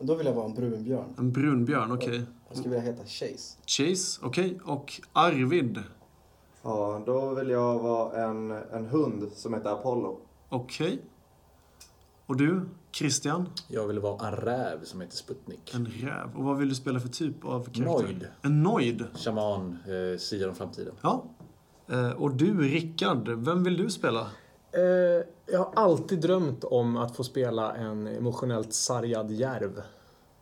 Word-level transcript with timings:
Då 0.00 0.14
vill 0.14 0.26
jag 0.26 0.34
vara 0.34 0.46
en 0.46 0.54
brunbjörn. 0.54 1.14
en 1.18 1.32
brunbjörn, 1.32 1.92
okej. 1.92 2.22
Jag 2.48 2.56
skulle 2.58 2.74
vilja 2.76 2.92
heta 2.92 3.04
Chase. 3.04 3.56
Chase, 3.66 4.20
okej. 4.22 4.60
Och 4.64 5.00
Arvid, 5.12 5.82
Ja, 6.62 7.02
då 7.06 7.34
vill 7.34 7.50
jag 7.50 7.78
vara 7.78 8.24
en, 8.24 8.50
en 8.50 8.86
hund 8.86 9.28
som 9.34 9.54
heter 9.54 9.70
Apollo. 9.70 10.18
okej. 10.48 10.98
Och 12.26 12.36
du, 12.36 12.60
Christian? 12.92 13.48
Jag 13.68 13.86
vill 13.86 13.98
vara 13.98 14.28
en 14.28 14.36
räv 14.36 14.84
som 14.84 15.00
heter 15.00 15.16
Sputnik. 15.16 15.74
En 15.74 15.86
räv. 15.86 16.36
Och 16.36 16.44
vad 16.44 16.56
vill 16.58 16.68
du 16.68 16.74
spela 16.74 17.00
för 17.00 17.08
typ 17.08 17.44
av 17.44 17.64
karaktär? 17.64 17.84
Noid. 18.04 18.26
En 18.42 18.62
noid? 18.62 19.04
Shaman, 19.14 19.78
eh, 19.86 20.18
siar 20.18 20.48
om 20.48 20.54
framtiden. 20.54 20.94
Ja. 21.02 21.24
Eh, 21.88 22.10
Och 22.10 22.34
du, 22.34 22.60
Rickard, 22.62 23.28
vem 23.28 23.64
vill 23.64 23.76
du 23.76 23.90
spela? 23.90 24.20
Eh, 24.72 24.80
jag 25.52 25.58
har 25.58 25.72
alltid 25.74 26.20
drömt 26.20 26.64
om 26.64 26.96
att 26.96 27.16
få 27.16 27.24
spela 27.24 27.74
en 27.74 28.06
emotionellt 28.06 28.72
sargad 28.74 29.30
järv. 29.30 29.82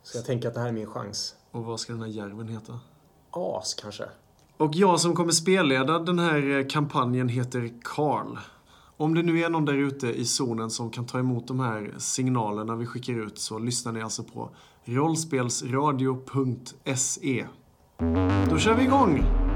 Så 0.02 0.18
jag 0.18 0.24
tänker 0.24 0.48
att 0.48 0.54
det 0.54 0.60
här 0.60 0.68
är 0.68 0.72
min 0.72 0.86
chans. 0.86 1.34
Och 1.50 1.64
vad 1.64 1.80
ska 1.80 1.92
den 1.92 2.02
här 2.02 2.08
järven 2.08 2.48
heta? 2.48 2.80
As 3.30 3.74
kanske? 3.74 4.04
Och 4.56 4.74
jag 4.74 5.00
som 5.00 5.14
kommer 5.14 5.32
spelleda 5.32 5.98
den 5.98 6.18
här 6.18 6.58
eh, 6.58 6.66
kampanjen 6.66 7.28
heter 7.28 7.70
Karl. 7.82 8.36
Om 9.00 9.14
det 9.14 9.22
nu 9.22 9.40
är 9.40 9.50
någon 9.50 9.64
där 9.64 9.76
ute 9.76 10.06
i 10.06 10.24
zonen 10.24 10.70
som 10.70 10.90
kan 10.90 11.06
ta 11.06 11.18
emot 11.18 11.48
de 11.48 11.60
här 11.60 11.94
signalerna 11.98 12.76
vi 12.76 12.86
skickar 12.86 13.12
ut 13.12 13.38
så 13.38 13.58
lyssnar 13.58 13.92
ni 13.92 14.02
alltså 14.02 14.22
på 14.22 14.50
rollspelsradio.se. 14.84 17.46
Då 18.50 18.58
kör 18.58 18.74
vi 18.74 18.82
igång! 18.82 19.47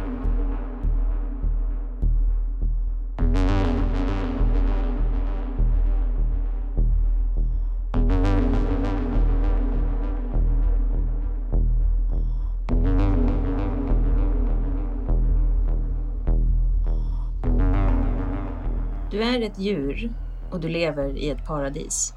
Du 19.12 19.22
är 19.22 19.42
ett 19.42 19.58
djur 19.58 20.10
och 20.50 20.60
du 20.60 20.68
lever 20.68 21.16
i 21.16 21.30
ett 21.30 21.46
paradis. 21.46 22.14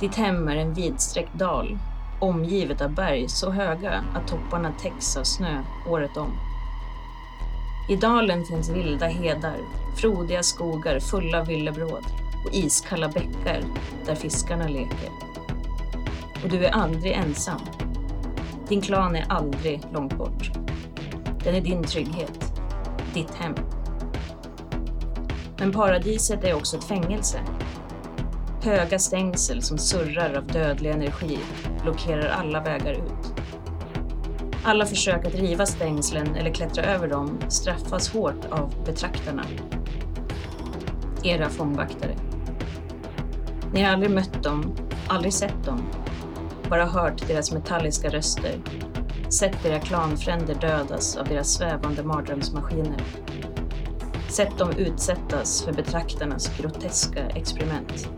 Ditt 0.00 0.14
hem 0.14 0.48
är 0.48 0.56
en 0.56 0.74
vidsträckt 0.74 1.34
dal 1.34 1.78
omgivet 2.20 2.80
av 2.80 2.94
berg 2.94 3.28
så 3.28 3.50
höga 3.50 4.04
att 4.14 4.28
topparna 4.28 4.72
täcks 4.72 5.16
av 5.16 5.24
snö 5.24 5.62
året 5.88 6.16
om. 6.16 6.32
I 7.90 7.96
dalen 7.96 8.44
finns 8.44 8.70
vilda 8.70 9.06
hedar, 9.06 9.56
frodiga 9.96 10.42
skogar 10.42 11.00
fulla 11.00 11.40
av 11.40 11.46
villebråd 11.46 12.04
och 12.46 12.54
iskalla 12.54 13.08
bäckar 13.08 13.62
där 14.06 14.14
fiskarna 14.14 14.68
leker. 14.68 15.10
Och 16.42 16.48
du 16.48 16.64
är 16.64 16.70
aldrig 16.70 17.12
ensam. 17.12 17.60
Din 18.68 18.80
klan 18.80 19.16
är 19.16 19.24
aldrig 19.28 19.80
långt 19.92 20.18
bort. 20.18 20.50
Den 21.44 21.54
är 21.54 21.60
din 21.60 21.84
trygghet, 21.84 22.52
ditt 23.14 23.34
hem. 23.34 23.54
Men 25.60 25.72
paradiset 25.72 26.44
är 26.44 26.54
också 26.54 26.76
ett 26.76 26.84
fängelse. 26.84 27.40
Höga 28.62 28.98
stängsel 28.98 29.62
som 29.62 29.78
surrar 29.78 30.34
av 30.34 30.46
dödlig 30.46 30.90
energi 30.90 31.38
blockerar 31.82 32.28
alla 32.28 32.60
vägar 32.60 32.92
ut. 32.92 33.42
Alla 34.64 34.86
försök 34.86 35.26
att 35.26 35.34
riva 35.34 35.66
stängslen 35.66 36.34
eller 36.36 36.50
klättra 36.50 36.84
över 36.84 37.08
dem 37.08 37.40
straffas 37.48 38.12
hårt 38.12 38.44
av 38.50 38.74
betraktarna. 38.86 39.44
Era 41.24 41.48
fångvaktare. 41.48 42.16
Ni 43.72 43.82
har 43.82 43.92
aldrig 43.92 44.10
mött 44.10 44.42
dem, 44.42 44.76
aldrig 45.08 45.32
sett 45.32 45.64
dem. 45.64 45.82
Bara 46.70 46.86
hört 46.86 47.28
deras 47.28 47.52
metalliska 47.52 48.08
röster. 48.08 48.54
Sett 49.28 49.66
era 49.66 49.80
klanfränder 49.80 50.54
dödas 50.54 51.16
av 51.16 51.28
deras 51.28 51.48
svävande 51.48 52.02
mardrömsmaskiner 52.02 53.02
sett 54.30 54.58
dem 54.58 54.70
utsättas 54.70 55.62
för 55.62 55.72
betraktarnas 55.72 56.58
groteska 56.58 57.26
experiment. 57.26 58.08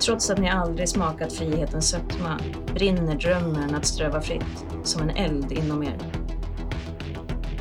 Trots 0.00 0.30
att 0.30 0.38
ni 0.38 0.50
aldrig 0.50 0.88
smakat 0.88 1.32
frihetens 1.32 1.88
sötma 1.88 2.38
brinner 2.74 3.14
drömmen 3.14 3.74
att 3.74 3.86
ströva 3.86 4.20
fritt 4.20 4.64
som 4.82 5.02
en 5.02 5.10
eld 5.10 5.52
inom 5.52 5.82
er. 5.82 5.98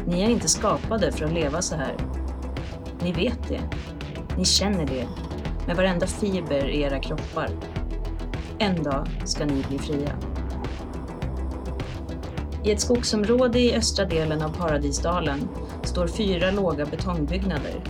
Ni 0.07 0.21
är 0.21 0.29
inte 0.29 0.47
skapade 0.47 1.11
för 1.11 1.25
att 1.25 1.33
leva 1.33 1.61
så 1.61 1.75
här. 1.75 1.95
Ni 3.01 3.11
vet 3.11 3.47
det. 3.47 3.61
Ni 4.37 4.45
känner 4.45 4.85
det 4.85 5.07
med 5.67 5.75
varenda 5.75 6.07
fiber 6.07 6.69
i 6.69 6.81
era 6.81 6.99
kroppar. 6.99 7.49
En 8.59 8.83
dag 8.83 9.07
ska 9.25 9.45
ni 9.45 9.63
bli 9.69 9.79
fria. 9.79 10.11
I 12.63 12.71
ett 12.71 12.81
skogsområde 12.81 13.59
i 13.59 13.75
östra 13.75 14.05
delen 14.05 14.41
av 14.41 14.49
Paradisdalen 14.57 15.47
står 15.87 16.07
fyra 16.07 16.51
låga 16.51 16.85
betongbyggnader, 16.85 17.83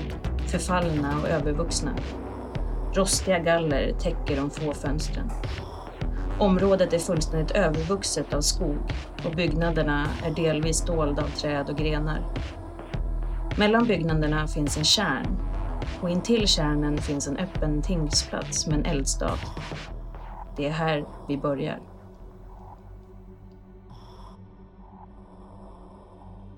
förfallna 0.47 1.19
och 1.21 1.29
övervuxna. 1.29 1.91
Rostiga 2.93 3.39
galler 3.39 3.93
täcker 3.99 4.35
de 4.35 4.49
få 4.49 4.73
fönstren. 4.73 5.31
Området 6.39 6.93
är 6.93 6.99
fullständigt 6.99 7.51
övervuxet 7.51 8.33
av 8.33 8.41
skog 8.41 8.77
och 9.25 9.35
byggnaderna 9.35 10.07
är 10.25 10.31
delvis 10.31 10.81
dolda 10.81 11.23
av 11.23 11.27
träd 11.27 11.69
och 11.69 11.77
grenar. 11.77 12.21
Mellan 13.57 13.87
byggnaderna 13.87 14.47
finns 14.47 14.77
en 14.77 14.83
kärn 14.83 15.37
och 16.01 16.09
intill 16.09 16.47
kärnen 16.47 16.97
finns 16.97 17.27
en 17.27 17.37
öppen 17.37 17.81
tingsplats 17.81 18.67
med 18.67 18.79
en 18.79 18.85
eldstad. 18.85 19.37
Det 20.57 20.65
är 20.65 20.71
här 20.71 21.05
vi 21.27 21.37
börjar. 21.37 21.96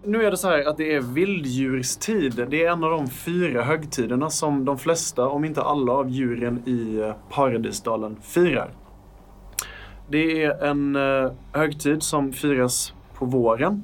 Nu 0.04 0.24
är 0.24 0.32
det 0.32 0.38
så 0.38 0.48
här 0.50 0.70
att 0.70 0.78
det 0.78 0.96
är 0.96 1.02
vilddjurstid. 1.02 2.46
Det 2.50 2.66
är 2.66 2.72
en 2.72 2.84
av 2.84 2.92
de 2.92 3.08
fyra 3.08 3.64
högtiderna 3.64 4.30
som 4.30 4.66
de 4.66 4.78
flesta, 4.78 5.28
om 5.28 5.46
inte 5.46 5.62
alla, 5.62 5.92
av 5.92 6.10
djuren 6.10 6.64
i 6.66 7.00
eh, 7.00 7.14
Paradisdalen 7.30 8.18
firar. 8.22 8.72
Det 10.10 10.44
är 10.44 10.64
en 10.64 10.96
eh, 10.96 11.32
högtid 11.54 12.04
som 12.04 12.34
firas 12.34 12.94
på 13.14 13.26
våren. 13.26 13.84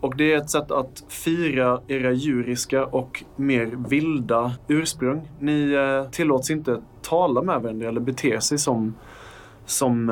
Och 0.00 0.16
det 0.16 0.32
är 0.32 0.36
ett 0.36 0.50
sätt 0.50 0.70
att 0.70 1.04
fira 1.08 1.80
era 1.88 2.12
djuriska 2.12 2.86
och 2.86 3.24
mer 3.36 3.66
vilda 3.88 4.52
ursprung. 4.68 5.28
Ni 5.38 5.72
eh, 5.72 6.10
tillåts 6.10 6.50
inte 6.50 6.82
tala 7.02 7.42
med 7.42 7.62
varandra 7.62 7.88
eller 7.88 8.00
bete 8.00 8.40
sig 8.40 8.58
som, 8.58 8.94
som 9.66 10.06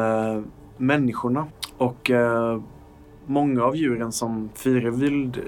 människorna. 0.76 1.46
Och 1.78 2.10
många 3.30 3.64
av 3.64 3.76
djuren 3.76 4.12
som 4.12 4.50
firar 4.54 4.90
vild, 4.90 5.40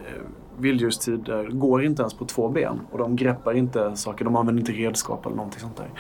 vilddjurstider 0.59 1.49
går 1.51 1.85
inte 1.85 2.03
ens 2.03 2.15
på 2.15 2.25
två 2.25 2.49
ben. 2.49 2.81
Och 2.91 2.99
de 2.99 3.17
greppar 3.17 3.55
inte 3.55 3.97
saker, 3.97 4.25
de 4.25 4.37
använder 4.37 4.61
inte 4.61 4.73
redskap 4.73 5.27
eller 5.27 5.37
någonting 5.37 5.61
sånt 5.61 5.77
där. 5.77 5.91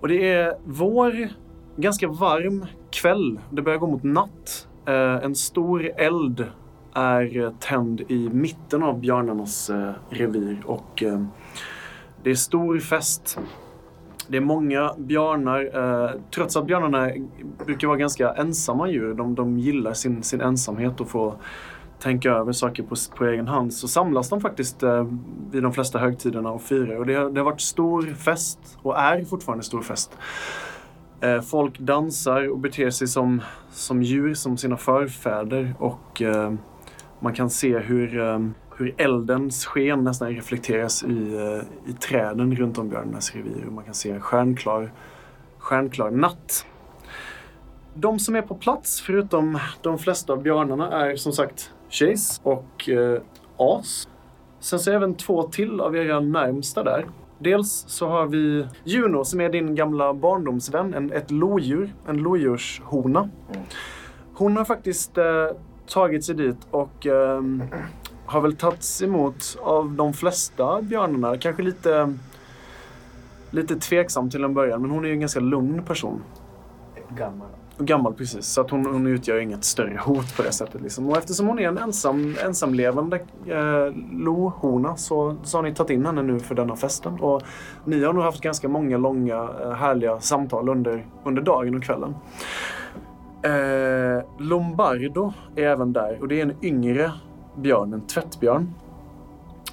Och 0.00 0.08
det 0.08 0.32
är 0.32 0.54
vår, 0.64 1.28
ganska 1.76 2.08
varm 2.08 2.66
kväll. 2.90 3.40
Det 3.50 3.62
börjar 3.62 3.78
gå 3.78 3.86
mot 3.86 4.02
natt. 4.02 4.68
Eh, 4.86 5.24
en 5.24 5.34
stor 5.34 5.90
eld 5.96 6.46
är 6.94 7.54
tänd 7.60 8.00
i 8.00 8.28
mitten 8.32 8.82
av 8.82 9.00
björnarnas 9.00 9.70
eh, 9.70 9.92
revir. 10.10 10.62
Och 10.66 11.02
eh, 11.02 11.24
det 12.22 12.30
är 12.30 12.34
stor 12.34 12.78
fest. 12.78 13.38
Det 14.30 14.36
är 14.36 14.40
många 14.40 14.94
björnar. 14.98 15.70
Eh, 16.04 16.10
trots 16.34 16.56
att 16.56 16.66
björnarna 16.66 17.10
brukar 17.66 17.88
vara 17.88 17.98
ganska 17.98 18.32
ensamma 18.34 18.88
djur. 18.88 19.14
De, 19.14 19.34
de 19.34 19.58
gillar 19.58 19.92
sin, 19.92 20.22
sin 20.22 20.40
ensamhet 20.40 21.00
och 21.00 21.08
få 21.08 21.34
tänka 21.98 22.30
över 22.30 22.52
saker 22.52 22.82
på, 22.82 22.94
på 23.16 23.24
egen 23.24 23.48
hand. 23.48 23.72
Så 23.74 23.88
samlas 23.88 24.28
de 24.28 24.40
faktiskt 24.40 24.82
eh, 24.82 25.06
vid 25.50 25.62
de 25.62 25.72
flesta 25.72 25.98
högtiderna 25.98 26.50
och 26.50 26.62
firar. 26.62 26.96
Och 26.96 27.06
det, 27.06 27.14
har- 27.14 27.30
det 27.30 27.40
har 27.40 27.44
varit 27.44 27.60
stor 27.60 28.02
fest 28.02 28.58
och 28.82 28.98
är 28.98 29.24
fortfarande 29.24 29.64
stor 29.64 29.82
fest. 29.82 30.18
Eh, 31.20 31.40
folk 31.40 31.78
dansar 31.78 32.48
och 32.50 32.58
beter 32.58 32.90
sig 32.90 33.06
som, 33.08 33.40
som 33.70 34.02
djur, 34.02 34.34
som 34.34 34.56
sina 34.56 34.76
förfäder. 34.76 35.74
Och 35.78 36.22
eh, 36.22 36.52
man 37.20 37.32
kan 37.34 37.50
se 37.50 37.78
hur, 37.78 38.20
eh, 38.20 38.38
hur 38.80 38.94
eldens 38.96 39.66
sken 39.66 40.04
nästan 40.04 40.28
reflekteras 40.28 41.02
i, 41.02 41.34
eh, 41.36 41.90
i 41.90 41.92
träden 41.92 42.56
runt 42.56 42.78
om 42.78 42.88
björnarnas 42.88 43.34
revir. 43.34 43.66
Och 43.66 43.72
man 43.72 43.84
kan 43.84 43.94
se 43.94 44.10
en 44.10 44.20
stjärnklar, 44.20 44.92
stjärnklar 45.58 46.10
natt. 46.10 46.66
De 47.94 48.18
som 48.18 48.36
är 48.36 48.42
på 48.42 48.54
plats, 48.54 49.00
förutom 49.00 49.58
de 49.82 49.98
flesta 49.98 50.32
av 50.32 50.42
björnarna, 50.42 50.92
är 50.92 51.16
som 51.16 51.32
sagt 51.32 51.72
Chase 51.90 52.40
och 52.42 52.88
eh, 52.88 53.20
As. 53.56 54.08
Sen 54.60 54.78
så 54.78 54.90
är 54.90 54.94
även 54.94 55.14
två 55.14 55.42
till 55.42 55.80
av 55.80 55.96
era 55.96 56.20
närmsta 56.20 56.84
där. 56.84 57.06
Dels 57.38 57.84
så 57.88 58.08
har 58.08 58.26
vi 58.26 58.66
Juno 58.84 59.24
som 59.24 59.40
är 59.40 59.48
din 59.48 59.74
gamla 59.74 60.14
barndomsvän, 60.14 60.94
en, 60.94 61.12
ett 61.12 61.30
lodjur, 61.30 61.94
en 62.08 62.16
lodjurshona. 62.16 63.28
Hon 64.34 64.56
har 64.56 64.64
faktiskt 64.64 65.18
eh, 65.18 65.46
tagit 65.86 66.24
sig 66.24 66.34
dit 66.34 66.56
och 66.70 67.06
eh, 67.06 67.42
har 68.30 68.40
väl 68.40 68.56
tagits 68.56 69.02
emot 69.02 69.58
av 69.62 69.92
de 69.92 70.12
flesta 70.12 70.82
björnarna. 70.82 71.38
Kanske 71.38 71.62
lite, 71.62 72.14
lite 73.50 73.76
tveksam 73.76 74.30
till 74.30 74.44
en 74.44 74.54
början, 74.54 74.82
men 74.82 74.90
hon 74.90 75.04
är 75.04 75.08
ju 75.08 75.14
en 75.14 75.20
ganska 75.20 75.40
lugn 75.40 75.82
person. 75.82 76.22
Gammal. 77.08 77.48
Gammal 77.78 78.14
precis, 78.14 78.46
så 78.46 78.60
att 78.60 78.70
hon, 78.70 78.86
hon 78.86 79.06
utgör 79.06 79.38
inget 79.38 79.64
större 79.64 80.00
hot 80.04 80.36
på 80.36 80.42
det 80.42 80.52
sättet. 80.52 80.80
Liksom. 80.80 81.08
Och 81.08 81.16
eftersom 81.16 81.46
hon 81.46 81.58
är 81.58 81.68
en 81.68 81.78
ensam, 81.78 82.36
ensamlevande 82.44 83.16
eh, 83.46 83.94
lohona 84.12 84.96
så, 84.96 85.36
så 85.42 85.58
har 85.58 85.62
ni 85.62 85.74
tagit 85.74 85.90
in 85.90 86.06
henne 86.06 86.22
nu 86.22 86.40
för 86.40 86.54
denna 86.54 86.76
festen. 86.76 87.20
Och 87.20 87.42
ni 87.84 88.04
har 88.04 88.12
nog 88.12 88.22
haft 88.22 88.40
ganska 88.40 88.68
många 88.68 88.96
långa 88.96 89.48
eh, 89.62 89.70
härliga 89.70 90.20
samtal 90.20 90.68
under, 90.68 91.06
under 91.24 91.42
dagen 91.42 91.74
och 91.74 91.82
kvällen. 91.82 92.14
Eh, 93.42 94.24
Lombardo 94.38 95.32
är 95.56 95.62
även 95.62 95.92
där 95.92 96.18
och 96.20 96.28
det 96.28 96.40
är 96.40 96.42
en 96.42 96.56
yngre 96.62 97.12
björn, 97.56 97.92
en 97.92 98.00
tvättbjörn. 98.00 98.74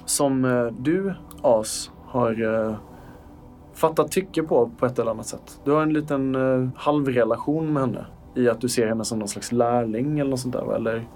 Som 0.04 0.44
eh, 0.44 0.66
du, 0.66 1.14
As, 1.42 1.90
har 2.06 2.64
eh, 2.68 2.74
fattat 3.74 4.10
tycke 4.12 4.42
på 4.42 4.70
på 4.78 4.86
ett 4.86 4.98
eller 4.98 5.10
annat 5.10 5.26
sätt. 5.26 5.60
Du 5.64 5.70
har 5.72 5.82
en 5.82 5.92
liten 5.92 6.34
eh, 6.34 6.68
halvrelation 6.76 7.72
med 7.72 7.82
henne. 7.82 8.06
I 8.34 8.48
att 8.48 8.60
du 8.60 8.68
ser 8.68 8.86
henne 8.86 9.04
som 9.04 9.18
någon 9.18 9.28
slags 9.28 9.52
lärling 9.52 10.18
eller 10.18 10.30
något 10.30 10.40
sånt 10.40 10.54
där? 10.54 10.74
Eller 10.74 11.08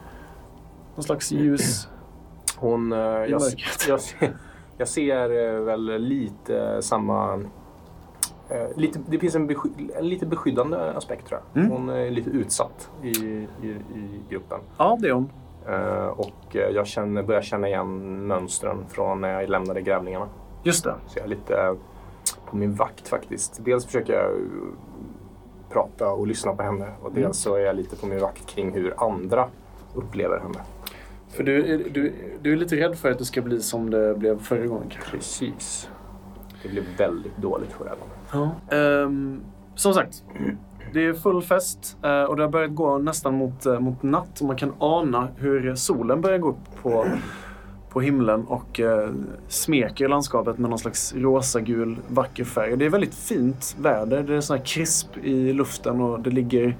någon 0.94 1.02
slags 1.02 1.32
ljus. 1.32 1.88
Hon, 2.56 2.90
jag, 2.90 3.28
jag, 3.88 4.00
ser- 4.00 4.36
jag 4.78 4.88
ser 4.88 5.58
väl 5.60 5.98
lite 6.02 6.82
samma... 6.82 7.40
Lite, 8.76 8.98
det 9.08 9.18
finns 9.18 9.34
en, 9.34 9.46
besky, 9.46 9.68
en 9.98 10.08
lite 10.08 10.26
beskyddande 10.26 10.76
aspekt 10.76 11.26
tror 11.28 11.40
jag. 11.52 11.62
Mm. 11.62 11.72
Hon 11.76 11.88
är 11.88 12.10
lite 12.10 12.30
utsatt 12.30 12.90
i, 13.02 13.08
i, 13.08 13.68
i 13.94 14.20
gruppen. 14.30 14.60
Ja, 14.78 14.98
det 15.00 15.08
är 15.08 15.12
hon. 15.12 15.30
Eh, 15.68 16.06
och 16.06 16.56
eh, 16.56 16.70
jag 16.70 16.86
känner, 16.86 17.22
börjar 17.22 17.42
känna 17.42 17.68
igen 17.68 18.26
mönstren 18.26 18.84
från 18.88 19.20
när 19.20 19.40
jag 19.40 19.50
lämnade 19.50 19.82
grävlingarna. 19.82 20.28
Just 20.62 20.84
det. 20.84 20.94
Så 21.06 21.18
jag 21.18 21.24
är 21.24 21.28
lite 21.28 21.54
eh, 21.56 21.74
på 22.46 22.56
min 22.56 22.74
vakt 22.74 23.08
faktiskt. 23.08 23.60
Dels 23.64 23.86
försöker 23.86 24.12
jag 24.12 24.30
prata 25.70 26.08
och 26.12 26.26
lyssna 26.26 26.52
på 26.54 26.62
henne 26.62 26.86
och 27.02 27.12
dels 27.12 27.38
så 27.38 27.54
är 27.54 27.60
jag 27.60 27.76
lite 27.76 27.96
på 27.96 28.06
min 28.06 28.20
vakt 28.20 28.46
kring 28.46 28.72
hur 28.72 28.94
andra 29.04 29.48
upplever 29.94 30.38
henne. 30.40 30.58
För 31.28 31.42
du, 31.42 31.74
är- 31.74 31.90
du, 31.90 32.12
du 32.42 32.52
är 32.52 32.56
lite 32.56 32.76
rädd 32.76 32.96
för 32.98 33.10
att 33.10 33.18
det 33.18 33.24
ska 33.24 33.42
bli 33.42 33.60
som 33.60 33.90
det 33.90 34.14
blev 34.14 34.38
förra 34.42 34.66
gången 34.66 34.86
kanske. 34.90 35.10
Precis. 35.10 35.88
Det 36.62 36.68
blev 36.68 36.84
väldigt 36.98 37.36
dåligt 37.36 37.72
förra 37.72 37.88
gången. 37.94 38.54
Ja. 38.70 38.76
Ehm, 38.76 39.40
som 39.74 39.94
sagt, 39.94 40.24
det 40.92 41.06
är 41.06 41.12
full 41.12 41.42
fest 41.42 41.96
eh, 42.02 42.22
och 42.22 42.36
det 42.36 42.42
har 42.42 42.50
börjat 42.50 42.74
gå 42.74 42.98
nästan 42.98 43.34
mot, 43.34 43.66
eh, 43.66 43.80
mot 43.80 44.02
natt. 44.02 44.42
Man 44.42 44.56
kan 44.56 44.72
ana 44.78 45.28
hur 45.36 45.74
solen 45.74 46.20
börjar 46.20 46.38
gå 46.38 46.48
upp 46.48 46.82
på, 46.82 47.06
på 47.88 48.00
himlen 48.00 48.44
och 48.46 48.80
eh, 48.80 49.10
smeker 49.48 50.08
landskapet 50.08 50.58
med 50.58 50.70
någon 50.70 50.78
slags 50.78 51.14
rosa-gul 51.14 51.96
vacker 52.08 52.44
färg. 52.44 52.76
Det 52.76 52.84
är 52.84 52.90
väldigt 52.90 53.14
fint 53.14 53.76
väder. 53.80 54.22
Det 54.22 54.34
är 54.34 54.40
sån 54.40 54.56
här 54.56 54.64
krisp 54.64 55.16
i 55.22 55.52
luften 55.52 56.00
och 56.00 56.20
det 56.20 56.30
ligger... 56.30 56.76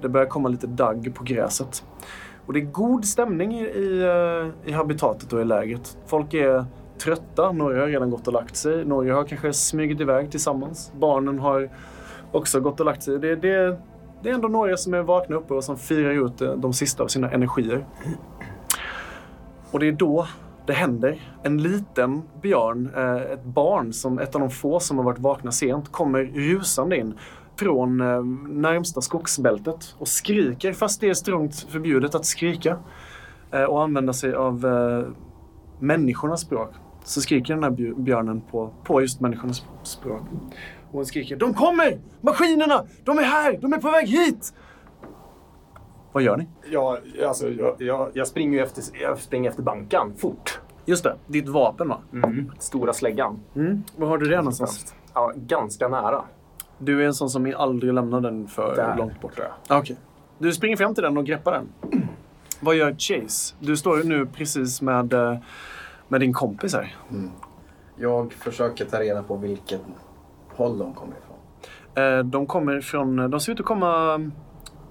Det 0.00 0.08
börjar 0.08 0.26
komma 0.26 0.48
lite 0.48 0.66
dagg 0.66 1.14
på 1.14 1.24
gräset. 1.24 1.84
Och 2.46 2.52
det 2.52 2.60
är 2.60 2.64
god 2.64 3.04
stämning 3.04 3.60
i, 3.60 4.04
i 4.64 4.72
habitatet 4.72 5.32
och 5.32 5.40
i 5.40 5.44
lägret. 5.44 5.98
Folk 6.06 6.34
är 6.34 6.64
trötta. 6.98 7.52
Några 7.52 7.80
har 7.80 7.86
redan 7.86 8.10
gått 8.10 8.26
och 8.26 8.32
lagt 8.32 8.56
sig. 8.56 8.84
Några 8.84 9.14
har 9.14 9.24
kanske 9.24 9.52
smugit 9.52 10.00
iväg 10.00 10.30
tillsammans. 10.30 10.92
Barnen 10.98 11.38
har 11.38 11.70
också 12.32 12.60
gått 12.60 12.80
och 12.80 12.86
lagt 12.86 13.02
sig. 13.02 13.18
Det, 13.18 13.36
det, 13.36 13.78
det 14.22 14.30
är 14.30 14.34
ändå 14.34 14.48
några 14.48 14.76
som 14.76 14.94
är 14.94 15.02
vakna 15.02 15.36
uppe 15.36 15.54
och 15.54 15.64
som 15.64 15.78
firar 15.78 16.26
ut 16.26 16.40
eh, 16.40 16.52
de 16.52 16.72
sista 16.72 17.02
av 17.02 17.08
sina 17.08 17.30
energier. 17.30 17.86
Och 19.70 19.80
det 19.80 19.88
är 19.88 19.92
då 19.92 20.26
det 20.66 20.72
händer. 20.72 21.32
En 21.42 21.62
liten 21.62 22.22
björn, 22.42 22.90
eh, 22.96 23.32
ett 23.32 23.44
barn, 23.44 23.92
som 23.92 24.18
ett 24.18 24.34
av 24.34 24.40
de 24.40 24.50
få 24.50 24.80
som 24.80 24.98
har 24.98 25.04
varit 25.04 25.18
vakna 25.18 25.52
sent, 25.52 25.92
kommer 25.92 26.24
rusande 26.24 26.96
in 26.96 27.14
från 27.56 28.00
eh, 28.00 28.24
närmsta 28.48 29.00
skogsbältet 29.00 29.94
och 29.98 30.08
skriker, 30.08 30.72
fast 30.72 31.00
det 31.00 31.08
är 31.08 31.14
strångt 31.14 31.54
förbjudet 31.54 32.14
att 32.14 32.24
skrika 32.24 32.78
och 33.68 33.82
använda 33.82 34.12
sig 34.12 34.34
av 34.34 34.66
människornas 35.78 36.40
språk. 36.40 36.70
Så 37.04 37.20
skriker 37.20 37.54
den 37.54 37.64
här 37.64 37.94
björnen 38.00 38.40
på, 38.50 38.70
på 38.84 39.00
just 39.00 39.20
människornas 39.20 39.64
språk. 39.82 40.22
Och 40.88 40.94
hon 40.94 41.06
skriker 41.06 41.36
De 41.36 41.54
kommer! 41.54 41.98
Maskinerna! 42.20 42.84
De 43.04 43.18
är 43.18 43.22
här! 43.22 43.58
De 43.60 43.72
är 43.72 43.78
på 43.78 43.90
väg 43.90 44.08
hit! 44.08 44.54
Vad 46.12 46.22
gör 46.22 46.36
ni? 46.36 46.46
Jag, 46.70 46.98
alltså, 47.26 47.48
jag, 47.48 47.74
jag, 47.78 48.10
jag, 48.14 48.26
springer 48.26 48.58
ju 48.58 48.64
efter, 48.64 48.84
jag 49.02 49.18
springer 49.18 49.50
efter 49.50 49.62
bankan 49.62 50.14
fort. 50.16 50.60
Just 50.84 51.04
det, 51.04 51.16
ditt 51.26 51.48
vapen 51.48 51.88
va? 51.88 52.00
Stora 52.58 52.92
släggan. 52.92 53.40
Mm. 53.56 53.82
Var 53.96 54.08
har 54.08 54.18
du 54.18 54.28
det 54.28 54.36
någonstans? 54.36 54.94
Ja, 55.14 55.32
ganska 55.36 55.88
nära. 55.88 56.24
Du 56.78 57.02
är 57.02 57.06
en 57.06 57.14
sån 57.14 57.30
som 57.30 57.54
aldrig 57.56 57.94
lämnar 57.94 58.20
den 58.20 58.48
för 58.48 58.76
Där, 58.76 58.96
långt 58.96 59.20
bort. 59.20 59.40
Ah, 59.68 59.78
Okej. 59.78 59.96
Du 60.38 60.52
springer 60.52 60.76
fram 60.76 60.94
till 60.94 61.04
den 61.04 61.16
och 61.16 61.26
greppar 61.26 61.52
den. 61.52 61.68
Vad 62.60 62.76
gör 62.76 62.92
Chase? 62.98 63.54
Du 63.60 63.76
står 63.76 63.98
ju 63.98 64.04
nu 64.04 64.26
precis 64.26 64.82
med, 64.82 65.12
eh, 65.12 65.36
med 66.08 66.20
din 66.20 66.32
kompis 66.32 66.74
här. 66.74 66.96
Jag 67.96 68.32
försöker 68.32 68.84
ta 68.84 69.00
reda 69.00 69.22
på 69.22 69.36
vilket 69.36 69.80
håll 70.58 70.78
de 70.78 70.94
kommer 70.94 71.14
ifrån. 71.16 71.36
Eh, 72.04 72.24
De 72.24 72.46
kommer 72.46 72.80
från, 72.80 73.30
de 73.30 73.40
ser 73.40 73.52
ut 73.52 73.60
att 73.60 73.66
komma, 73.66 74.20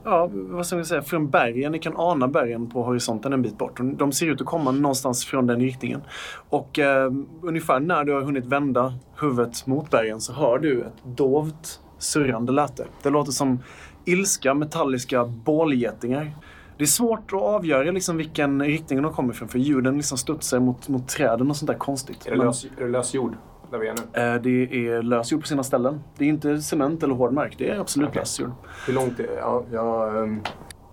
ja 0.04 0.30
vad 0.34 0.66
ska 0.66 0.76
man 0.76 0.86
säga, 0.86 1.02
från 1.02 1.30
bergen. 1.30 1.72
Ni 1.72 1.80
kan 1.80 1.94
ana 1.98 2.28
bergen 2.28 2.70
på 2.70 2.84
horisonten 2.84 3.34
en 3.34 3.42
bit 3.42 3.58
bort. 3.58 3.80
De- 3.98 4.12
ser 4.12 4.26
ut 4.28 4.42
att 4.42 4.48
komma 4.48 4.72
någonstans 4.72 5.26
från 5.26 5.48
den 5.48 5.60
riktningen. 5.60 6.02
Och 6.50 6.80
eh, 6.80 7.12
ungefär 7.42 7.80
när 7.80 8.04
du 8.04 8.14
har 8.14 8.22
hunnit 8.22 8.46
vända 8.46 8.94
huvudet 9.22 9.68
mot 9.68 9.90
bergen 9.92 10.22
så 10.22 10.34
hör 10.34 10.60
du 10.60 10.82
ett 10.82 11.18
dovt 11.18 11.80
surrande 11.98 12.52
läte. 12.52 12.86
Det 13.04 13.10
låter 13.10 13.32
som 13.32 13.60
ilska, 14.06 14.54
metalliska 14.54 15.26
bålgetingar. 15.26 16.32
Det 16.78 16.84
är 16.84 16.88
svårt 16.88 17.34
att 17.34 17.42
avgöra 17.42 17.92
liksom 17.92 18.18
vilken 18.18 18.62
riktning 18.64 19.02
de 19.02 19.14
kommer 19.14 19.34
ifrån 19.34 19.48
för 19.48 19.60
ljuden 19.60 19.98
liksom 19.98 20.18
studsar 20.18 20.60
mot, 20.60 20.88
mot 20.90 21.08
träden 21.08 21.50
och 21.50 21.56
sånt 21.56 21.68
där 21.72 21.78
konstigt. 21.78 22.26
Är 22.26 22.32
det, 22.32 22.38
Men- 22.38 22.46
lös, 22.48 22.66
är 22.66 22.84
det 22.84 22.88
lös 22.90 23.14
jord 23.14 23.34
där 23.72 23.78
vi 23.78 23.88
är 23.88 23.94
nu? 23.94 24.22
Eh, 24.36 24.42
Det 24.42 24.88
är 24.90 25.02
lösjord 25.02 25.42
på 25.42 25.48
sina 25.48 25.64
ställen. 25.64 26.00
Det 26.18 26.26
är 26.26 26.30
inte 26.30 26.62
cement 26.62 27.04
eller 27.04 27.14
hård 27.16 27.34
mark. 27.34 27.56
Det 27.58 27.70
är 27.70 27.80
absolut 27.80 28.10
Okej. 28.10 28.20
lösjord. 28.22 28.52
Hur 28.88 28.94
långt 28.94 29.20
är? 29.20 29.38
Ja, 29.38 29.64
jag, 29.72 30.24
ehm, 30.24 30.42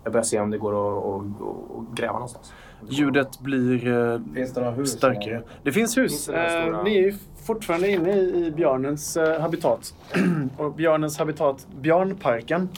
jag 0.05 0.13
börjar 0.13 0.25
se 0.25 0.41
om 0.41 0.51
det 0.51 0.59
går 0.59 0.73
att, 0.99 1.05
att, 1.25 1.97
gräva 1.99 2.13
någonstans. 2.13 2.53
Ljudet 2.89 3.41
blir 3.41 3.89
eh, 4.13 4.21
Finns 4.35 4.53
det 4.53 4.61
några 4.61 4.73
hus? 4.75 4.91
starkare. 4.91 5.43
Det 5.63 5.73
finns 5.73 5.97
hus. 5.99 6.13
Finns 6.13 6.27
det 6.27 6.33
några 6.33 6.59
Eh, 6.59 6.63
stora- 6.67 6.83
Ni 6.83 6.97
är 6.99 7.03
ju 7.03 7.15
fortfarande 7.47 7.89
inne 7.91 8.13
i, 8.21 8.53
björnens 8.57 9.19
habitat. 9.41 9.95
och 10.59 10.75
björnens 10.75 11.19
habitat, 11.19 11.67
Björnparken, 11.81 12.69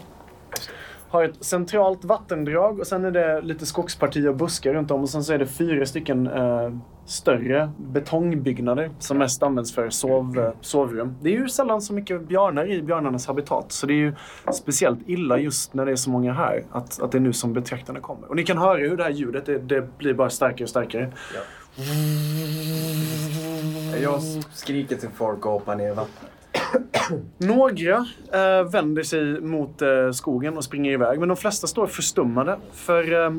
har 1.08 1.24
ett 1.24 1.44
centralt 1.44 2.04
vattendrag 2.04 2.80
och 2.80 2.86
sen 2.86 3.04
är 3.04 3.10
det 3.10 3.40
lite 3.40 3.66
skogspartier 3.66 4.28
och 4.28 4.36
buskar 4.36 4.74
runt 4.74 4.90
om 4.90 5.02
och 5.02 5.08
sen 5.08 5.24
så 5.24 5.32
är 5.32 5.38
det 5.38 5.46
fyra 5.46 5.86
stycken 5.86 6.26
eh, 6.26 6.70
större 7.06 7.70
betongbyggnader 7.76 8.90
som 8.98 9.18
mest 9.18 9.42
används 9.42 9.74
för 9.74 9.90
sov, 9.90 10.38
eh, 10.38 10.50
sovrum. 10.60 11.14
Det 11.22 11.28
är 11.28 11.32
ju 11.32 11.48
sällan 11.48 11.82
så 11.82 11.92
mycket 11.92 12.28
björnar 12.28 12.70
i 12.70 12.82
björnarnas 12.82 13.26
habitat 13.26 13.72
så 13.72 13.86
det 13.86 13.92
är 13.92 13.96
ju 13.96 14.14
speciellt 14.52 14.98
illa 15.06 15.38
just 15.38 15.74
när 15.74 15.86
det 15.86 15.92
är 15.92 15.96
så 15.96 16.10
många 16.10 16.32
här 16.32 16.64
att, 16.72 17.02
att 17.02 17.12
det 17.12 17.18
är 17.18 17.20
nu 17.20 17.32
som 17.32 17.52
betraktarna 17.52 18.00
kommer. 18.00 18.28
Och 18.28 18.36
ni 18.36 18.44
kan 18.44 18.58
höra 18.58 18.78
hur 18.78 18.96
det 18.96 19.02
här 19.02 19.10
ljudet, 19.10 19.46
det, 19.46 19.58
det 19.58 19.98
blir 19.98 20.14
bara 20.14 20.30
starkare 20.30 20.62
och 20.62 20.70
starkare. 20.70 21.12
Jag 24.02 24.20
skriker 24.52 24.96
till 24.96 25.08
folk 25.08 25.46
och 25.46 25.52
hoppar 25.52 25.76
ner 25.76 25.90
i 25.90 25.94
vattnet. 25.94 26.30
Några 27.38 28.06
eh, 28.32 28.70
vänder 28.70 29.02
sig 29.02 29.40
mot 29.40 29.82
eh, 29.82 30.10
skogen 30.12 30.56
och 30.56 30.64
springer 30.64 30.92
iväg, 30.92 31.18
men 31.18 31.28
de 31.28 31.36
flesta 31.36 31.66
står 31.66 31.86
förstummade. 31.86 32.58
För 32.72 33.24
eh, 33.24 33.30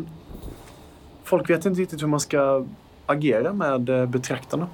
folk 1.23 1.49
vet 1.49 1.65
inte 1.65 1.81
riktigt 1.81 2.01
hur 2.03 2.07
man 2.07 2.19
ska 2.19 2.65
agera 3.05 3.53
med 3.53 3.89
eh, 3.89 4.05
betraktarna. 4.05 4.67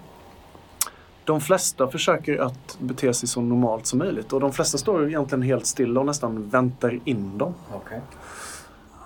De 1.26 1.42
flesta 1.42 1.88
försöker 1.88 2.38
att 2.38 2.78
bete 2.80 3.14
sig 3.14 3.30
så 3.30 3.42
normalt 3.42 3.86
som 3.86 4.00
möjligt 4.00 4.34
och 4.34 4.40
de 4.40 4.54
flesta 4.54 4.78
står 4.78 5.08
egentligen 5.08 5.42
helt 5.42 5.66
stilla 5.66 6.00
och 6.00 6.06
nästan 6.06 6.50
väntar 6.50 7.00
in 7.06 7.38
dem. 7.38 7.54
Okay. 7.76 8.00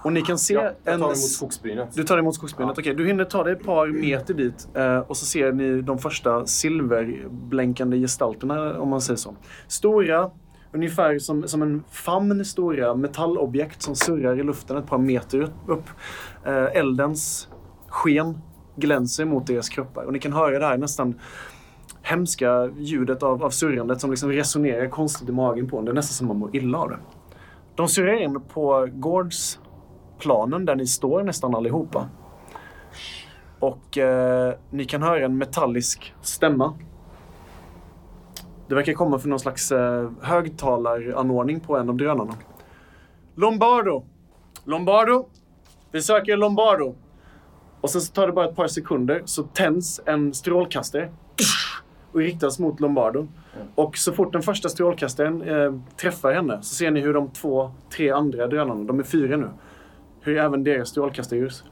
Och 0.08 0.14
ni 0.14 0.22
kan 0.22 0.38
se 0.38 0.54
Jag, 0.54 0.64
jag 0.64 0.94
en... 0.94 1.00
tar 1.00 1.08
emot 1.08 1.18
skogsbrynet. 1.18 1.96
Du 1.96 2.04
tar 2.04 2.18
emot 2.18 2.36
skogsbrynet. 2.36 2.78
Okej, 2.78 2.94
du 2.94 3.08
hinner 3.08 3.24
ta 3.24 3.44
dig 3.44 3.54
ett 3.54 3.64
par 3.64 3.88
meter 3.88 4.34
dit 4.34 4.68
eh, 4.74 5.00
och 5.00 5.18
så 5.18 5.26
ser 5.26 5.52
ni 5.52 5.82
de 5.82 6.00
första 6.00 6.46
silverblänkande 6.46 7.98
gestalterna, 7.98 8.80
om 8.80 8.90
man 8.90 9.02
säger 9.02 9.18
så. 9.18 9.36
Stora, 9.68 10.32
ungefär 10.72 11.20
som, 11.20 11.48
som 11.48 11.62
en 11.62 11.84
famn 11.92 12.46
stora 12.46 12.96
metallobjekt 12.96 13.82
som 13.82 13.96
surrar 13.96 14.40
i 14.40 14.44
luften 14.44 14.78
ett 14.78 14.88
par 14.88 14.98
meter 14.98 15.52
upp. 15.68 15.86
Eh, 16.46 16.66
eldens 16.66 17.48
sken 17.88 18.42
glänser 18.76 19.26
mot 19.26 19.48
deras 19.48 19.70
kroppar 19.70 20.04
och 20.04 20.14
ni 20.14 20.20
kan 20.20 20.34
höra 20.34 20.60
det 20.60 20.66
här 20.66 20.78
nästan 20.78 21.20
hemska 22.02 22.70
ljudet 22.78 23.24
av, 23.24 23.44
av 23.44 23.50
surrandet 23.50 24.02
som 24.02 24.10
liksom 24.10 24.32
resonerar 24.32 24.88
konstigt 24.88 25.30
i 25.30 25.32
magen 25.32 25.70
på 25.70 25.78
en. 25.78 25.86
Det 25.86 25.92
är 25.92 25.96
nästan 25.96 26.14
som 26.14 26.28
man 26.28 26.38
mår 26.38 26.56
illa 26.56 26.78
av 26.78 26.90
det. 26.90 26.98
De 27.76 27.88
surrar 27.88 28.14
in 28.14 28.42
på 28.54 28.88
planen 30.20 30.66
där 30.66 30.76
ni 30.76 30.88
står 30.88 31.24
nästan 31.24 31.56
allihopa. 31.56 32.10
Och 33.60 33.98
eh, 33.98 34.54
ni 34.70 34.86
kan 34.86 35.04
höra 35.04 35.26
en 35.26 35.38
metallisk 35.38 36.14
stämma. 36.22 36.74
Det 38.68 38.76
verkar 38.76 38.94
komma 38.94 39.20
från 39.20 39.30
någon 39.30 39.40
slags 39.40 39.72
eh, 39.72 40.10
högtalaranordning 40.22 41.60
på 41.60 41.78
en 41.78 41.90
av 41.90 41.96
drönarna. 41.96 42.34
Lombardo! 43.36 44.06
Lombardo! 44.64 45.28
Vi 45.92 46.02
söker 46.02 46.38
Lombardo! 46.38 46.96
Och 47.82 47.90
sen 47.90 48.02
så 48.02 48.14
tar 48.14 48.28
det 48.28 48.34
bara 48.34 48.50
ett 48.50 48.56
par 48.56 48.68
sekunder 48.68 49.22
så 49.26 49.44
tänds 49.44 50.02
en 50.06 50.34
strålkastare 50.34 51.10
och 52.12 52.20
riktas 52.20 52.60
mot 52.60 52.80
Lombardo. 52.80 53.28
Och 53.76 53.98
så 53.98 54.14
fort 54.14 54.34
den 54.34 54.42
första 54.42 54.70
strålkastaren 54.70 55.42
eh, 55.42 55.80
träffar 56.02 56.34
henne 56.34 56.62
så 56.62 56.76
ser 56.76 56.92
ni 56.92 57.00
hur 57.00 57.14
de 57.14 57.30
två, 57.30 57.72
tre 57.90 58.10
andra 58.12 58.48
drönarna, 58.48 58.84
de 58.84 59.00
är 59.00 59.04
fyra 59.04 59.38
nu, 59.38 59.50
hur 60.28 60.38
även 60.38 60.64
deras 60.64 60.90
strålkastare 60.90 61.40
görs. 61.40 61.64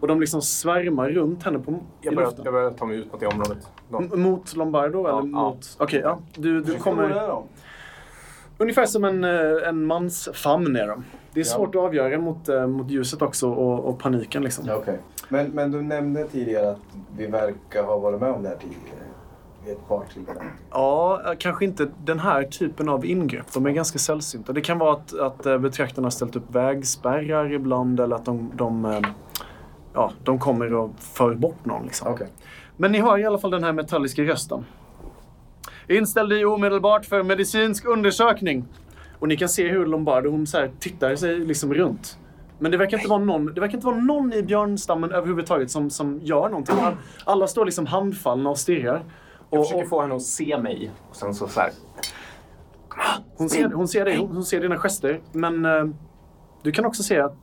Och 0.00 0.08
de 0.08 0.20
liksom 0.20 0.42
svärmar 0.42 1.08
runt 1.10 1.42
henne 1.42 1.58
på, 1.58 1.70
i 1.72 1.74
Jag 2.00 2.14
börjar, 2.14 2.28
luften. 2.28 2.44
jag 2.44 2.54
börjar 2.54 2.70
ta 2.70 2.84
mig 2.86 2.96
ut 2.98 3.12
mot 3.12 3.20
det 3.20 3.26
området. 3.26 3.68
Mot 4.18 4.56
Lombardo 4.56 5.02
Ja, 5.08 5.18
eller 5.18 5.28
ja. 5.30 5.50
mot... 5.50 5.76
Okej, 5.78 6.00
ja. 6.04 6.18
Du, 6.34 6.60
du 6.60 6.78
kommer... 6.78 7.42
Ungefär 8.58 8.86
som 8.86 9.04
en, 9.04 9.24
eh, 9.24 9.68
en 9.68 9.86
mans 9.86 10.28
famn 10.34 10.76
är 10.76 10.86
de. 10.88 11.04
Det 11.32 11.40
är 11.40 11.44
Ja. 11.44 11.50
svårt 11.56 11.74
att 11.74 11.80
avgöra 11.80 12.18
mot, 12.18 12.48
eh, 12.48 12.66
mot 12.66 12.90
ljuset 12.90 13.22
också 13.22 13.50
och, 13.50 13.84
och 13.84 13.98
paniken 13.98 14.42
liksom. 14.42 14.64
Ja, 14.66 14.76
Okej. 14.76 14.98
Men, 15.28 15.50
men 15.50 15.70
du 15.70 15.82
nämnde 15.82 16.24
tidigare 16.28 16.70
att 16.70 16.78
vi 17.16 17.26
verkar 17.26 17.82
ha 17.82 17.98
varit 17.98 18.20
med 18.20 18.30
om 18.30 18.42
det 18.42 18.48
här 18.48 18.56
tidigare. 18.56 19.06
Vid 19.66 19.74
ett 19.74 19.88
par 19.88 20.04
tillfällen. 20.14 20.44
Ja, 20.70 21.22
kanske 21.38 21.64
inte 21.64 21.88
den 22.04 22.18
här 22.20 22.42
typen 22.42 22.88
av 22.88 23.04
ingrepp. 23.06 23.52
De 23.54 23.66
är 23.66 23.70
ganska 23.70 23.98
sällsynta. 23.98 24.52
Det 24.52 24.60
kan 24.60 24.78
vara 24.78 24.92
att, 24.92 25.18
att 25.18 25.46
eh, 25.46 25.58
betraktarna 25.58 26.06
har 26.06 26.10
ställt 26.10 26.36
upp 26.36 26.54
vägspärrar 26.54 27.52
ibland 27.52 28.00
eller 28.00 28.16
att 28.16 28.24
de, 28.24 28.50
de, 28.54 28.84
eh, 28.84 29.00
ja, 29.94 30.12
de 30.24 30.38
kommer 30.38 30.74
och 30.74 30.90
för 30.98 31.34
bort 31.34 31.64
någon. 31.64 31.84
Liksom. 31.84 32.12
Okej. 32.12 32.26
Men 32.76 32.92
ni 32.92 32.98
har 32.98 33.18
i 33.18 33.24
alla 33.24 33.38
fall 33.38 33.50
den 33.50 33.64
här 33.64 33.72
metalliska 33.72 34.22
rösten. 34.22 34.64
Inställ 35.88 36.28
dig 36.28 36.46
omedelbart 36.46 37.04
för 37.06 37.22
medicinsk 37.22 37.84
undersökning. 37.86 38.64
Och 39.18 39.28
ni 39.28 39.36
kan 39.36 39.48
se 39.48 39.68
hur 39.68 39.86
Lombardo 39.86 40.30
hon 40.30 40.46
så 40.46 40.68
tittar 40.80 41.16
sig 41.16 41.38
liksom 41.38 41.74
runt. 41.74 42.18
Men 42.58 42.70
det 42.70 42.76
verkar 42.76 42.96
inte 42.96 43.10
vara 43.10 43.24
någon, 43.24 43.54
det 43.54 43.60
verkar 43.60 43.74
inte 43.74 43.86
vara 43.86 43.96
någon 43.96 44.32
i 44.32 44.42
björnstammen 44.42 45.12
överhuvudtaget 45.12 45.70
som, 45.70 45.90
som 45.90 46.20
gör 46.22 46.48
någonting. 46.48 46.76
All- 46.80 46.96
Alla 47.24 47.46
står 47.46 47.64
liksom 47.64 47.86
handfallna 47.86 48.50
och 48.50 48.58
stirrar. 48.58 49.02
Jag 49.50 49.60
Och, 49.60 49.66
försöker 49.66 49.82
och 49.82 49.88
få 49.88 50.00
henne 50.00 50.14
att 50.14 50.22
se 50.22 50.58
mig. 50.58 50.90
Och 51.10 51.16
sen 51.16 51.34
så, 51.34 51.48
så 51.48 51.60
här. 51.60 51.70
hon, 53.36 53.48
ser, 53.48 53.68
hon 53.68 53.88
ser 53.88 54.04
dig, 54.04 54.16
hon, 54.16 54.44
ser 54.44 54.60
dina 54.60 54.76
gester. 54.76 55.20
Men 55.32 55.64
eh, 55.64 55.84
du 56.62 56.72
kan 56.72 56.84
också 56.84 57.02
se 57.02 57.20
att 57.20 57.36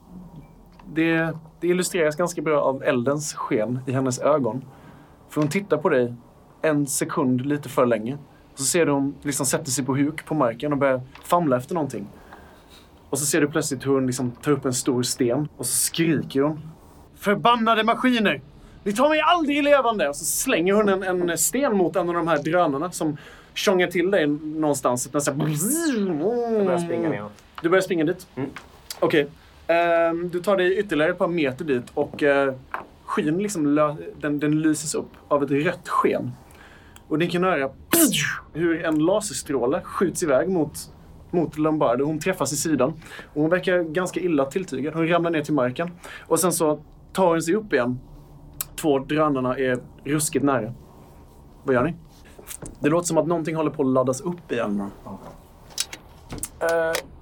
det, 0.94 1.38
det 1.60 1.68
illustreras 1.68 2.16
ganska 2.16 2.42
bra 2.42 2.62
av 2.62 2.84
eldens 2.84 3.34
sken 3.34 3.80
i 3.88 3.92
hennes 3.92 4.20
ögon. 4.20 4.66
För 5.30 5.42
hon 5.42 5.50
tittar 5.50 5.78
på 5.78 5.90
dig 5.90 6.14
en 6.62 6.88
sekund 6.88 7.46
lite 7.46 7.70
för 7.70 7.86
länge. 7.86 8.18
Och 8.52 8.60
så 8.60 8.64
ser 8.64 8.86
du 8.86 8.92
hon 8.92 9.16
liksom 9.22 9.46
sätter 9.46 9.72
sig 9.72 9.86
på 9.86 9.96
huk 9.96 10.26
på 10.26 10.36
marken 10.36 10.72
och 10.72 10.78
börjar 10.78 11.02
famla 11.24 11.58
efter 11.58 11.74
någonting. 11.74 12.08
Och 13.10 13.20
så 13.20 13.26
ser 13.26 13.42
du 13.42 13.48
plötsligt 13.48 13.86
hur 13.86 13.92
hon 13.92 14.08
liksom 14.08 14.32
tar 14.32 14.52
upp 14.52 14.66
en 14.66 14.74
stor 14.74 15.04
sten 15.04 15.48
och 15.58 15.66
så 15.66 15.74
skriker 15.74 16.42
hon. 16.42 16.60
Förbannade 17.16 17.84
maskiner! 17.84 18.42
Ni 18.84 18.94
tar 18.94 19.10
mig 19.10 19.22
aldrig 19.22 19.64
levande! 19.64 20.10
Och 20.10 20.16
så 20.16 20.26
slänger 20.26 20.74
hon 20.74 20.90
en, 20.90 21.30
en 21.30 21.38
sten 21.38 21.78
mot 21.78 21.96
en 21.96 22.10
av 22.10 22.16
de 22.16 22.28
här 22.28 22.38
drönarna 22.38 22.92
som 22.92 23.18
tjongar 23.54 23.88
till 23.88 24.12
dig 24.12 24.28
någonstans. 24.28 25.08
Den 25.08 25.22
så 25.22 25.32
här... 25.32 25.40
Jag 25.40 26.66
börjar 26.66 26.78
springa 26.78 27.10
neråt. 27.10 27.32
Du 27.62 27.70
börjar 27.70 27.82
springa 27.82 28.06
dit? 28.06 28.28
Mm. 28.36 28.50
Okej. 29.00 29.28
Ehm, 29.68 30.30
du 30.30 30.40
tar 30.40 30.58
dig 30.58 30.78
ytterligare 30.80 31.12
ett 31.12 31.18
par 31.18 31.28
meter 31.28 31.66
dit 31.66 31.84
och 31.94 32.24
uh, 32.24 32.54
skyn 33.04 33.38
liksom 33.38 33.76
den, 34.18 34.40
den 34.40 34.62
lyses 34.62 34.96
upp 34.96 35.12
av 35.28 35.44
ett 35.44 35.52
rött 35.52 35.90
sken. 35.90 36.32
Och 37.08 37.20
ni 37.20 37.28
kan 37.30 37.44
höra 37.44 37.70
hur 38.54 38.86
en 38.86 39.00
laserstråle 39.00 39.82
skjuts 39.82 40.24
iväg 40.24 40.50
mot, 40.50 40.74
mot 41.32 41.58
Lombardo. 41.58 42.06
Hon 42.06 42.20
träffas 42.20 42.54
i 42.54 42.56
sidan. 42.56 42.94
Och 43.34 43.42
hon 43.42 43.50
verkar 43.50 43.80
ganska 43.80 44.20
illa 44.20 44.46
tilltygad. 44.46 44.94
Hon 44.94 45.08
ramlar 45.08 45.32
ner 45.32 45.42
till 45.42 45.54
marken. 45.54 45.92
Och 46.28 46.40
sen 46.40 46.54
så 46.54 46.80
tar 47.14 47.28
hon 47.28 47.42
sig 47.42 47.56
upp 47.56 47.74
igen. 47.74 48.00
Två 48.84 49.00
drönarna 49.00 49.58
är 49.58 49.80
ruskigt 50.04 50.46
nära. 50.46 50.74
Vad 51.64 51.76
gör 51.76 51.84
ni? 51.84 51.96
Det 52.80 52.90
låter 52.90 53.08
som 53.08 53.18
att 53.18 53.28
någonting 53.28 53.56
håller 53.56 53.72
på 53.72 53.82
att 53.82 53.88
laddas 53.88 54.22
upp 54.22 54.52
igen. 54.52 54.92
Eh, 56.60 56.68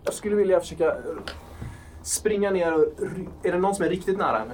jag 0.04 0.14
skulle 0.14 0.36
vilja 0.36 0.60
försöka 0.60 0.96
springa 2.04 2.52
ner 2.52 2.74
och... 2.74 2.86
Är 3.44 3.52
det 3.52 3.58
någon 3.58 3.76
som 3.76 3.86
är 3.86 3.90
riktigt 3.90 4.18
nära 4.18 4.38
henne? 4.38 4.54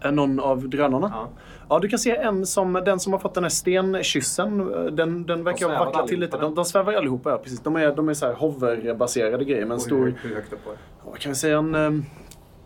Är 0.00 0.12
någon 0.12 0.40
av 0.40 0.68
drönarna? 0.68 1.10
Ja. 1.14 1.28
Ja, 1.68 1.78
du 1.78 1.88
kan 1.88 1.98
se 1.98 2.16
en 2.16 2.46
som, 2.46 2.72
den 2.72 3.00
som 3.00 3.12
har 3.12 3.20
fått 3.20 3.34
den 3.34 3.44
här 3.44 3.50
stenkyssen. 3.50 4.58
Den, 4.96 5.26
den 5.26 5.44
verkar 5.44 5.68
ha 5.68 5.84
vacklat 5.84 6.08
till 6.08 6.20
lite. 6.20 6.38
De, 6.38 6.54
de 6.54 6.64
svävar 6.64 6.92
allihopa, 6.92 7.30
ja, 7.30 7.38
precis. 7.38 7.60
De 7.60 7.76
är, 7.76 7.96
de 7.96 8.08
är 8.08 8.14
så 8.14 8.26
här 8.26 8.34
hoverbaserade 8.34 9.44
grejer 9.44 9.66
med 9.66 9.74
en 9.74 9.80
stor... 9.80 10.04
Hur, 10.04 10.28
hur 10.28 10.34
högt 10.34 10.52
upp 10.52 10.66
var 10.66 10.74
det? 11.12 11.18
Kan 11.18 11.32
vi 11.32 11.36
säga? 11.36 11.58
En, 11.58 11.74
ehm, 11.74 12.04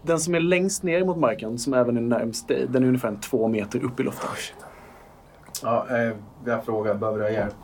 den 0.07 0.21
som 0.21 0.35
är 0.35 0.41
längst 0.41 0.83
ner 0.83 1.05
mot 1.05 1.17
marken, 1.19 1.59
som 1.59 1.75
även 1.75 1.97
är 1.97 2.01
närmst 2.01 2.49
dig, 2.49 2.67
den 2.69 2.83
är 2.83 2.87
ungefär 2.87 3.09
en 3.09 3.21
två 3.21 3.49
meter 3.49 3.85
upp 3.85 4.01
i 4.01 4.03
luften. 4.03 4.31
Ja, 5.63 5.87
eh, 5.91 6.13
jag 6.45 6.65
frågar, 6.65 6.95
behöver 6.95 7.19
du 7.19 7.25
ha 7.25 7.31
hjälp? 7.31 7.55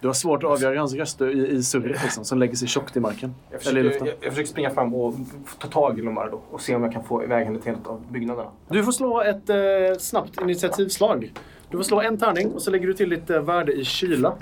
Du 0.00 0.06
har 0.06 0.14
svårt 0.14 0.42
att 0.44 0.50
avgöra 0.50 0.78
hans 0.78 0.94
röster 0.94 1.28
i, 1.36 1.48
i 1.48 1.62
surret 1.62 2.02
liksom, 2.02 2.24
som 2.24 2.38
lägger 2.38 2.54
sig 2.56 2.68
tjockt 2.68 2.96
i 2.96 3.00
marken. 3.00 3.34
Jag 3.50 3.66
Eller 3.66 3.80
i 3.80 3.82
försöker, 3.82 3.82
luften. 3.82 4.06
jag, 4.06 4.16
jag 4.20 4.32
försöker 4.32 4.48
springa 4.50 4.70
fram 4.70 4.94
och 4.94 5.14
ta 5.58 5.68
tag 5.68 5.98
i 5.98 6.02
Lombardo 6.02 6.40
och 6.50 6.60
se 6.60 6.74
om 6.76 6.82
jag 6.82 6.92
kan 6.92 7.04
få 7.04 7.24
iväg 7.24 7.44
henne 7.46 7.58
till 7.60 7.72
en 7.72 7.78
av 7.86 8.02
byggnaderna. 8.10 8.50
Du 8.68 8.84
får 8.84 8.92
slå 8.92 9.20
ett 9.22 9.50
eh, 9.50 9.56
snabbt 9.98 10.40
initiativslag. 10.40 11.32
Du 11.70 11.76
får 11.76 11.84
slå 11.84 12.00
en 12.00 12.18
tärning 12.18 12.52
och 12.52 12.62
så 12.62 12.70
lägger 12.70 12.86
du 12.86 12.94
till 12.94 13.10
ditt 13.10 13.30
eh, 13.30 13.40
värde 13.40 13.72
i 13.72 13.84
kyla. 13.84 14.34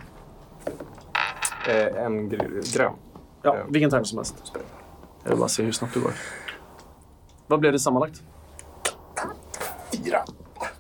Eh, 1.69 2.03
en 2.05 2.31
gr- 2.31 2.77
grön. 2.77 2.93
Ja, 3.43 3.57
Ja. 3.57 3.65
vilken 3.69 3.91
tärning 3.91 4.05
som 4.05 4.19
helst. 4.19 4.53
Jag 5.23 5.31
vill 5.31 5.39
bara 5.39 5.49
se 5.49 5.63
hur 5.63 5.73
snabbt 5.73 5.95
du 5.95 6.01
går. 6.01 6.13
Vad 7.51 7.61
blev 7.61 7.73
det 7.73 7.79
sammanlagt? 7.79 8.23
Fyra. 10.05 10.19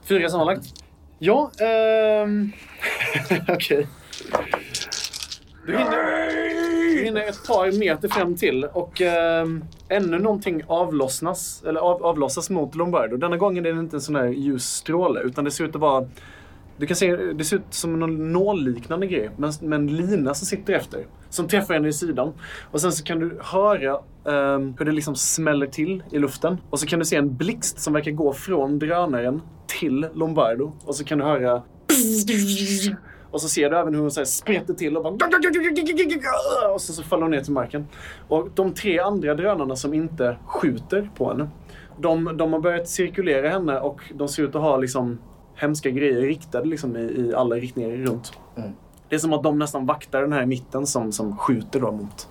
Fyra 0.02 0.28
sammanlagt? 0.28 0.64
Ja, 1.18 1.50
ehm... 1.60 2.52
okej. 3.48 3.86
Du 5.66 5.72
hinner, 5.72 6.96
du 6.96 7.04
hinner 7.04 7.20
ett 7.20 7.46
par 7.46 7.78
meter 7.78 8.08
fram 8.08 8.36
till 8.36 8.64
och 8.64 9.00
ehm, 9.00 9.64
ännu 9.88 10.18
någonting 10.18 10.62
avlossnas, 10.66 11.62
eller 11.66 11.80
av, 11.80 12.04
avlossas 12.04 12.50
mot 12.50 12.74
Lombardo. 12.74 13.16
Denna 13.16 13.36
gången 13.36 13.66
är 13.66 13.72
det 13.72 13.80
inte 13.80 13.96
en 13.96 14.00
sån 14.00 14.16
här 14.16 14.28
ljus 14.28 14.64
stråle 14.64 15.20
utan 15.20 15.44
det 15.44 15.50
ser 15.50 15.64
ut 15.64 15.74
att 15.74 15.80
vara 15.80 16.08
du 16.76 16.86
kan 16.86 16.96
se, 16.96 17.16
det 17.16 17.44
ser 17.44 17.56
ut 17.56 17.62
som 17.70 18.00
någon 18.00 18.32
nålliknande 18.32 19.06
grej, 19.06 19.30
men 19.36 19.72
en 19.72 19.96
lina 19.96 20.34
som 20.34 20.46
sitter 20.46 20.72
efter. 20.72 21.06
Som 21.30 21.48
träffar 21.48 21.74
henne 21.74 21.88
i 21.88 21.92
sidan. 21.92 22.32
Och 22.70 22.80
sen 22.80 22.92
så 22.92 23.04
kan 23.04 23.18
du 23.18 23.38
höra 23.40 23.98
um, 24.24 24.74
hur 24.78 24.84
det 24.84 24.92
liksom 24.92 25.16
smäller 25.16 25.66
till 25.66 26.02
i 26.10 26.18
luften. 26.18 26.56
Och 26.70 26.80
så 26.80 26.86
kan 26.86 26.98
du 26.98 27.04
se 27.04 27.16
en 27.16 27.36
blixt 27.36 27.80
som 27.80 27.92
verkar 27.92 28.10
gå 28.10 28.32
från 28.32 28.78
drönaren 28.78 29.42
till 29.66 30.06
Lombardo. 30.14 30.72
Och 30.84 30.96
så 30.96 31.04
kan 31.04 31.18
du 31.18 31.24
höra... 31.24 31.62
Och 33.30 33.40
så 33.40 33.48
ser 33.48 33.70
du 33.70 33.76
även 33.76 33.94
hur 33.94 34.00
hon 34.00 34.10
så 34.10 34.20
här 34.20 34.24
sprätter 34.24 34.74
till 34.74 34.96
och 34.96 35.02
bara... 35.02 35.14
Och 36.74 36.80
så, 36.80 36.92
så 36.92 37.02
faller 37.02 37.22
hon 37.22 37.30
ner 37.30 37.40
till 37.40 37.52
marken. 37.52 37.86
Och 38.28 38.48
de 38.54 38.74
tre 38.74 38.98
andra 38.98 39.34
drönarna 39.34 39.76
som 39.76 39.94
inte 39.94 40.36
skjuter 40.46 41.10
på 41.16 41.28
henne. 41.30 41.48
De, 41.98 42.36
de 42.36 42.52
har 42.52 42.60
börjat 42.60 42.88
cirkulera 42.88 43.48
henne 43.48 43.80
och 43.80 44.00
de 44.14 44.28
ser 44.28 44.42
ut 44.42 44.54
att 44.54 44.62
ha 44.62 44.76
liksom 44.76 45.18
hemska 45.54 45.90
grejer 45.90 46.20
riktade 46.20 46.68
liksom 46.68 46.96
i, 46.96 47.00
i 47.00 47.34
alla 47.34 47.56
riktningar 47.56 47.90
runt. 47.90 48.32
Mm. 48.56 48.70
Det 49.10 49.16
är 49.16 49.20
som 49.20 49.32
att 49.32 49.42
de 49.42 49.58
nästan 49.58 49.86
vaktar 49.86 50.20
den 50.20 50.32
här 50.32 50.42
i 50.42 50.46
mitten 50.46 50.86
som, 50.86 51.12
som 51.12 51.36
skjuter 51.36 51.80
då 51.80 51.92
mot, 51.92 52.28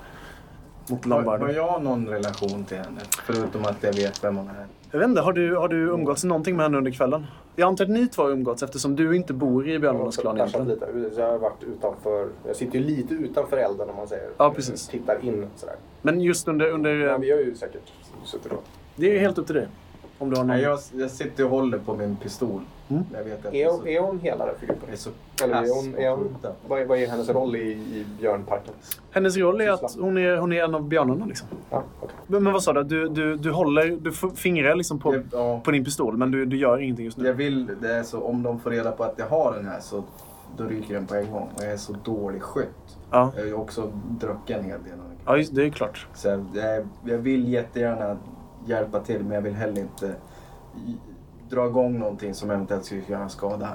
mot 0.89 1.05
Har, 1.05 1.12
har 1.12 1.17
Lombardo. 1.24 1.51
jag 1.51 1.83
någon 1.83 2.07
relation 2.07 2.63
till 2.63 2.77
henne? 2.77 3.01
Förutom 3.25 3.65
att 3.65 3.83
jag 3.83 3.93
vet 3.93 4.24
vem 4.24 4.36
hon 4.38 4.48
är. 4.48 4.65
Jag 4.91 5.00
vet 5.00 5.09
inte, 5.09 5.21
har 5.21 5.33
du, 5.33 5.55
har 5.55 5.67
du 5.67 5.89
umgåtts 5.89 6.24
någonting 6.24 6.55
med 6.55 6.65
henne 6.65 6.77
under 6.77 6.91
kvällen? 6.91 7.25
Jag 7.55 7.67
antar 7.67 7.83
att 7.86 7.91
ni 7.91 8.07
två 8.07 8.21
har 8.21 8.29
umgåtts 8.29 8.63
eftersom 8.63 8.95
du 8.95 9.15
inte 9.15 9.33
bor 9.33 9.67
i 9.69 9.79
Björnmålarnas 9.79 10.17
klan 10.17 10.38
egentligen. 10.38 10.67
lite. 10.67 11.19
Jag 11.21 11.31
har 11.31 11.38
varit 11.38 11.63
utanför. 11.63 12.27
Jag 12.48 12.55
sitter 12.55 12.79
ju 12.79 12.86
lite 12.86 13.13
utanför 13.13 13.57
elden 13.57 13.89
om 13.89 13.95
man 13.95 14.07
säger. 14.07 14.29
Ja, 14.38 14.53
precis. 14.55 14.88
Tittar 14.88 15.25
in 15.25 15.48
sådär. 15.55 15.75
Men 16.01 16.21
just 16.21 16.48
under... 16.48 16.71
under 16.71 16.95
Men 16.95 17.21
vi 17.21 17.31
har 17.31 17.38
ju 17.39 17.55
säkert 17.55 17.81
suttit 18.25 18.51
och... 18.51 18.63
det 18.95 19.15
är 19.15 19.19
helt 19.19 19.38
upp 19.38 19.45
till 19.45 19.55
dig. 19.55 19.67
Om 20.19 20.29
du 20.29 20.35
har 20.35 20.43
någon... 20.43 20.47
Nej, 20.55 20.61
jag, 20.61 20.79
jag 20.93 21.11
sitter 21.11 21.43
och 21.43 21.49
håller 21.49 21.77
på 21.77 21.95
min 21.95 22.15
pistol. 22.15 22.61
Mm. 22.89 23.03
Jag 23.13 23.23
vet 23.23 23.45
att 23.45 23.53
Är 23.53 23.71
hon, 23.71 23.88
är 23.88 23.99
hon 24.01 24.19
helare 24.19 24.51
för 24.59 24.67
gruppen? 24.67 24.89
är 24.91 24.95
så 24.95 25.09
Eller 25.43 25.55
är 25.55 25.75
hon, 25.75 25.95
är 25.97 26.09
hon, 26.09 26.35
vad, 26.67 26.81
är, 26.81 26.85
vad 26.85 26.97
är 26.99 27.07
hennes 27.07 27.29
roll 27.29 27.55
i, 27.55 27.59
i 27.71 28.05
björnparken? 28.19 28.73
Hennes 29.11 29.38
roll 29.38 29.61
är 29.61 29.71
att 29.71 29.95
hon 29.99 30.17
är, 30.17 30.38
hon 30.38 30.53
är 30.53 30.63
en 30.63 30.75
av 30.75 30.83
björnarna 30.88 31.25
liksom. 31.25 31.47
Ja, 31.69 31.83
okej. 31.99 32.15
Men, 32.27 32.43
men 32.43 32.53
vad 32.53 32.63
sa 32.63 32.73
du? 32.73 32.83
Du, 32.83 33.09
du, 33.09 33.35
du 33.35 33.51
håller... 33.51 33.97
Du 34.01 34.11
fingrar 34.35 34.75
liksom 34.75 34.99
på, 34.99 35.13
Jag, 35.15 35.23
ja, 35.31 35.59
på 35.63 35.71
din 35.71 35.85
pistol 35.85 36.17
men 36.17 36.31
du, 36.31 36.45
du 36.45 36.57
gör 36.57 36.77
ingenting 36.79 37.05
just 37.05 37.17
nu. 37.17 37.27
jag 37.27 37.33
vill, 37.33 37.69
det 37.81 37.95
är 37.95 38.03
så, 38.03 38.21
om 38.21 38.43
de 38.43 38.59
får 38.59 38.69
reda 38.69 38.91
på 38.91 39.03
att 39.03 39.13
jag 39.17 39.27
har 39.27 39.53
den 39.55 39.65
här 39.65 39.79
så 39.79 40.03
då 40.57 40.63
ryker 40.63 40.93
den 40.93 41.05
på 41.07 41.15
en 41.15 41.31
gång. 41.31 41.49
Och 41.55 41.63
jag 41.63 41.71
är 41.71 41.77
så 41.77 41.93
dålig 42.03 42.41
skytt. 42.41 42.97
Ja, 43.11 43.31
Jag 43.35 43.41
har 43.41 43.47
ju 43.47 43.53
också 43.53 43.91
druckit 44.19 44.57
en 44.57 44.63
hel 44.63 44.83
del. 44.83 44.93
ja 45.25 45.38
just, 45.38 45.55
det 45.55 45.65
är 45.65 45.69
klart. 45.69 46.07
Så 46.13 46.27
jag, 46.27 46.45
jag, 46.53 46.88
jag 47.03 47.17
vill 47.17 47.49
jättegärna 47.53 48.17
hjälpa 48.69 48.99
till 48.99 49.23
men 49.23 49.31
jag 49.31 49.41
vill 49.41 49.53
heller 49.53 49.81
inte 49.81 50.15
dra 51.49 51.65
igång 51.67 51.99
någonting 51.99 52.33
som 52.33 52.49
eventuellt 52.51 52.85
skulle 52.85 53.01
kunna 53.01 53.29
skada 53.29 53.69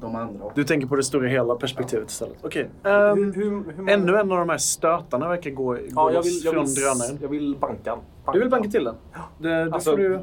de 0.00 0.16
andra. 0.16 0.44
Du 0.54 0.64
tänker 0.64 0.86
på 0.86 0.96
det 0.96 1.02
stora 1.02 1.28
hela 1.28 1.54
perspektivet 1.54 2.10
istället. 2.10 2.36
Okej. 2.42 2.70
Hur, 2.82 2.92
ehm, 2.92 3.32
hur, 3.32 3.44
hur 3.44 3.76
många- 3.76 3.92
ännu 3.92 4.12
en 4.16 4.32
av 4.32 4.38
de 4.38 4.48
här 4.48 4.58
stötarna 4.58 5.28
verkar 5.28 5.50
gå, 5.50 5.64
gå 5.64 5.78
Ja, 5.94 6.12
jag 6.12 6.22
vill, 6.22 6.40
jag 6.44 6.54
från 6.54 6.64
vill, 6.64 6.74
drönaren. 6.74 7.18
jag 7.22 7.28
vill 7.28 7.56
banka. 7.60 7.98
Du 8.32 8.38
vill 8.40 8.50
banka 8.50 8.68
till 8.70 8.84
den? 8.84 8.94
Det, 9.38 9.64
då 9.64 9.74
Alltså, 9.74 9.90
får 9.90 9.98
du... 9.98 10.20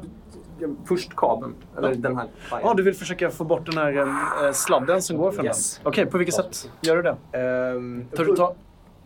Först 0.84 1.16
kabeln. 1.16 1.54
Eller 1.78 1.94
den 1.94 2.16
här. 2.16 2.28
Ja, 2.50 2.74
du 2.76 2.82
vill 2.82 2.94
försöka 2.94 3.30
få 3.30 3.44
bort 3.44 3.66
den 3.66 3.78
här 3.78 3.96
eh, 4.46 4.52
sladden 4.52 5.02
som 5.02 5.16
går 5.16 5.32
från 5.32 5.44
Yes. 5.44 5.76
den? 5.82 5.88
Okej, 5.88 6.06
på 6.06 6.18
vilket 6.18 6.34
sätt 6.34 6.70
gör 6.80 6.96
du 6.96 7.02
det? 7.02 7.38
Ehm, 7.38 8.04
Tar 8.16 8.24
du 8.24 8.36
ta... 8.36 8.54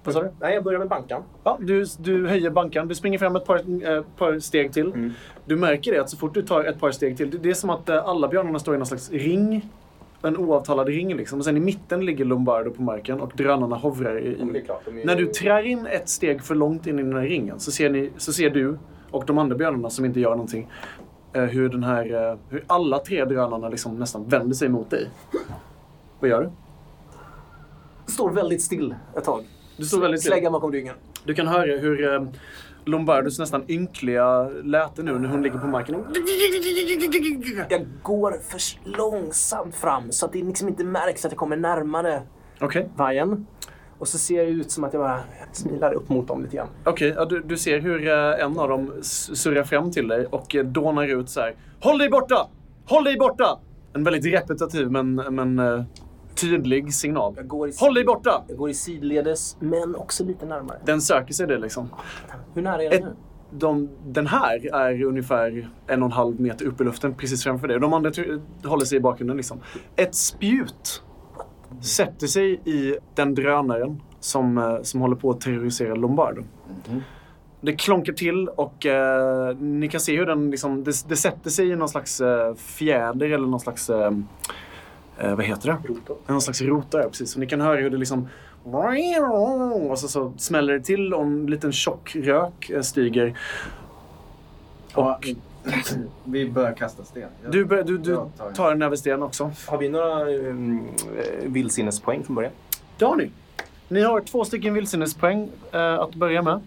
Vad 0.04 0.14
sa 0.14 0.22
du? 0.22 0.30
Nej, 0.40 0.54
jag 0.54 0.64
börjar 0.64 0.78
med 0.78 0.88
bankan. 0.88 1.22
Ja, 1.44 1.58
du, 1.60 1.84
du 1.98 2.28
höjer 2.28 2.50
bankan. 2.50 2.88
Du 2.88 2.94
springer 2.94 3.18
fram 3.18 3.36
ett 3.36 3.44
par, 3.46 3.56
eh, 3.96 4.02
par 4.18 4.38
steg 4.38 4.72
till. 4.72 4.86
Mm. 4.86 5.12
Du 5.44 5.56
märker 5.56 5.92
det 5.92 5.98
att 5.98 6.10
så 6.10 6.16
fort 6.16 6.34
du 6.34 6.42
tar 6.42 6.64
ett 6.64 6.80
par 6.80 6.90
steg 6.90 7.16
till. 7.16 7.38
det- 7.42 7.50
är 7.50 7.54
som 7.54 7.70
att 7.70 7.88
eh, 7.88 8.08
alla 8.08 8.28
björnarna 8.28 8.58
står 8.58 8.74
i 8.74 8.78
någon 8.78 8.86
slags 8.86 9.10
ring. 9.10 9.68
En 10.22 10.36
oavtalad 10.36 10.86
ring 10.88 11.14
liksom. 11.16 11.38
Och 11.38 11.44
sen 11.44 11.56
i 11.56 11.60
mitten 11.60 12.06
ligger 12.06 12.24
Lombardo 12.24 12.70
på 12.70 12.82
marken 12.82 13.20
och 13.20 13.32
drönarna 13.36 13.76
hovrar 13.76 14.18
i... 14.18 14.28
I. 14.56 14.62
klart. 14.66 14.86
Är, 14.88 15.06
När 15.06 15.16
du 15.16 15.26
trär 15.26 15.62
in 15.62 15.86
ett 15.86 16.08
steg 16.08 16.42
för 16.42 16.54
långt 16.54 16.86
in 16.86 16.98
i 16.98 17.02
den 17.02 17.12
här 17.16 17.22
ringen 17.22 17.60
så 17.60 17.70
ser, 17.70 17.90
ni, 17.90 18.10
så 18.16 18.32
ser 18.32 18.50
du 18.50 18.78
och 19.10 19.24
de 19.26 19.38
andra 19.38 19.56
björnarna 19.56 19.90
som 19.90 20.04
inte 20.04 20.20
gör 20.20 20.30
någonting 20.30 20.68
eh, 21.32 21.42
hur, 21.42 21.68
den 21.68 21.84
här, 21.84 22.30
eh, 22.30 22.36
hur 22.48 22.64
alla 22.66 22.98
tre 22.98 23.24
drönarna 23.24 23.68
liksom 23.68 23.98
nästan 23.98 24.28
vänder 24.28 24.54
sig 24.54 24.68
mot 24.68 24.90
dig. 24.90 25.08
Vad 26.20 26.30
gör 26.30 26.42
du? 26.42 26.50
står 28.12 28.30
väldigt 28.30 28.62
still 28.62 28.94
ett 29.16 29.24
tag. 29.24 29.44
Du 29.76 29.84
står 29.84 30.00
väldigt. 30.00 30.22
Släggan 30.22 30.52
bakom 30.52 30.72
ryggen. 30.72 30.94
Du 31.24 31.34
kan 31.34 31.46
höra 31.46 31.76
hur 31.76 32.14
eh, 32.14 32.22
Lombardos 32.84 33.38
nästan 33.38 33.64
ynkliga 33.68 34.48
läte 34.48 35.02
nu 35.02 35.18
när 35.18 35.28
hon 35.28 35.42
ligger 35.42 35.58
på 35.58 35.66
marken. 35.66 36.04
Jag 37.68 37.86
går 38.02 38.32
för 38.48 38.60
långsamt 38.98 39.74
fram 39.74 40.12
så 40.12 40.26
att 40.26 40.32
det 40.32 40.42
liksom 40.42 40.68
inte 40.68 40.84
märks 40.84 41.24
att 41.24 41.32
jag 41.32 41.38
kommer 41.38 41.56
närmare 41.56 42.22
Okej, 42.60 42.88
vargen. 42.96 43.46
Och 43.98 44.08
så 44.08 44.18
ser 44.18 44.44
det 44.46 44.50
ut 44.50 44.70
som 44.70 44.84
att 44.84 44.92
jag 44.92 45.02
bara 45.02 45.20
smilar 45.52 45.92
upp 45.92 46.08
mot 46.08 46.28
dem 46.28 46.42
lite 46.42 46.56
grann. 46.56 46.68
okej. 46.84 47.14
Ja, 47.16 47.24
du, 47.24 47.40
du 47.40 47.56
ser 47.56 47.80
hur 47.80 48.08
eh, 48.08 48.44
en 48.44 48.58
av 48.58 48.68
dem 48.68 48.92
surrar 49.02 49.64
fram 49.64 49.90
till 49.90 50.08
dig 50.08 50.26
och 50.26 50.54
eh, 50.54 50.64
dånar 50.64 51.20
ut 51.20 51.30
så 51.30 51.40
här. 51.40 51.54
Håll 51.80 51.98
dig 51.98 52.08
borta! 52.08 52.48
Håll 52.86 53.04
dig 53.04 53.16
borta! 53.16 53.58
En 53.92 54.04
väldigt 54.04 54.34
repetitiv 54.34 54.90
men, 54.90 55.14
men 55.14 55.58
tydlig 56.34 56.94
signal. 56.94 57.34
Jag 57.36 57.46
går, 57.48 57.68
i 57.68 57.72
Håll 57.80 57.94
dig 57.94 58.04
borta! 58.04 58.44
jag 58.48 58.56
går 58.58 58.70
i 58.70 58.74
sidledes, 58.74 59.56
men 59.60 59.96
också 59.96 60.24
lite 60.24 60.46
närmare. 60.46 60.78
Den 60.84 61.00
söker 61.00 61.34
sig 61.34 61.46
det 61.46 61.58
liksom. 61.58 61.88
Hur 62.54 62.62
nära 62.62 62.82
är 62.82 62.90
den 62.90 62.98
Ett- 62.98 63.04
nu? 63.04 63.14
De, 63.58 63.88
den 64.06 64.26
här 64.26 64.74
är 64.74 65.02
ungefär 65.02 65.68
en 65.86 66.02
och 66.02 66.06
en 66.06 66.12
halv 66.12 66.40
meter 66.40 66.66
upp 66.66 66.80
i 66.80 66.84
luften 66.84 67.14
precis 67.14 67.44
framför 67.44 67.68
dig. 67.68 67.80
De 67.80 67.92
andra 67.92 68.10
ty- 68.10 68.38
håller 68.64 68.84
sig 68.84 68.98
i 68.98 69.00
bakgrunden. 69.00 69.36
Liksom. 69.36 69.60
Ett 69.96 70.14
spjut 70.14 71.02
sätter 71.80 72.26
sig 72.26 72.60
i 72.64 72.96
den 73.14 73.34
drönaren 73.34 74.02
som, 74.20 74.58
eh, 74.58 74.82
som 74.82 75.00
håller 75.00 75.16
på 75.16 75.30
att 75.30 75.40
terrorisera 75.40 75.94
Lombardo. 75.94 76.42
Det 77.60 77.72
klonkar 77.72 78.12
till 78.12 78.48
och 78.48 78.86
eh, 78.86 79.56
ni 79.56 79.88
kan 79.88 80.00
se 80.00 80.16
hur 80.16 80.26
den 80.26 80.50
liksom, 80.50 80.84
det, 80.84 81.08
det 81.08 81.16
sätter 81.16 81.50
sig 81.50 81.70
i 81.70 81.76
någon 81.76 81.88
slags 81.88 82.20
eh, 82.20 82.54
fjäder 82.54 83.26
eller 83.30 83.46
någon 83.46 83.60
slags 83.60 83.90
eh, 83.90 84.10
eh, 85.18 85.34
vad 85.34 85.44
heter 85.44 85.66
det? 85.68 85.88
Rotor. 85.88 86.16
Någon 86.26 86.40
slags 86.40 86.62
rota, 86.62 87.02
ja, 87.02 87.08
precis. 87.08 87.34
Och 87.34 87.40
ni 87.40 87.46
kan 87.46 87.60
höra 87.60 87.80
hur 87.80 87.90
det 87.90 87.96
liksom... 87.96 88.28
Och 89.90 89.98
så, 89.98 90.08
så 90.08 90.32
smäller 90.36 90.72
det 90.72 90.80
till 90.80 91.14
och 91.14 91.22
en 91.22 91.46
liten 91.46 91.72
tjock 91.72 92.16
rök 92.16 92.70
eh, 92.70 92.80
stiger. 92.80 93.38
Ja, 94.94 95.20
vi 96.24 96.50
börjar 96.50 96.72
kasta 96.72 97.04
sten. 97.04 97.28
Jag- 97.42 97.52
Du, 97.52 97.64
bör- 97.64 97.82
du, 97.82 97.98
du 97.98 98.14
tar 98.14 98.46
en. 98.48 98.54
tar 98.54 98.72
en 98.72 98.78
näve 98.78 98.96
sten 98.96 99.22
också. 99.22 99.50
Har 99.66 99.78
vi 99.78 99.88
några 99.88 100.24
um, 100.30 100.88
vildsinnespoäng 101.42 102.22
från 102.24 102.36
början? 102.36 102.52
Det 102.98 103.04
har 103.04 103.16
ni. 103.16 103.30
Ni 103.88 104.02
har 104.02 104.20
två 104.20 104.44
stycken 104.44 104.74
vildsinnespoäng 104.74 105.48
eh, 105.72 105.94
att 105.94 106.14
börja 106.14 106.42
med. 106.42 106.60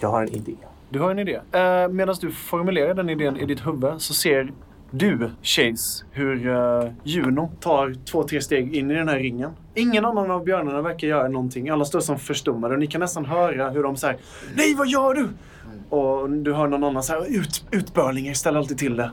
Jag 0.00 0.08
har 0.08 0.22
en 0.22 0.28
idé. 0.28 0.54
Du 0.88 1.00
har 1.00 1.10
en 1.10 1.18
idé. 1.18 1.40
Eh, 1.52 1.88
Medan 1.88 2.14
du 2.20 2.32
formulerar 2.32 2.94
den 2.94 3.10
idén 3.10 3.36
i 3.36 3.44
ditt 3.44 3.66
huvud 3.66 4.00
så 4.02 4.14
ser 4.14 4.52
du, 4.90 5.30
Chase, 5.42 6.04
hur 6.10 6.46
uh, 6.46 6.90
Juno 7.04 7.50
tar 7.60 7.94
två, 8.04 8.22
tre 8.22 8.40
steg 8.40 8.74
in 8.74 8.90
i 8.90 8.94
den 8.94 9.08
här 9.08 9.18
ringen. 9.18 9.50
Ingen 9.74 10.04
annan 10.04 10.30
av 10.30 10.44
björnarna 10.44 10.82
verkar 10.82 11.08
göra 11.08 11.28
någonting. 11.28 11.68
Alla 11.68 11.84
står 11.84 12.00
som 12.00 12.18
förstummade 12.18 12.74
och 12.74 12.80
ni 12.80 12.86
kan 12.86 13.00
nästan 13.00 13.24
höra 13.24 13.70
hur 13.70 13.82
de 13.82 13.96
säger 13.96 14.18
Nej, 14.56 14.74
vad 14.74 14.88
gör 14.88 15.14
du? 15.14 15.28
Och 15.90 16.30
du 16.30 16.52
hör 16.52 16.68
någon 16.68 16.84
annan 16.84 17.02
säga 17.02 17.24
Ut, 17.26 17.64
utbörlingar, 17.70 18.34
ställ 18.34 18.56
alltid 18.56 18.78
till 18.78 18.96
det. 18.96 19.10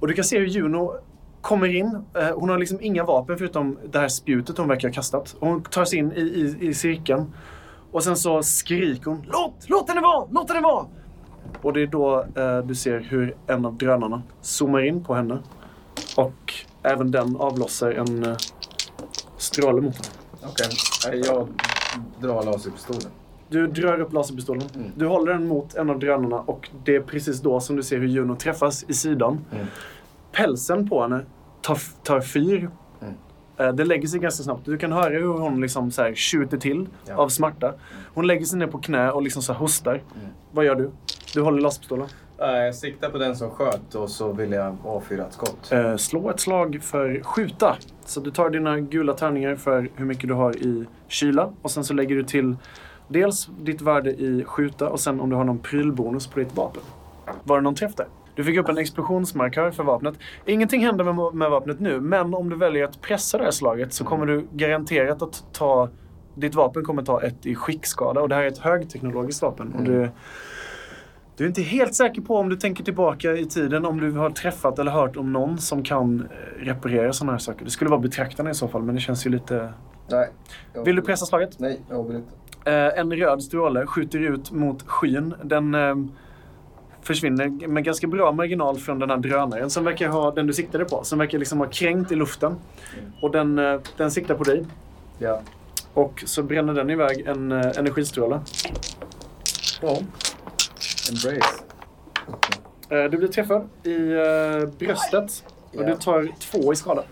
Och 0.00 0.08
du 0.08 0.14
kan 0.14 0.24
se 0.24 0.38
hur 0.38 0.46
Juno 0.46 0.92
kommer 1.40 1.76
in. 1.76 1.86
Uh, 1.86 2.34
hon 2.34 2.48
har 2.48 2.58
liksom 2.58 2.78
inga 2.80 3.04
vapen 3.04 3.38
förutom 3.38 3.78
det 3.92 3.98
här 3.98 4.08
spjutet 4.08 4.58
hon 4.58 4.68
verkar 4.68 4.88
ha 4.88 4.94
kastat. 4.94 5.36
Och 5.38 5.48
hon 5.48 5.62
tar 5.62 5.84
sig 5.84 5.98
in 5.98 6.12
i, 6.12 6.20
i, 6.20 6.68
i 6.68 6.74
cirkeln. 6.74 7.32
Och 7.92 8.04
sen 8.04 8.16
så 8.16 8.42
skriker 8.42 9.10
hon 9.10 9.26
Låt, 9.32 9.68
låt 9.68 9.88
henne 9.88 10.00
vara! 10.00 10.28
Låt 10.30 10.48
henne 10.50 10.60
vara! 10.60 10.86
Och 11.62 11.72
det 11.72 11.82
är 11.82 11.86
då 11.86 12.26
eh, 12.36 12.58
du 12.58 12.74
ser 12.74 13.00
hur 13.00 13.34
en 13.46 13.64
av 13.66 13.74
drönarna 13.76 14.22
zoomar 14.40 14.82
in 14.82 15.04
på 15.04 15.14
henne. 15.14 15.38
Och 16.16 16.54
även 16.82 17.10
den 17.10 17.36
avlossar 17.36 17.90
en 17.90 18.24
eh, 18.24 18.36
stråle 19.36 19.80
mot 19.82 19.94
henne. 19.94 20.08
Okej, 20.42 20.68
Nej, 21.08 21.22
jag 21.26 21.48
drar 22.20 22.42
laserpistolen. 22.42 23.10
Du 23.48 23.66
drar 23.66 24.00
upp 24.00 24.12
laserpistolen. 24.12 24.68
Mm. 24.74 24.90
Du 24.96 25.06
håller 25.06 25.32
den 25.32 25.48
mot 25.48 25.74
en 25.74 25.90
av 25.90 25.98
drönarna 25.98 26.40
och 26.40 26.70
det 26.84 26.96
är 26.96 27.00
precis 27.00 27.40
då 27.40 27.60
som 27.60 27.76
du 27.76 27.82
ser 27.82 27.98
hur 27.98 28.06
Juno 28.08 28.36
träffas 28.36 28.84
i 28.88 28.94
sidan. 28.94 29.40
Mm. 29.52 29.66
Pälsen 30.32 30.88
på 30.88 31.02
henne 31.02 31.20
tar, 31.62 31.78
tar 32.02 32.20
fyr. 32.20 32.70
Mm. 33.00 33.14
Eh, 33.56 33.72
Det 33.74 33.84
lägger 33.84 34.08
sig 34.08 34.20
ganska 34.20 34.42
snabbt. 34.44 34.64
Du 34.64 34.78
kan 34.78 34.92
höra 34.92 35.08
hur 35.18 35.26
hon 35.38 35.60
liksom 35.60 35.90
så 35.90 36.02
här 36.02 36.14
tjuter 36.14 36.56
till 36.58 36.86
Ja. 37.08 37.16
av 37.16 37.28
smärta. 37.28 37.72
Hon 38.14 38.26
lägger 38.26 38.44
sig 38.46 38.58
ner 38.58 38.66
på 38.66 38.78
knä 38.78 39.10
och 39.10 39.22
liksom 39.22 39.42
så 39.42 39.52
hostar. 39.52 39.92
Mm. 39.94 40.28
Vad 40.52 40.64
gör 40.64 40.74
du? 40.74 40.90
Du 41.34 41.42
håller 41.42 41.60
laserpistolen. 41.60 42.06
Eh, 42.38 42.46
Jag 42.46 42.74
siktar 42.74 43.10
på 43.10 43.18
den 43.18 43.36
som 43.36 43.50
sköt 43.50 43.94
och 43.94 44.10
så 44.10 44.32
vill 44.32 44.52
jag 44.52 44.76
avfyra 44.84 45.26
ett 45.26 45.32
skott. 45.32 45.72
Eh, 45.72 45.96
slå 45.96 46.30
ett 46.30 46.40
slag 46.40 46.78
för 46.82 47.20
skjuta. 47.22 47.76
Så 48.04 48.20
du 48.20 48.30
tar 48.30 48.50
dina 48.50 48.80
gula 48.80 49.12
tärningar 49.12 49.56
för 49.56 49.88
hur 49.96 50.04
mycket 50.04 50.28
du 50.28 50.34
har 50.34 50.56
i 50.56 50.84
kyla. 51.08 51.52
Och 51.62 51.70
sen 51.70 51.84
så 51.84 51.94
lägger 51.94 52.16
du 52.16 52.24
till 52.24 52.56
dels 53.08 53.48
ditt 53.60 53.82
värde 53.82 54.10
i 54.10 54.44
skjuta 54.46 54.88
och 54.88 55.00
sen 55.00 55.20
om 55.20 55.30
du 55.30 55.36
har 55.36 55.44
någon 55.44 55.58
prylbonus 55.58 56.26
på 56.26 56.38
ditt 56.38 56.56
vapen. 56.56 56.82
Var 57.44 57.56
det 57.56 57.62
någon 57.62 57.74
träff 57.74 57.94
där? 57.94 58.06
Du 58.34 58.44
fick 58.44 58.58
upp 58.58 58.68
en 58.68 58.78
explosionsmarkör 58.78 59.70
för 59.70 59.82
vapnet. 59.82 60.14
Ingenting 60.46 60.84
händer 60.84 61.04
med, 61.04 61.34
med 61.34 61.50
vapnet 61.50 61.80
nu, 61.80 62.00
men 62.00 62.34
om 62.34 62.50
du 62.50 62.56
väljer 62.56 62.84
att 62.84 63.00
pressa 63.00 63.38
det 63.38 63.44
här 63.44 63.50
slaget 63.50 63.92
så 63.92 64.04
kommer 64.04 64.26
du 64.26 64.46
garanterat 64.52 65.22
att 65.22 65.44
ta... 65.52 65.88
Ditt 66.34 66.54
vapen 66.54 66.84
kommer 66.84 67.02
ta 67.02 67.22
ett 67.22 67.46
i 67.46 67.54
skickskada 67.54 68.20
och 68.20 68.28
det 68.28 68.34
här 68.34 68.42
är 68.42 68.46
ett 68.46 68.58
högteknologiskt 68.58 69.42
vapen. 69.42 69.72
Och 69.78 69.82
du, 69.82 70.08
du 71.36 71.44
är 71.44 71.48
inte 71.48 71.62
helt 71.62 71.94
säker 71.94 72.20
på 72.22 72.36
om 72.36 72.48
du 72.48 72.56
tänker 72.56 72.84
tillbaka 72.84 73.32
i 73.32 73.46
tiden 73.46 73.84
om 73.86 74.00
du 74.00 74.12
har 74.12 74.30
träffat 74.30 74.78
eller 74.78 74.90
hört 74.90 75.16
om 75.16 75.32
någon 75.32 75.58
som 75.58 75.82
kan 75.82 76.20
eh, 76.20 76.64
reparera 76.64 77.12
sådana 77.12 77.32
här 77.32 77.38
saker. 77.38 77.64
Det 77.64 77.70
skulle 77.70 77.90
vara 77.90 78.00
betraktarna 78.00 78.50
i 78.50 78.54
så 78.54 78.68
fall, 78.68 78.82
men 78.82 78.94
det 78.94 79.00
känns 79.00 79.26
ju 79.26 79.30
lite... 79.30 79.72
Nej. 80.10 80.28
jag- 80.74 80.84
Vill 80.84 80.96
du 80.96 81.02
pressa 81.02 81.26
slaget? 81.26 81.58
Nej, 81.58 81.80
jag 81.88 81.98
avbryter. 81.98 82.22
Eh, 82.64 82.98
en 83.00 83.12
röd 83.12 83.42
stråle 83.42 83.86
skjuter 83.86 84.18
ut 84.18 84.50
mot 84.52 84.82
skyn. 84.86 85.34
Den 85.44 85.74
eh, 85.74 85.94
försvinner 87.02 87.68
med 87.68 87.84
ganska 87.84 88.06
bra 88.06 88.32
marginal 88.32 88.76
från 88.76 88.98
den 88.98 89.10
här 89.10 89.16
drönaren 89.16 89.70
som 89.70 89.84
verkar 89.84 90.08
ha, 90.08 90.30
den 90.30 90.46
du 90.46 90.52
siktade 90.52 90.84
på, 90.84 91.04
som 91.04 91.18
verkar 91.18 91.38
liksom 91.38 91.58
ha 91.58 91.66
kränkt 91.66 92.12
i 92.12 92.14
luften. 92.14 92.56
Och 93.22 93.30
den, 93.30 93.58
eh, 93.58 93.80
den 93.96 94.10
siktar 94.10 94.34
på 94.34 94.44
dig. 94.44 94.64
Ja. 95.18 95.40
Och 95.94 96.22
så 96.26 96.42
bränner 96.42 96.74
den 96.74 96.90
iväg 96.90 97.20
en 97.26 97.52
eh, 97.52 97.66
energistråle. 97.78 98.40
Ja. 99.82 99.98
Embrace. 101.10 101.62
Eh, 102.88 103.04
Du 103.10 103.16
blir 103.18 103.28
träffad 103.28 103.68
i 103.82 104.12
eh, 104.12 104.68
bröstet 104.78 105.44
och 105.72 105.82
Ja. 105.82 105.86
du 105.86 105.94
tar 105.96 106.28
två 106.40 106.72
i 106.72 106.76
skada. 106.76 107.02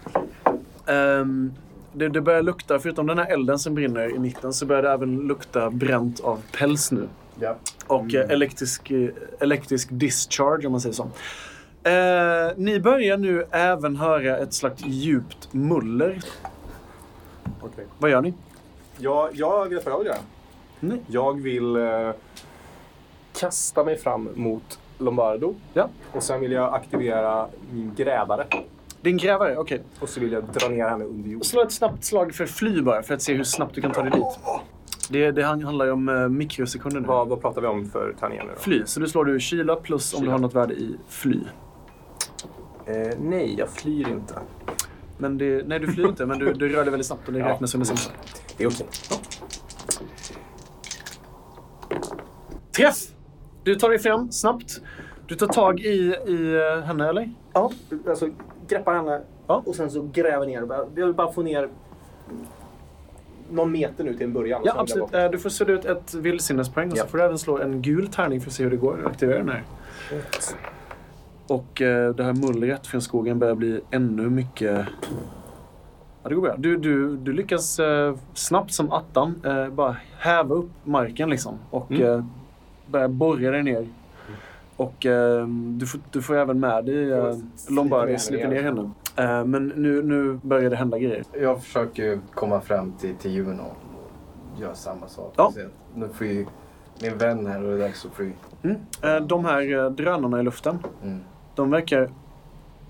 Ehm, 0.86 1.52
det, 1.92 2.08
det 2.08 2.20
börjar 2.20 2.42
lukta, 2.42 2.78
förutom 2.78 3.06
den 3.06 3.18
här 3.18 3.32
elden 3.32 3.58
som 3.58 3.74
brinner 3.74 4.14
i 4.14 4.18
mitten, 4.18 4.52
så 4.52 4.66
börjar 4.66 4.82
det 4.82 4.90
även 4.90 5.16
lukta 5.16 5.70
bränt 5.70 6.20
av 6.20 6.42
päls 6.52 6.92
nu. 6.92 7.08
Ja. 7.40 7.56
Och 7.86 8.14
eh, 8.14 8.30
elektrisk, 8.30 8.90
eh, 8.90 9.08
elektrisk 9.40 9.88
discharge 9.90 10.66
om 10.66 10.72
man 10.72 10.80
säger 10.80 10.94
så. 10.94 11.02
Eh, 11.88 12.52
ni 12.56 12.80
börjar 12.80 13.16
nu 13.16 13.46
även 13.50 13.96
höra 13.96 14.38
ett 14.38 14.54
slags 14.54 14.82
djupt 14.86 15.48
muller. 15.52 16.20
Okej. 17.60 17.86
Vad 17.98 18.10
gör 18.10 18.20
ni? 18.20 18.34
Jag, 18.98 19.28
jag 19.32 19.68
vet 19.68 19.84
vad 19.84 19.92
jag 19.94 19.98
vill 19.98 20.06
göra. 20.06 20.18
Nej. 20.80 20.98
Jag 21.06 21.40
vill 21.42 21.76
eh, 21.76 22.10
kasta 23.32 23.84
mig 23.84 23.96
fram 23.98 24.28
mot 24.34 24.78
Lombardo. 24.98 25.54
Ja. 25.74 25.88
Och 26.12 26.22
sen 26.22 26.40
vill 26.40 26.52
jag 26.52 26.74
aktivera 26.74 27.48
min 27.72 27.94
grävare. 27.96 28.46
Din 29.00 29.16
grävare, 29.16 29.56
okej. 29.58 29.82
Och 30.00 30.08
så 30.08 30.20
vill 30.20 30.32
jag 30.32 30.44
dra 30.44 30.68
ner 30.68 30.88
henne 30.88 31.04
under 31.04 31.30
jord. 31.30 31.44
Slå 31.44 31.62
ett 31.62 31.72
snabbt 31.72 32.04
slag 32.04 32.34
för 32.34 32.46
fly 32.46 32.82
bara, 32.82 33.02
för 33.02 33.14
att 33.14 33.22
se 33.22 33.34
hur 33.34 33.44
snabbt 33.44 33.74
du 33.74 33.80
kan 33.80 33.92
ta 33.92 34.02
dig 34.02 34.10
dit. 34.10 34.38
Det, 35.10 35.30
det 35.30 35.42
han- 35.42 35.64
handlar 35.64 35.84
ju 35.84 35.90
om 35.90 36.08
eh, 36.08 36.28
mikrosekunder 36.28 37.00
nu. 37.00 37.06
Vad, 37.06 37.28
vad 37.28 37.40
pratar 37.40 37.60
vi 37.60 37.66
om 37.66 37.90
för 37.90 38.14
tärningar 38.20 38.44
nu 38.44 38.50
då? 38.54 38.60
Fly, 38.60 38.82
så 38.86 39.00
du 39.00 39.08
slår 39.08 39.24
du 39.24 39.40
kyla 39.40 39.76
plus 39.76 40.14
om 40.14 40.20
du 40.20 40.24
Kyla. 40.24 40.32
har 40.32 40.38
något 40.38 40.54
värde 40.54 40.74
i 40.74 40.96
fly. 41.08 41.40
Eh, 42.86 42.94
nej, 43.20 43.54
jag 43.58 43.68
flyr 43.68 44.08
inte. 44.08 44.34
Men 45.18 45.38
det, 45.38 45.66
nej, 45.68 45.78
du 45.78 45.92
flyr 45.92 46.06
inte, 46.08 46.26
men 46.26 46.38
du, 46.38 46.52
du 46.52 46.68
rör 46.68 46.82
dig 46.84 46.90
väldigt 46.90 47.06
snabbt 47.06 47.26
och 47.26 47.32
det 47.32 47.38
Ja. 47.38 47.48
räknas 47.48 47.74
under 47.74 47.86
sämsta. 47.86 48.12
Det 48.56 48.64
är 48.64 48.68
okej. 48.68 48.86
Träff! 52.76 52.96
Du 53.64 53.74
tar 53.74 53.88
dig 53.90 53.98
fram 53.98 54.32
snabbt. 54.32 54.80
Du 55.26 55.34
tar 55.34 55.46
tag 55.46 55.80
i, 55.80 56.14
i 56.26 56.54
eh, 56.78 56.84
henne, 56.84 57.08
eller? 57.08 57.30
Ja, 57.52 57.72
alltså 58.08 58.28
greppar 58.68 58.94
henne 58.94 59.20
Ja. 59.46 59.62
och 59.66 59.74
sen 59.74 59.90
så 59.90 60.08
gräver 60.12 60.46
ner. 60.46 60.66
Jag 60.94 61.06
vill 61.06 61.14
bara 61.14 61.32
få 61.32 61.42
ner 61.42 61.68
någon 63.50 63.72
meter 63.72 64.04
nu 64.04 64.14
till 64.14 64.26
en 64.26 64.32
början. 64.32 64.62
Ja, 64.64 64.72
absolut. 64.76 65.14
Eh, 65.14 65.30
Du 65.30 65.38
får 65.38 65.50
sudda 65.50 65.72
ut 65.72 65.84
ett 65.84 66.14
vildsinnespoäng 66.14 66.90
och 66.92 66.98
så 66.98 67.06
får 67.06 67.18
du 67.18 67.24
även 67.24 67.38
slå 67.38 67.58
en 67.58 67.82
gul 67.82 68.08
tärning 68.08 68.40
för 68.40 68.48
att 68.48 68.54
se 68.54 68.62
hur 68.64 68.70
det 68.70 68.76
går 68.76 69.06
aktivera 69.06 69.38
den 69.38 69.48
här. 69.48 69.62
Och 71.46 71.82
eh, 71.82 72.14
det 72.14 72.24
här 72.24 72.32
mullret 72.32 72.86
från 72.86 73.00
skogen 73.02 73.38
börjar 73.38 73.54
bli 73.54 73.80
ännu 73.90 74.30
mycket... 74.30 74.86
Ja, 76.22 76.28
det 76.28 76.34
går 76.34 76.42
bra. 76.42 76.54
Du, 76.58 76.76
du, 76.76 77.16
du 77.16 77.32
lyckas 77.32 77.80
snabbt 78.34 78.72
som 78.72 78.92
attan 78.92 79.42
bara 79.72 79.96
häva 80.18 80.54
upp 80.54 80.70
marken 80.84 81.30
liksom. 81.30 81.58
Och 81.70 81.90
Mm. 81.90 82.24
Eh, 82.92 82.92
börja 82.92 83.08
borra 83.08 83.50
dig 83.50 83.62
ner. 83.62 83.88
Och 84.76 85.06
eh, 85.06 85.46
du, 85.48 85.86
får, 85.86 86.00
du 86.10 86.22
får 86.22 86.36
även 86.36 86.60
med 86.60 86.84
dig 86.84 87.10
eh, 87.12 87.36
Lombardi, 87.70 88.16
henne 88.30 88.48
ner 88.48 88.62
henne. 88.62 88.90
Eh, 89.16 89.44
men 89.44 89.68
nu, 89.68 90.02
nu 90.02 90.40
börjar 90.42 90.70
det 90.70 90.76
hända 90.76 90.98
grejer. 90.98 91.24
Jag 91.40 91.62
försöker 91.62 92.02
ju 92.04 92.20
komma 92.34 92.60
fram 92.60 92.92
till, 92.92 93.14
till 93.14 93.30
Juno 93.30 93.62
och 93.62 94.60
göra 94.60 94.74
samma 94.74 95.08
sak. 95.08 95.34
Ja. 95.36 95.52
Så 95.54 95.60
Nu 95.94 96.08
får 96.08 96.26
ju 96.26 96.46
min 97.02 97.18
vän 97.18 97.46
här 97.46 97.62
och 97.62 97.68
det 97.68 97.74
är 97.84 97.88
dags 97.88 98.06
att 98.06 98.12
fly. 98.14 98.30
Mm. 98.62 98.76
Eh, 99.02 99.16
de 99.26 99.44
här 99.44 99.84
eh, 99.84 99.90
drönarna 99.90 100.40
i 100.40 100.42
luften, 100.42 100.78
Mm. 101.02 101.20
de 101.54 101.70
verkar 101.70 102.10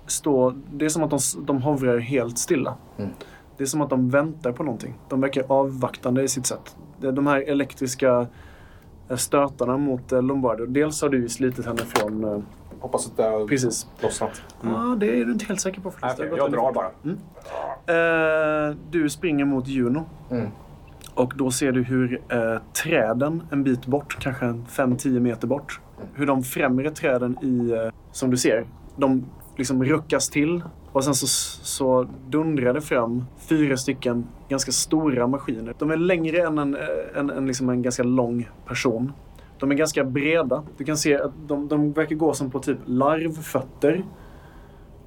stå... 0.07 0.55
Det 0.73 0.85
är 0.85 0.88
som 0.88 1.03
att 1.03 1.11
de, 1.11 1.19
de 1.45 1.62
hovrar 1.62 1.99
helt 1.99 2.38
stilla. 2.38 2.75
Mm. 2.99 3.11
Det 3.57 3.65
är 3.65 3.67
som 3.67 3.81
att 3.81 3.91
de 3.91 4.11
väntar 4.11 4.53
på 4.53 4.62
någonting. 4.62 4.95
De 5.09 5.21
verkar 5.21 5.45
avvaktande 5.49 6.23
i 6.23 6.29
sitt 6.29 6.47
sätt. 6.47 6.77
De 7.01 7.27
här 7.27 7.41
elektriska 7.41 8.27
stötarna 9.16 9.77
mot 9.77 10.12
eh, 10.12 10.22
Lombardo. 10.22 10.66
Dels 10.66 11.03
har 11.03 11.09
du 11.09 11.18
ju 11.18 11.29
slitit 11.29 11.66
henne 11.66 11.83
från... 11.83 12.25
eh, 12.25 12.38
Hoppas 12.81 13.07
att 13.07 13.16
det 13.16 13.22
har 13.22 13.46
Precis. 13.48 13.87
lossnat. 14.03 14.42
Ja, 14.62 14.96
det 14.98 15.20
är 15.20 15.25
du 15.25 15.33
inte 15.33 15.44
helt 15.44 15.61
säker 15.61 15.81
på 15.81 15.90
faktiskt. 15.90 16.31
Gått 16.31 16.38
jag 16.38 16.53
drar 16.53 16.72
bara. 16.72 16.90
Eh, 17.87 18.77
du 18.90 19.09
springer 19.11 19.44
mot 19.44 19.68
Juno. 19.68 20.05
Mm. 20.31 20.48
Och 21.14 21.33
då 21.37 21.51
ser 21.51 21.72
du 21.72 21.83
hur 21.83 22.20
eh, 22.29 22.57
träden 22.83 23.42
en 23.51 23.62
bit 23.62 23.87
bort, 23.87 24.16
kanske 24.20 24.44
5-10 24.44 25.20
meter 25.20 25.46
bort, 25.46 25.81
hur 26.14 26.27
de 26.27 26.42
främre 26.42 26.90
träden 26.90 27.37
i, 27.42 27.70
eh, 27.70 27.92
som 28.12 28.31
du 28.31 28.37
ser, 28.37 28.66
de 28.96 29.25
liksom 29.57 29.85
ruckas 29.85 30.29
till. 30.31 30.62
Och 30.92 31.05
sen 31.05 31.14
så, 31.14 31.26
så 31.62 32.09
dundrar 32.28 32.74
det 32.74 32.81
fram 32.81 33.24
fyra 33.38 33.76
stycken 33.76 34.26
ganska 34.48 34.72
stora 34.72 35.26
maskiner. 35.26 35.74
De 35.78 35.90
är 35.90 35.96
längre 35.96 36.46
än 36.46 36.59
en, 36.59 36.74
eh, 36.74 36.81
en, 37.14 37.31
en, 37.31 37.46
liksom 37.46 37.68
en 37.68 37.83
ganska 37.83 38.02
lång 38.02 38.48
person. 38.66 39.12
De 39.59 39.70
är 39.70 39.74
ganska 39.74 40.05
breda. 40.05 40.62
Du 40.76 40.85
kan 40.85 40.96
se 40.96 41.16
att 41.16 41.33
de, 41.46 41.68
de 41.68 41.92
verkar 41.92 42.16
gå 42.16 42.35
som 42.35 42.50
på 42.50 42.59
typ 42.59 42.78
larvfötter. 42.85 44.05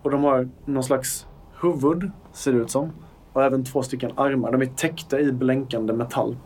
Och 0.02 0.12
de 0.12 0.24
har 0.24 0.50
någon 0.66 0.84
slags 0.84 1.28
huvud, 1.62 2.12
ser 2.34 2.54
det 2.54 2.60
ut 2.60 2.72
som. 2.72 2.92
Och 3.34 3.44
även 3.44 3.66
två 3.66 3.84
stycken 3.84 4.12
armar. 4.16 4.52
De 4.52 4.62
är 4.62 4.66
täckta 4.66 5.20
i 5.20 5.32
blänkande 5.32 5.94
metall. 5.94 6.38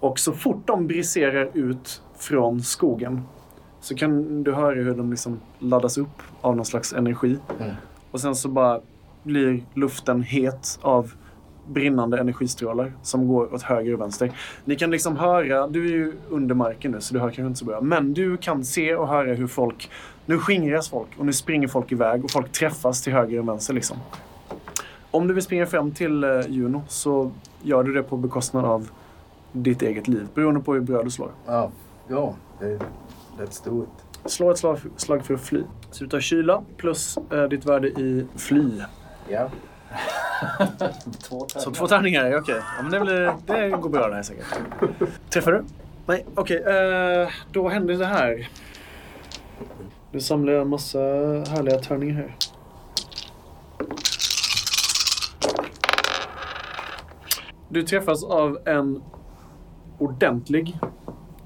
Och 0.00 0.18
så 0.18 0.32
fort 0.32 0.66
de 0.66 0.86
briserar 0.86 1.50
ut 1.54 2.02
från 2.18 2.62
skogen 2.62 3.22
så 3.80 3.94
kan 3.94 4.42
du 4.42 4.52
höra 4.52 4.74
hur 4.74 4.94
de 4.94 5.10
liksom 5.10 5.40
laddas 5.58 5.98
upp 5.98 6.22
av 6.40 6.56
någon 6.56 6.64
slags 6.64 6.92
energi. 6.92 7.38
Mm. 7.60 7.74
Och 8.16 8.20
sen 8.20 8.36
så 8.36 8.48
bara 8.48 8.80
blir 9.22 9.62
luften 9.74 10.22
het 10.22 10.78
av 10.82 11.12
brinnande 11.66 12.18
energistrålar 12.18 12.92
som 13.02 13.28
går 13.28 13.54
åt 13.54 13.62
höger 13.62 13.94
och 13.94 14.00
vänster. 14.00 14.32
Ni 14.64 14.76
kan 14.76 14.90
liksom 14.90 15.16
höra, 15.16 15.66
du 15.66 15.84
är 15.84 15.90
ju 15.90 16.12
under 16.28 16.54
marken 16.54 16.92
nu 16.92 17.00
så 17.00 17.14
du 17.14 17.20
hör 17.20 17.28
kanske 17.28 17.46
inte 17.46 17.58
så 17.58 17.64
bra, 17.64 17.80
men 17.80 18.14
du 18.14 18.36
kan 18.36 18.64
se 18.64 18.94
och 18.94 19.08
höra 19.08 19.34
hur 19.34 19.46
folk, 19.46 19.90
nu 20.26 20.38
skingras 20.38 20.88
folk 20.88 21.08
och 21.18 21.26
nu 21.26 21.32
springer 21.32 21.68
folk 21.68 21.92
iväg 21.92 22.24
och 22.24 22.30
folk 22.30 22.52
träffas 22.52 23.02
till 23.02 23.12
höger 23.12 23.38
och 23.38 23.48
vänster 23.48 23.74
liksom. 23.74 23.96
Om 25.10 25.28
du 25.28 25.34
vill 25.34 25.44
springa 25.44 25.66
fram 25.66 25.90
till 25.92 26.24
eh, 26.24 26.30
Juno 26.48 26.82
så 26.88 27.30
gör 27.62 27.82
du 27.82 27.92
det 27.92 28.02
på 28.02 28.16
bekostnad 28.16 28.64
av 28.64 28.90
ditt 29.52 29.82
eget 29.82 30.08
liv, 30.08 30.28
beroende 30.34 30.60
på 30.60 30.74
hur 30.74 30.80
bra 30.80 31.02
du 31.02 31.10
slår. 31.10 31.30
Ja, 31.46 31.70
ja 32.08 32.34
det, 32.60 32.78
let's 33.38 33.64
do 33.64 33.82
it. 33.82 34.05
Slå 34.26 34.50
ett 34.50 34.58
slag, 34.58 34.78
slag 34.96 35.24
för 35.26 35.34
att 35.34 35.40
fly. 35.40 35.62
Så 35.90 36.04
du 36.04 36.10
tar 36.10 36.20
kyla 36.20 36.62
plus 36.76 37.18
eh, 37.32 37.42
ditt 37.44 37.64
värde 37.66 37.88
i 37.88 38.26
fly. 38.36 38.82
Ja. 39.28 39.50
Två 41.28 41.46
Så 41.48 41.70
två 41.70 41.86
tärningar, 41.86 42.38
okej. 42.38 42.54
Ja, 42.76 42.82
men 42.82 42.90
det, 42.92 43.00
blir, 43.00 43.32
det 43.46 43.68
går 43.70 43.88
bra 43.90 44.08
det 44.08 44.14
här 44.14 44.22
säkert. 44.22 44.46
Träffar 45.30 45.52
du? 45.52 45.64
Nej, 46.06 46.26
okej. 46.34 46.56
eh, 46.62 47.28
då 47.52 47.68
händer 47.68 47.94
det 47.94 48.06
här. 48.06 48.48
Nu 50.12 50.20
samlar 50.20 50.52
jag 50.52 50.62
en 50.62 50.68
massa 50.68 50.98
härliga 51.48 51.78
tärningar 51.78 52.14
här. 52.14 52.34
Du 57.68 57.82
träffas 57.82 58.24
av 58.24 58.58
en 58.64 59.02
ordentlig 59.98 60.78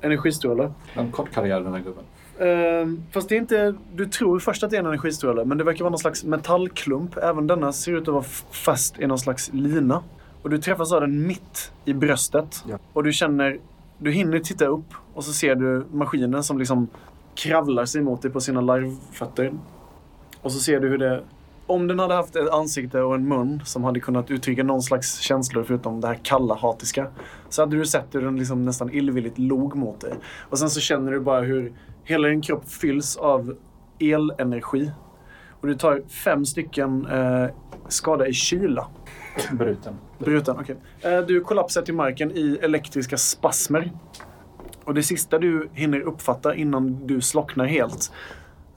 energistråle. 0.00 0.72
En 0.94 1.12
kort 1.12 1.30
karriär 1.30 1.60
den 1.60 1.72
här 1.72 1.80
gubben. 1.80 2.04
Ehm, 2.40 3.02
fast 3.12 3.28
det 3.28 3.34
är 3.34 3.38
inte... 3.38 3.74
Du 3.94 4.06
tror 4.06 4.38
först 4.38 4.62
att 4.62 4.70
det 4.70 4.76
är 4.76 4.80
en 4.80 4.86
energistråle, 4.86 5.44
men 5.44 5.58
det 5.58 5.64
verkar 5.64 5.84
vara 5.84 5.90
någon 5.90 5.98
slags 5.98 6.24
metallklump. 6.24 7.16
Även 7.16 7.46
denna 7.46 7.72
ser 7.72 7.92
ut 7.92 8.08
att 8.08 8.14
vara 8.14 8.24
fast 8.50 8.98
i 8.98 9.06
någon 9.06 9.18
slags 9.18 9.50
lina. 9.52 10.02
Och 10.42 10.50
du 10.50 10.58
träffas 10.58 10.92
av 10.92 11.00
den 11.00 11.26
mitt 11.26 11.72
i 11.84 11.92
bröstet. 11.92 12.64
Ja. 12.68 12.78
Och 12.92 13.04
du 13.04 13.12
känner... 13.12 13.58
Du 13.98 14.10
hinner 14.10 14.38
titta 14.38 14.66
upp 14.66 14.94
och 15.14 15.24
så 15.24 15.32
ser 15.32 15.54
du 15.54 15.86
maskinen 15.92 16.44
som 16.44 16.58
liksom 16.58 16.88
kravlar 17.34 17.84
sig 17.84 18.02
mot 18.02 18.22
dig 18.22 18.30
på 18.30 18.40
sina 18.40 18.60
larvfötter. 18.60 19.52
Och 20.42 20.52
så 20.52 20.58
ser 20.58 20.80
du 20.80 20.88
hur 20.88 20.98
det... 20.98 21.22
Om 21.66 21.86
den 21.86 21.98
hade 21.98 22.14
haft 22.14 22.36
ett 22.36 22.50
ansikte 22.50 23.00
och 23.00 23.14
en 23.14 23.28
mun 23.28 23.62
som 23.64 23.84
hade 23.84 24.00
kunnat 24.00 24.30
uttrycka 24.30 24.62
någon 24.62 24.82
slags 24.82 25.18
känslor 25.18 25.64
förutom 25.64 26.00
det 26.00 26.08
här 26.08 26.18
kalla, 26.22 26.54
hatiska. 26.54 27.06
Så 27.48 27.62
hade 27.62 27.76
du 27.76 27.86
sett 27.86 28.14
hur 28.14 28.22
den 28.22 28.36
liksom 28.36 28.64
nästan 28.64 28.90
illvilligt 28.92 29.38
log 29.38 29.76
mot 29.76 30.00
dig. 30.00 30.14
Och 30.50 30.58
sen 30.58 30.70
så 30.70 30.80
känner 30.80 31.12
du 31.12 31.20
bara 31.20 31.40
hur 31.40 31.72
hela 32.10 32.28
din 32.28 32.42
kropp 32.42 32.68
fylls 32.68 33.16
av 33.16 33.56
elenergi. 33.98 34.90
Och 35.60 35.66
du 35.66 35.74
tar 35.74 36.02
fem 36.08 36.44
stycken 36.44 37.06
eh, 37.06 37.46
skada 37.88 38.26
i 38.26 38.32
kyla. 38.32 38.86
Bruten. 39.52 39.94
Bruten, 40.18 40.56
okej. 40.60 40.76
Eh, 41.00 41.20
du 41.20 41.40
kollapsar 41.40 41.82
till 41.82 41.94
marken 41.94 42.30
i 42.30 42.58
elektriska 42.62 43.16
spasmer. 43.16 43.92
Och 44.84 44.94
det 44.94 45.02
sista 45.02 45.38
du 45.38 45.68
hinner 45.72 46.00
uppfatta 46.00 46.54
innan 46.54 47.06
du 47.06 47.20
slocknar 47.20 47.66
helt, 47.66 48.12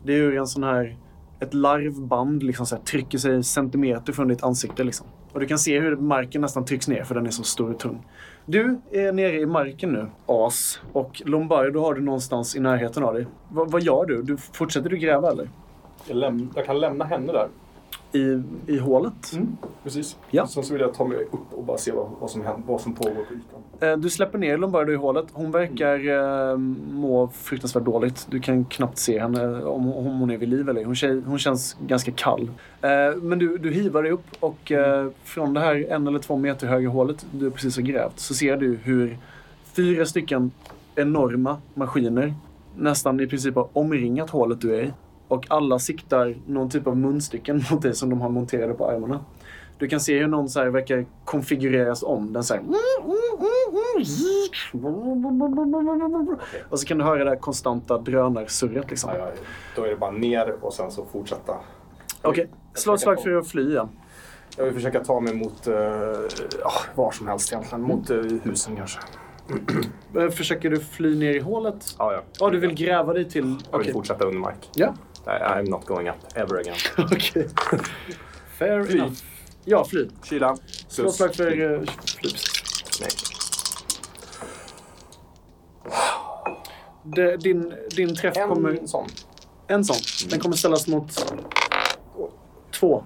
det 0.04 0.14
är 0.14 0.18
hur 0.18 0.38
en 0.38 0.48
sån 0.48 0.64
här, 0.64 0.98
ett 1.40 1.54
larvband 1.54 2.44
liksom 2.44 2.66
så 2.66 2.76
här, 2.76 2.84
trycker 2.84 3.18
sig 3.18 3.44
centimeter 3.44 4.14
från 4.14 4.28
ditt 4.28 4.44
ansikte. 4.44 4.84
Liksom. 4.84 5.08
Och 5.32 5.40
du 5.40 5.46
kan 5.48 5.60
se 5.60 5.80
hur 5.80 5.96
marken 5.96 6.42
nästan 6.42 6.66
trycks 6.66 6.88
ner 6.88 7.04
för 7.04 7.16
den 7.16 7.26
är 7.26 7.32
så 7.32 7.44
stor 7.44 7.72
och 7.72 7.80
tung. 7.80 8.06
Du 8.46 8.78
är 8.92 9.12
nere 9.12 9.40
i 9.40 9.46
marken 9.46 9.92
nu, 9.94 10.08
as. 10.26 10.80
Och 10.94 11.22
Lombardo 11.26 11.80
har 11.80 11.94
du 11.94 12.02
någonstans 12.02 12.56
i 12.56 12.60
närheten 12.60 13.04
av 13.04 13.14
dig. 13.14 13.26
Va, 13.52 13.66
vad 13.66 13.82
gör 13.82 14.06
du? 14.06 14.24
du? 14.24 14.38
Fortsätter 14.38 14.90
du 14.90 14.98
gräva 14.98 15.32
eller? 15.32 15.50
Jag, 16.08 16.18
läm- 16.18 16.50
jag 16.56 16.66
kan 16.66 16.80
lämna 16.80 17.06
henne 17.06 17.32
där. 17.34 17.48
I, 18.14 18.44
i 18.68 18.78
hålet. 18.78 19.32
Precis. 19.84 20.18
Ja. 20.32 20.48
Sen 20.48 20.64
så 20.64 20.74
vill 20.74 20.82
jag 20.82 20.94
ta 20.94 21.06
mig 21.06 21.18
upp 21.18 21.54
och 21.54 21.64
bara 21.64 21.78
se 21.78 21.92
vad, 21.92 22.10
vad, 22.20 22.30
som, 22.30 22.42
händer, 22.42 22.64
vad 22.68 22.82
som 22.82 22.94
pågår 22.94 23.12
på 23.12 23.34
ytan. 23.34 23.90
Eh, 23.90 23.98
Du 23.98 24.10
släpper 24.10 24.38
ner 24.38 24.58
Lombardo 24.58 24.92
i 24.92 24.96
hålet. 24.96 25.26
Hon 25.34 25.52
verkar 25.52 26.08
eh, 26.52 26.58
må 26.92 27.28
fruktansvärt 27.28 27.84
dåligt. 27.84 28.28
Du 28.30 28.40
kan 28.40 28.66
knappt 28.66 28.98
se 28.98 29.20
henne 29.20 29.64
om, 29.64 29.94
om 29.94 30.20
hon 30.20 30.32
är 30.32 30.38
vid 30.38 30.50
liv 30.50 30.70
eller 30.70 30.80
ej. 30.80 30.86
hon, 30.86 31.24
hon 31.28 31.40
känns 31.40 31.78
ganska 31.88 32.12
kall. 32.12 32.52
Eh, 32.82 33.16
men 33.22 33.40
du, 33.40 33.58
du 33.58 33.72
hivar 33.72 34.04
dig 34.04 34.12
upp 34.12 34.26
och 34.40 34.72
eh, 34.72 35.08
från 35.24 35.54
det 35.54 35.60
här 35.60 35.86
en 35.90 36.08
eller 36.08 36.20
två 36.20 36.38
meter 36.38 36.68
höga 36.68 36.90
hålet 36.90 37.26
du 37.32 37.52
precis 37.52 37.76
har 37.76 37.84
grävt 37.84 38.20
så 38.20 38.34
ser 38.34 38.58
du 38.58 38.76
hur 38.84 39.18
fyra 39.76 40.06
stycken 40.06 40.52
enorma 40.96 41.58
maskiner 41.74 42.34
nästan 42.76 43.20
i 43.20 43.28
princip 43.28 43.56
har 43.56 43.68
omringat 43.74 44.30
hålet 44.30 44.62
du 44.62 44.76
är 44.76 44.82
i. 44.84 44.94
Och 45.28 45.46
alla 45.50 45.80
siktar 45.80 46.36
någon 46.48 46.70
typ 46.70 46.88
av 46.88 46.98
munstycken 46.98 47.64
mot 47.72 47.82
dig 47.82 47.94
som 47.94 48.10
de 48.10 48.22
har 48.22 48.30
monterade 48.30 48.74
på 48.74 48.88
armarna. 48.90 49.20
Du 49.78 49.88
kan 49.88 50.00
se 50.00 50.20
hur 50.20 50.28
någon 50.28 50.50
så 50.50 50.70
verkar 50.70 51.06
konfigureras 51.26 52.04
om. 52.04 52.34
Den 52.34 52.44
så 52.44 52.54
här... 52.54 52.64
Och 56.70 56.80
så 56.80 56.86
kan 56.86 56.98
du 56.98 57.04
höra 57.04 57.24
det 57.24 57.30
här 57.30 57.38
konstanta 57.38 57.98
drönarsurret 57.98 58.90
liksom. 58.90 59.10
Ja, 59.10 59.18
ja, 59.18 59.32
då 59.76 59.84
är 59.84 59.90
det 59.90 59.96
bara 59.96 60.12
ner 60.12 60.56
och 60.66 60.74
sen 60.74 60.92
så 60.92 61.06
fortsätta. 61.06 61.56
Okej, 62.22 62.50
slå 62.74 62.94
ett 62.94 63.00
slag 63.00 63.24
för 63.24 63.36
att 63.36 63.48
fly 63.48 63.70
igen. 63.70 63.90
Jag 64.58 64.66
vill 64.66 64.74
försöka 64.74 65.04
ta 65.04 65.20
mig 65.20 65.34
mot 65.36 65.68
uh, 65.68 65.74
var 66.96 67.12
som 67.12 67.28
helst 67.28 67.52
egentligen. 67.52 67.82
Mot 67.82 68.10
eh, 68.10 68.18
husen 68.44 68.76
kanske. 68.76 69.00
Eh, 70.18 70.30
Försöker 70.30 70.70
du 70.70 70.80
fly 70.80 71.20
ner 71.20 71.34
i 71.34 71.40
hålet? 71.40 71.96
Ja, 72.00 72.14
ja. 72.14 72.22
Ja, 72.40 72.50
du 72.50 72.60
vill 72.60 72.74
gräva 72.74 73.14
dig 73.14 73.30
till... 73.30 73.44
Jag 73.44 73.78
vill 73.78 73.82
Okej. 73.82 73.94
fortsätta 73.94 74.26
under 74.26 74.40
mark. 74.40 74.70
Ja. 74.76 74.94
I'm 75.26 75.64
not 75.70 75.86
going 75.86 76.08
up 76.10 76.16
ever 76.36 76.58
again. 76.60 76.76
Okej. 76.98 77.50
Fair 78.58 78.84
Fly. 78.84 79.00
enough. 79.00 79.18
Ja, 79.66 79.84
fly. 79.86 80.10
Kyla. 80.24 80.58
Slå 80.88 81.06
ett 81.08 81.14
slag 81.16 81.36
för 81.36 81.52
uh, 81.62 81.82
fly. 82.22 82.30
Nej. 83.02 83.10
Det, 87.04 87.38
din, 87.38 87.74
din 87.96 88.16
träff 88.16 88.34
kommer... 88.34 88.70
En 88.70 88.88
sån. 88.88 89.08
En 89.68 89.84
sån. 89.86 90.30
Den 90.30 90.40
kommer 90.40 90.56
ställas 90.56 90.88
mot 90.88 91.36
två. 92.72 93.04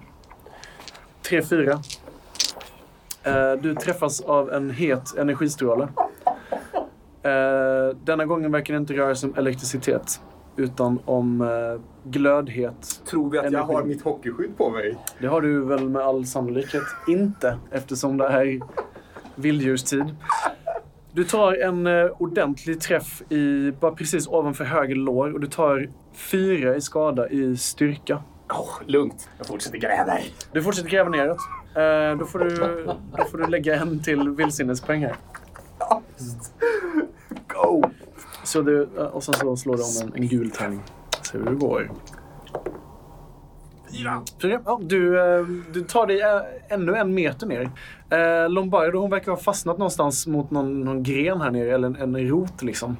Tre, 1.22 1.42
fyra. 1.42 1.80
Eh, 3.22 3.52
Du 3.52 3.74
träffas 3.74 4.20
av 4.20 4.52
en 4.52 4.70
het 4.70 5.16
energistråle. 5.16 5.88
Eh, 7.22 7.96
Denna 8.04 8.24
gången 8.24 8.52
verkar 8.52 8.74
det 8.74 8.78
inte 8.78 8.94
röra 8.94 9.14
sig 9.14 9.30
om 9.30 9.36
elektricitet. 9.38 10.20
Utan 10.58 10.98
om 11.04 11.40
eh, 11.40 11.80
glödhet. 12.10 13.00
Tror 13.10 13.30
vi 13.30 13.38
att 13.38 13.44
jag 13.44 13.54
Energi. 13.54 13.74
har 13.74 13.84
mitt 13.84 14.02
hockeyskydd 14.02 14.56
på 14.56 14.70
mig? 14.70 14.96
Det 15.20 15.26
har 15.26 15.40
du 15.40 15.64
väl 15.64 15.88
med 15.88 16.02
all 16.02 16.26
sannolikhet 16.26 16.82
inte 17.08 17.58
eftersom 17.70 18.16
det 18.16 18.26
är 18.26 18.60
vilddjurstid. 19.34 20.16
Du 21.12 21.24
tar 21.24 21.52
en 21.54 21.86
eh, 21.86 22.06
ordentlig 22.18 22.80
träff 22.80 23.22
i, 23.32 23.72
bara 23.80 23.92
precis 23.92 24.28
ovanför 24.28 24.64
höger 24.64 24.94
lår 24.94 25.32
och 25.32 25.40
du 25.40 25.46
tar 25.46 25.88
fyra 26.12 26.76
i 26.76 26.80
skada 26.80 27.28
i 27.28 27.56
styrka. 27.56 28.22
Oh, 28.50 28.70
lugnt. 28.86 29.28
Jag 29.38 29.46
fortsätter 29.46 29.78
gräva. 29.78 30.12
Du 30.52 30.62
fortsätter 30.62 30.90
gräva 30.90 31.08
neråt. 31.10 31.38
Eh, 31.74 32.18
då, 32.18 32.26
får 32.26 32.38
du, 32.38 32.56
då 33.16 33.24
får 33.24 33.38
du 33.38 33.46
lägga 33.46 33.76
en 33.76 34.02
till 34.02 34.28
vildsinnespoäng 34.30 35.02
här. 35.04 35.16
Go! 37.46 37.82
Så 38.48 38.62
du, 38.62 38.88
eh, 38.98 39.02
och 39.04 39.22
sen 39.22 39.34
så 39.34 39.56
slår 39.56 39.76
du 39.76 39.82
om 39.82 40.08
en, 40.14 40.22
en 40.22 40.28
gul 40.28 40.50
tärning. 40.50 40.80
Se 41.22 41.38
hur 41.38 41.44
det 41.44 41.54
går. 41.54 41.90
Fyra. 43.92 44.22
Ja, 44.64 44.80
du, 44.82 45.20
eh, 45.38 45.46
du 45.72 45.80
tar 45.80 46.06
dig 46.06 46.20
eh, 46.20 46.40
ännu 46.68 46.94
en 46.94 47.14
meter 47.14 47.46
ner. 47.46 47.70
Lombardo 48.48 48.98
hon 48.98 49.10
verkar 49.10 49.32
ha 49.32 49.38
fastnat 49.38 49.78
någonstans 49.78 50.26
mot 50.26 50.50
någon, 50.50 50.80
någon 50.80 51.02
gren 51.02 51.40
här 51.40 51.50
nere, 51.50 51.74
eller 51.74 51.88
en, 51.88 51.96
en 52.16 52.28
rot 52.28 52.62
liksom. 52.62 52.96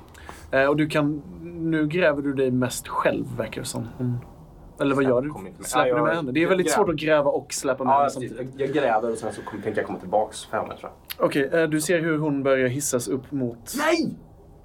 Och 0.69 0.77
du 0.77 0.87
kan, 0.89 1.23
nu 1.43 1.87
gräver 1.87 2.23
du 2.23 2.33
dig 2.35 2.51
mest 2.51 2.89
själv 2.89 3.25
verkar 3.37 3.61
det 3.63 3.67
som. 3.69 3.87
Hon, 3.99 4.19
eller 4.81 4.95
vad 4.95 5.05
gör 5.05 5.23
du? 5.23 5.33
Släpper 5.65 5.89
Ja, 5.89 5.97
du 5.97 6.03
med 6.03 6.17
henne? 6.17 6.33
Det 6.33 6.43
är 6.43 6.49
väldigt 6.49 6.67
gräver. 6.67 6.77
svårt 6.85 6.89
att 6.89 6.97
gräva 7.01 7.31
och 7.31 7.53
släppa 7.53 7.85
med 7.85 7.91
Ja, 7.93 7.95
henne 7.95 8.05
jag, 8.05 8.13
samtidigt. 8.13 8.39
jag, 8.57 8.69
jag 8.69 8.75
gräver 8.77 9.13
och 9.13 9.19
sen 9.19 9.33
så 9.33 9.43
kommer, 9.43 9.63
tänker 9.63 9.81
jag 9.81 9.87
komma 9.87 9.99
tillbaks 9.99 10.45
för 10.45 10.57
henne 10.57 10.77
tror 10.77 10.91
jag. 11.17 11.27
Okej, 11.27 11.51
eh, 11.53 11.63
du 11.69 11.81
ser 11.81 12.01
hur 12.01 12.19
hon 12.19 12.43
börjar 12.43 12.69
hissas 12.69 13.09
upp 13.09 13.33
mot... 13.33 13.75
Nej! 13.79 14.15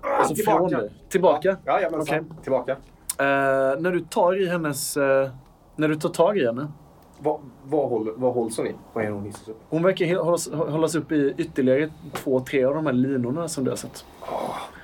Alltså 0.04 0.36
från 0.36 0.70
dig. 0.70 0.92
Tillbaka? 1.10 1.58
Ja, 1.66 1.82
ja 1.82 1.90
men 1.90 2.02
Okej. 2.02 2.24
Tillbaka. 2.44 2.72
Eh, 2.72 2.76
när 3.80 3.92
du 3.92 4.00
tar 4.00 4.42
i 4.42 4.48
hennes... 4.50 4.98
eh, 4.98 5.30
när 5.76 5.88
du 5.88 5.96
tar 5.96 6.10
tag 6.10 6.38
i 6.38 6.46
henne. 6.46 6.68
Vad, 7.20 7.40
vad, 7.64 8.34
hålls 8.34 8.58
hon 8.58 8.68
i? 8.68 8.76
Vad 8.94 9.06
är 9.06 9.10
hon 9.10 9.26
hissas 9.26 9.48
upp? 9.48 9.62
Hon 9.70 9.84
verkar 9.84 10.24
hållas, 10.24 10.52
hållas 10.52 10.96
upp 10.96 11.12
i 11.12 11.34
ytterligare 11.38 11.90
två, 12.14 12.40
tre 12.40 12.64
av 12.64 12.76
de 12.76 12.86
här 12.86 12.94
linorna 12.94 13.48
som 13.48 13.64
du 13.64 13.72
har 13.72 13.76
sett. 13.76 14.06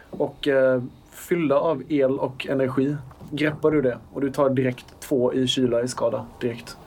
Och 0.10 0.48
eh, 0.48 0.84
fyllda 1.12 1.60
av 1.60 1.84
el 1.90 2.20
och 2.20 2.48
energi 2.50 2.96
greppar 3.32 3.72
du 3.72 3.82
det 3.82 3.98
och 4.14 4.22
du 4.22 4.32
tar 4.32 4.50
direkt 4.50 5.00
två 5.00 5.34
i 5.34 5.48
kyla 5.48 5.82
i 5.82 5.88
skada 5.88 6.26
direkt. 6.42 6.78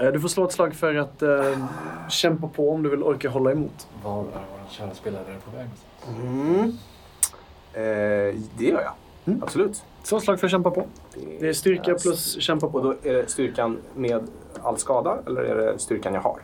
Eh, 0.00 0.12
du 0.12 0.20
får 0.20 0.28
slå 0.28 0.44
ett 0.44 0.52
slag 0.52 0.74
för 0.74 0.94
att 0.94 1.22
eh, 1.22 1.66
kämpa 2.08 2.48
på 2.48 2.70
om 2.70 2.82
du 2.82 2.90
vill 2.90 3.02
orka 3.02 3.28
hålla 3.28 3.52
emot. 3.52 3.88
Var 4.04 4.20
är 4.20 4.24
vår 4.24 4.70
kära 4.70 4.94
spelare 4.94 5.24
på 5.44 5.56
väg 5.56 5.66
någonstans? 5.66 6.18
Mm. 6.22 6.68
Eh, 7.74 8.34
det 8.58 8.64
gör 8.64 8.80
jag. 8.82 8.92
Mm. 9.24 9.42
Absolut. 9.42 9.84
Slå 10.02 10.18
ett 10.18 10.24
slag 10.24 10.40
för 10.40 10.46
att 10.46 10.50
kämpa 10.50 10.70
på. 10.70 10.86
Det 11.40 11.48
är 11.48 11.52
styrka 11.52 11.94
plus 11.94 12.40
kämpa 12.40 12.66
Och 12.66 12.72
på. 12.72 12.80
då 12.80 12.90
är 13.02 13.12
det 13.12 13.30
styrkan 13.30 13.78
med 13.94 14.26
all 14.62 14.78
skada 14.78 15.18
eller 15.26 15.40
är 15.42 15.56
det 15.56 15.78
styrkan 15.78 16.14
jag 16.14 16.20
har? 16.20 16.40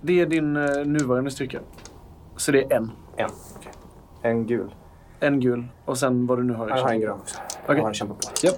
Det 0.00 0.20
är 0.20 0.26
din 0.26 0.56
eh, 0.56 0.84
nuvarande 0.84 1.30
styrka. 1.30 1.60
Så 2.36 2.52
det 2.52 2.62
är 2.62 2.72
en. 2.76 2.90
En. 3.16 3.30
Okej. 3.56 3.72
En 4.22 4.46
gul. 4.46 4.74
En 5.20 5.40
gul 5.40 5.66
och 5.84 5.98
sen 5.98 6.26
vad 6.26 6.38
du 6.38 6.42
nu 6.44 6.52
har. 6.54 6.68
Jag 6.68 6.76
har 6.76 6.90
en 6.90 7.00
grön 7.00 7.12
också. 7.20 7.38
Okej. 7.64 7.76
Jag 7.76 7.82
har 7.82 7.88
en 7.88 7.94
kämpa 7.94 8.14
på. 8.14 8.20
Japp. 8.46 8.54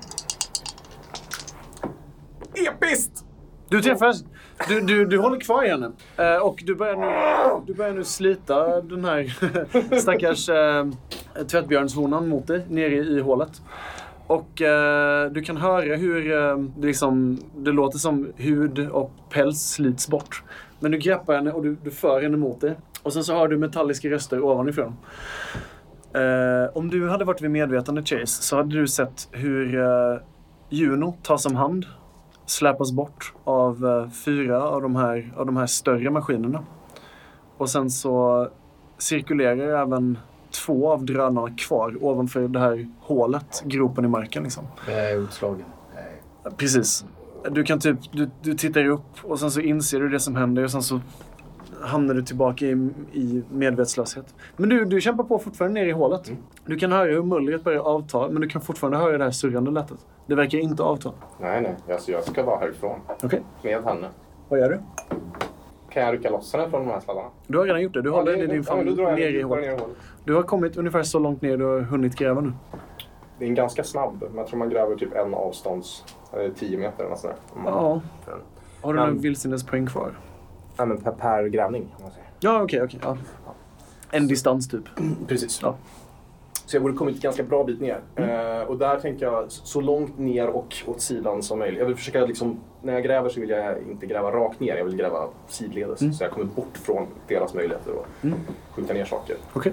Episkt! 2.55 3.22
Du 3.73 3.83
träffas. 3.83 4.25
Du, 4.69 4.81
du, 4.81 5.05
du 5.05 5.19
håller 5.19 5.41
kvar 5.41 5.65
i 5.65 5.69
henne. 5.69 5.91
Eh, 6.17 6.37
och 6.37 6.63
du 6.67 6.75
börjar, 6.75 6.97
nu, 6.97 7.63
du 7.67 7.75
börjar 7.75 7.93
nu 7.93 8.05
slita 8.05 8.81
den 8.81 9.05
här 9.05 9.37
stackars 10.01 10.49
eh, 10.49 10.87
tvättbjörnshonan 11.47 12.29
mot 12.29 12.47
dig 12.47 12.67
nere 12.69 12.95
i 12.95 13.21
hålet. 13.21 13.63
Och 14.27 14.63
eh, 14.63 15.31
du 15.31 15.43
kan 15.43 15.57
höra 15.57 15.97
hur 15.97 16.33
eh, 16.33 16.59
det, 16.77 16.87
liksom, 16.87 17.39
det 17.57 17.73
låter 17.73 17.99
som 17.99 18.33
hud 18.37 18.89
och 18.91 19.11
päls 19.31 19.71
slits 19.71 20.09
bort. 20.09 20.43
Men 20.81 20.91
du 20.91 20.99
greppar 20.99 21.35
henne 21.35 21.53
och 21.53 21.63
du, 21.63 21.77
du 21.85 21.91
för 21.91 22.23
henne 22.23 22.37
mot 22.37 22.61
dig. 22.61 22.75
Och 23.03 23.13
sen 23.13 23.25
så 23.25 23.35
hör 23.35 23.49
du 23.49 23.59
metalliska 23.59 24.09
röster 24.09 24.45
ovanifrån. 24.45 24.97
Eh, 26.15 26.77
om 26.77 26.91
du 26.91 27.09
hade 27.09 27.25
varit 27.25 27.41
vid 27.41 27.51
medvetande 27.51 28.03
Chase 28.03 28.43
så 28.43 28.57
hade 28.57 28.81
du 28.81 28.89
sett 28.89 29.29
hur 29.31 29.81
eh, 29.81 30.21
Juno 30.69 31.17
tas 31.23 31.47
om 31.47 31.57
hand 31.57 31.87
släpas 32.53 32.93
bort 32.93 33.33
av 33.45 33.87
eh, 33.87 34.11
fyra 34.11 34.63
av 34.63 34.83
de, 34.83 34.97
här, 34.97 35.33
av 35.37 35.47
de 35.47 35.57
här 35.57 35.67
större 35.67 36.11
maskinerna. 36.11 36.65
Och 37.57 37.71
sen 37.71 37.91
så 37.91 38.49
cirkulerar 38.99 39.83
även 39.83 40.19
två 40.67 40.93
av 40.93 41.05
drönarna 41.05 41.55
kvar 41.57 41.97
ovanför 42.01 42.49
det 42.49 42.59
här 42.59 42.89
hålet, 43.01 43.63
gropen 43.65 44.05
i 44.05 44.09
marken. 44.09 44.43
Liksom. 44.43 44.65
Utslagen. 45.17 45.67
Precis. 46.57 47.05
Du 47.51 47.65
kan 47.65 47.81
typ, 47.81 47.99
du, 48.13 48.31
du 48.43 48.55
tittar 48.55 48.87
upp 48.87 49.25
och 49.25 49.41
sen 49.41 49.51
så 49.51 49.61
inser 49.61 50.01
du 50.01 50.09
det 50.09 50.21
som 50.21 50.37
händer 50.37 50.65
och 50.65 50.71
sen 50.71 50.83
så 50.83 51.01
hamnar 51.81 52.15
du 52.15 52.23
tillbaka 52.23 52.67
i, 52.67 52.91
i 53.13 53.43
medvetslöshet. 53.51 54.35
Men 54.57 54.69
du, 54.69 54.85
du 54.85 55.01
kämpar 55.01 55.25
på 55.25 55.39
fortfarande 55.39 55.81
ner 55.81 55.89
i 55.89 55.93
hålet. 55.93 56.33
Du 56.67 56.77
kan 56.77 56.93
höra 56.93 57.11
hur 57.11 57.23
mullret 57.23 57.65
börjar 57.65 57.81
avta, 57.81 58.29
men 58.29 58.43
du 58.43 58.49
kan 58.49 58.63
fortfarande 58.63 58.99
höra 58.99 59.19
det 59.19 59.25
här 59.25 59.31
surrande 59.31 59.71
lätet. 59.71 59.99
Det 60.27 60.35
verkar 60.35 60.59
inte 60.59 60.83
avta. 60.83 61.13
Nej, 61.41 61.61
nej. 61.61 61.95
Alltså, 61.95 62.13
jag 62.13 62.25
ska 62.25 62.43
vara 62.43 62.59
härifrån. 62.59 63.01
Okej, 63.23 63.43
Med 63.63 63.85
henne. 63.85 64.09
vad 64.49 64.61
gör 64.61 64.69
du? 64.71 64.81
Kan 65.91 66.03
jag 66.03 66.15
rycka 66.15 66.31
loss 66.31 66.53
henne 66.53 66.71
från 66.71 66.87
de 66.87 66.91
här 66.93 67.01
sladdarna? 67.01 67.29
Du 67.47 67.59
har 67.59 67.65
redan 67.65 67.83
gjort 67.83 67.95
det. 67.95 68.03
Du 68.03 68.11
håller 68.11 68.33
Ja, 68.33 68.39
i 68.43 68.47
din 68.47 68.57
ja, 68.57 68.63
famn 68.63 68.97
jag 68.99 69.15
ner 69.19 69.29
i 69.35 69.43
hålet. 69.43 69.79
Du 70.25 70.35
har 70.35 70.43
kommit 70.43 70.77
ungefär 70.77 71.03
så 71.03 71.19
långt 71.19 71.43
ner 71.43 71.57
du 71.57 71.65
har 71.65 71.81
hunnit 71.81 72.17
gräva 72.17 72.41
nu. 72.41 72.53
Det 73.39 73.45
är 73.45 73.49
en 73.49 73.55
ganska 73.55 73.85
snabb. 73.85 74.23
men 74.29 74.37
Jag 74.37 74.47
tror 74.47 74.59
man 74.59 74.71
gräver 74.71 74.97
typ 74.97 75.15
en 75.15 75.35
avstånds... 75.35 76.05
Eller 76.33 76.51
10 76.51 76.79
meter 76.79 76.99
eller 77.01 77.11
något 77.11 77.19
sånt 77.19 77.35
där. 77.35 77.57
Om 77.59 77.63
man- 77.65 77.73
Ja. 77.73 78.01
Har 78.83 78.93
du 78.93 78.99
Men- 78.99 79.09
några 79.09 79.21
vildsinnespoäng 79.23 79.87
kvar? 79.87 80.13
Nej, 80.79 80.87
men 80.87 80.97
per, 81.01 81.13
per 81.13 81.47
grävning. 81.49 81.95
Ja, 82.41 82.63
okej, 82.63 82.83
okej. 82.83 83.01
ja. 83.03 83.17
En 84.11 84.27
distans 84.27 84.69
typ. 84.69 84.85
Precis. 85.29 85.63
Ja. 85.63 85.75
Så 86.73 86.77
jag 86.77 86.83
borde 86.83 86.97
kommit 86.97 87.23
ganska 87.23 87.43
bra 87.43 87.65
bit 87.65 87.81
ner. 87.81 88.01
Eh, 88.17 88.69
och 88.69 88.79
där 88.79 89.01
tänker 89.01 89.27
jag 89.27 89.45
så 89.49 89.81
långt 89.81 90.19
ner 90.19 90.49
och 90.49 90.75
åt 90.87 91.01
sidan 91.01 91.43
som 91.43 91.59
möjligt. 91.59 91.79
Jag 91.79 91.87
vill 91.87 91.97
försöka 91.97 92.27
liksom, 92.27 92.61
när 92.83 92.93
jag 92.93 93.03
gräver 93.03 93.29
så 93.29 93.41
vill 93.41 93.51
jag 93.51 93.79
inte 93.91 94.07
gräva 94.07 94.31
rakt 94.31 94.61
ner, 94.61 94.77
jag 94.77 94.85
vill 94.85 94.97
gräva 94.97 95.29
sidledes. 95.49 96.19
Så 96.19 96.25
jag 96.25 96.31
kommer 96.31 96.47
bort 96.47 96.79
från 96.79 97.07
deras 97.29 97.55
möjligheter 97.55 97.91
att 97.91 98.33
skjuta 98.71 98.95
ner 98.95 99.05
saker. 99.05 99.37
Okej. 99.53 99.73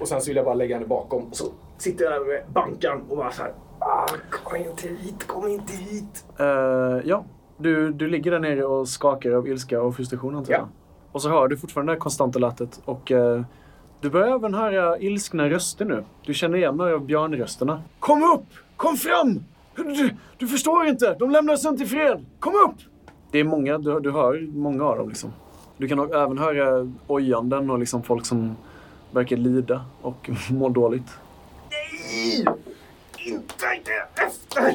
Och 0.00 0.08
sen 0.08 0.20
så 0.20 0.30
vill 0.30 0.36
jag 0.36 0.44
bara 0.44 0.54
lägga 0.54 0.76
henne 0.76 0.86
bakom 0.86 1.22
och 1.22 1.36
så 1.36 1.44
sitter 1.78 2.04
jag 2.04 2.12
där 2.12 2.20
med 2.20 2.42
bankaren 2.52 3.00
och 3.08 3.16
bara 3.16 3.30
så 3.30 3.42
här. 3.42 3.52
Ah, 3.78 4.06
kom 4.30 4.56
inte 4.56 4.88
hit, 4.88 5.26
kom 5.26 5.48
inte 5.48 5.72
hit. 5.72 6.24
Eh, 6.38 6.46
ja, 7.04 7.24
du, 7.56 7.92
du 7.92 8.08
ligger 8.08 8.30
där 8.30 8.40
nere 8.40 8.64
och 8.64 8.88
skakar 8.88 9.30
av 9.30 9.48
ilska 9.48 9.82
och 9.82 9.96
frustration 9.96 10.36
antar 10.36 10.52
jag. 10.52 10.60
Ja. 10.60 10.68
Och 11.12 11.22
så 11.22 11.28
hör 11.28 11.48
du 11.48 11.56
fortfarande 11.56 11.92
det 11.92 11.98
konstanta 11.98 12.38
lätet. 12.38 12.80
Och 12.84 13.12
eh, 13.12 13.42
du 14.02 14.10
börjar 14.10 14.34
även 14.34 14.54
höra 14.54 14.98
ilskna 14.98 15.50
röster 15.50 15.84
nu. 15.84 16.04
Du 16.26 16.34
känner 16.34 16.58
igen 16.58 16.76
några 16.76 16.94
av 16.94 17.00
björnrösterna. 17.06 17.82
Kom 17.98 18.22
upp! 18.22 18.46
Kom 18.76 18.96
fram! 18.96 19.44
Du, 19.76 20.10
du 20.38 20.48
förstår 20.48 20.86
inte! 20.86 21.16
De 21.18 21.30
lämnar 21.30 21.54
oss 21.54 21.64
inte 21.66 21.82
i 21.82 21.86
fred! 21.86 22.24
Kom 22.40 22.52
upp! 22.54 22.74
Det 23.30 23.38
är 23.38 23.44
många, 23.44 23.78
du, 23.78 24.00
du 24.00 24.10
hör 24.10 24.48
många 24.52 24.84
av 24.84 24.96
dem 24.98 25.08
liksom. 25.08 25.32
Du 25.76 25.88
kan 25.88 25.98
även 26.12 26.38
höra 26.38 26.92
ojanden 27.06 27.70
och 27.70 27.78
liksom 27.78 28.02
folk 28.02 28.26
som 28.26 28.56
verkar 29.10 29.36
lida 29.36 29.84
och 30.02 30.30
mår 30.50 30.70
dåligt. 30.70 31.10
Nej, 34.56 34.74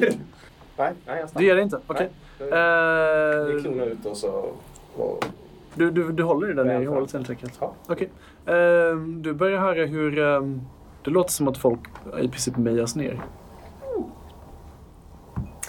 nej 0.78 0.94
jag 1.06 1.24
Du 1.24 1.28
stannar. 1.28 1.42
ger 1.46 1.56
det 1.56 1.62
inte? 1.62 1.80
Okej. 1.88 2.10
Nej, 2.40 2.50
Eh, 2.52 3.46
Vi 3.46 3.62
klonar 3.64 3.86
ut 3.86 4.06
och 4.06 4.18
så... 4.18 4.52
Och, 4.96 5.26
Du, 5.76 5.92
du, 5.92 6.12
du 6.12 6.24
håller 6.24 6.48
dig 6.48 6.56
där 6.56 6.64
nere 6.66 6.84
i 6.84 6.86
hålet 6.86 7.14
helt 7.14 7.30
enkelt? 7.30 7.54
Ja. 7.60 7.74
Okej. 7.88 8.08
Ehm, 8.08 8.14
du 9.22 9.34
börjar 9.34 9.60
höra 9.60 9.86
hur... 9.86 10.20
ehm, 10.20 10.62
det 11.04 11.12
låter 11.12 11.32
som 11.32 11.48
att 11.48 11.58
folk 11.58 11.80
i 12.22 12.28
princip 12.28 12.58
mejas 12.58 12.96
ner. 12.96 13.22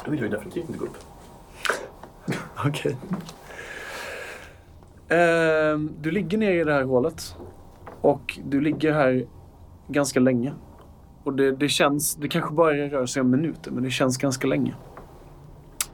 då 0.04 0.10
vill 0.10 0.20
jag 0.20 0.30
definitivt 0.30 0.68
inte 0.68 0.78
gå 0.78 0.84
upp. 0.84 0.96
Okej. 2.66 2.96
Ehm, 5.08 5.90
du 6.00 6.10
ligger 6.10 6.38
ner 6.38 6.52
i 6.52 6.64
det 6.64 6.72
här 6.72 6.82
hålet. 6.82 7.36
Och 8.00 8.38
du 8.44 8.60
ligger 8.60 8.92
här 8.92 9.26
ganska 9.88 10.20
länge. 10.20 10.52
Och 11.24 11.34
det, 11.34 11.52
det 11.52 11.68
känns... 11.68 12.14
Det 12.14 12.28
kanske 12.28 12.54
bara 12.54 12.72
rör 12.72 13.06
sig 13.06 13.20
om 13.20 13.30
minuter, 13.30 13.70
men 13.70 13.82
det 13.82 13.90
känns 13.90 14.16
ganska 14.16 14.46
länge. 14.46 14.74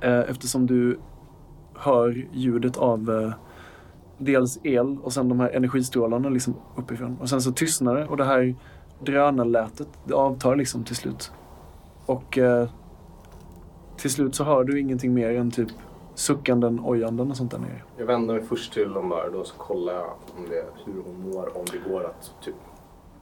Eftersom 0.01 0.66
du 0.66 0.99
hör 1.75 2.27
ljudet 2.33 2.77
av 2.77 3.11
eh, 3.11 3.35
dels 4.18 4.59
el 4.62 4.98
och 5.03 5.12
sen 5.12 5.29
de 5.29 5.40
här 5.40 5.50
energistrålarna 5.50 6.29
liksom 6.29 6.55
uppifrån. 6.77 7.16
Och 7.20 7.29
sen 7.29 7.42
så 7.42 7.53
tystnar 7.53 7.94
det 7.94 8.07
och 8.07 8.16
det 8.16 8.24
här 8.24 8.55
drönarlätet 9.00 9.88
det 10.05 10.14
avtar 10.14 10.57
liksom 10.57 10.85
till 10.85 10.96
slut. 10.96 11.33
Och 12.07 12.38
eh, 12.38 12.68
till 13.96 14.11
slut 14.11 14.35
så 14.35 14.44
hör 14.44 14.64
du 14.64 14.81
ingenting 14.81 15.14
mer 15.14 15.31
än 15.31 15.50
typ 15.50 15.68
suckanden, 16.14 16.81
ojanden 16.85 17.31
och 17.31 17.37
sånt 17.37 17.50
där 17.50 17.59
nere. 17.59 17.83
Jag 17.96 18.07
vänder 18.07 18.35
mig 18.35 18.44
först 18.44 18.72
till 18.72 18.92
dem 18.92 19.09
där 19.09 19.31
då 19.33 19.44
så 19.44 19.55
kollar 19.55 19.92
jag 19.92 20.11
om 20.37 20.48
det, 20.48 20.64
hur 20.85 21.03
hon 21.07 21.31
mår, 21.31 21.59
om 21.59 21.64
det 21.72 21.90
går 21.90 22.05
att 22.05 22.35
typ... 22.44 22.55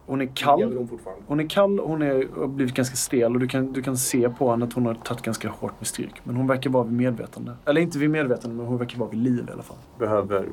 Hon 0.07 0.21
är 0.21 0.27
kall. 0.35 0.89
hon 1.27 1.41
är 1.41 1.49
kall, 1.49 1.79
hon 1.79 2.03
är, 2.03 2.39
har 2.41 2.47
blivit 2.47 2.75
ganska 2.75 2.97
stel 2.97 3.35
och 3.35 3.41
du 3.41 3.49
kan, 3.49 3.73
du 3.73 3.83
kan 3.83 3.97
se 3.97 4.29
på 4.31 4.51
henne 4.51 4.65
att 4.65 4.73
hon 4.73 4.87
har 4.87 4.95
tagit 4.95 5.23
ganska 5.23 5.49
hårt 5.49 5.73
med 5.79 5.87
stryk. 5.87 6.21
Men 6.25 6.37
hon 6.37 6.47
verkar 6.47 6.71
vara 6.71 6.85
vid 6.85 6.93
medvetande. 6.93 7.53
Eller 7.65 7.81
inte 7.81 7.99
vid 7.99 8.11
medvetande, 8.11 8.57
men 8.57 8.67
hon 8.67 8.79
verkar 8.79 8.99
vara 8.99 9.11
vid 9.11 9.19
liv 9.21 9.47
i 9.49 9.53
alla 9.53 9.63
fall. 9.63 9.77
Behöver 9.99 10.47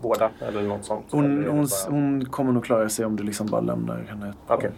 vårda 0.00 0.30
eller 0.40 0.62
något 0.62 0.84
sånt? 0.84 1.04
Hon, 1.10 1.44
hon, 1.48 1.56
bara- 1.60 1.90
hon 1.94 2.24
kommer 2.24 2.52
nog 2.52 2.64
klara 2.64 2.88
sig 2.88 3.04
om 3.06 3.16
du 3.16 3.22
liksom 3.24 3.46
bara 3.46 3.60
lämnar 3.60 3.98
henne 4.08 4.28
ett 4.28 4.46
par- 4.46 4.56
Okej. 4.56 4.70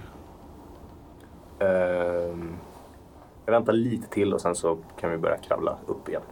Ehm, 1.58 2.52
jag 3.46 3.52
väntar 3.52 3.72
lite 3.72 4.08
till 4.08 4.34
och 4.34 4.40
sen 4.40 4.54
så 4.54 4.78
kan 5.00 5.10
vi 5.10 5.18
börja 5.18 5.36
kravla 5.36 5.76
upp 5.86 6.08
igen. 6.08 6.22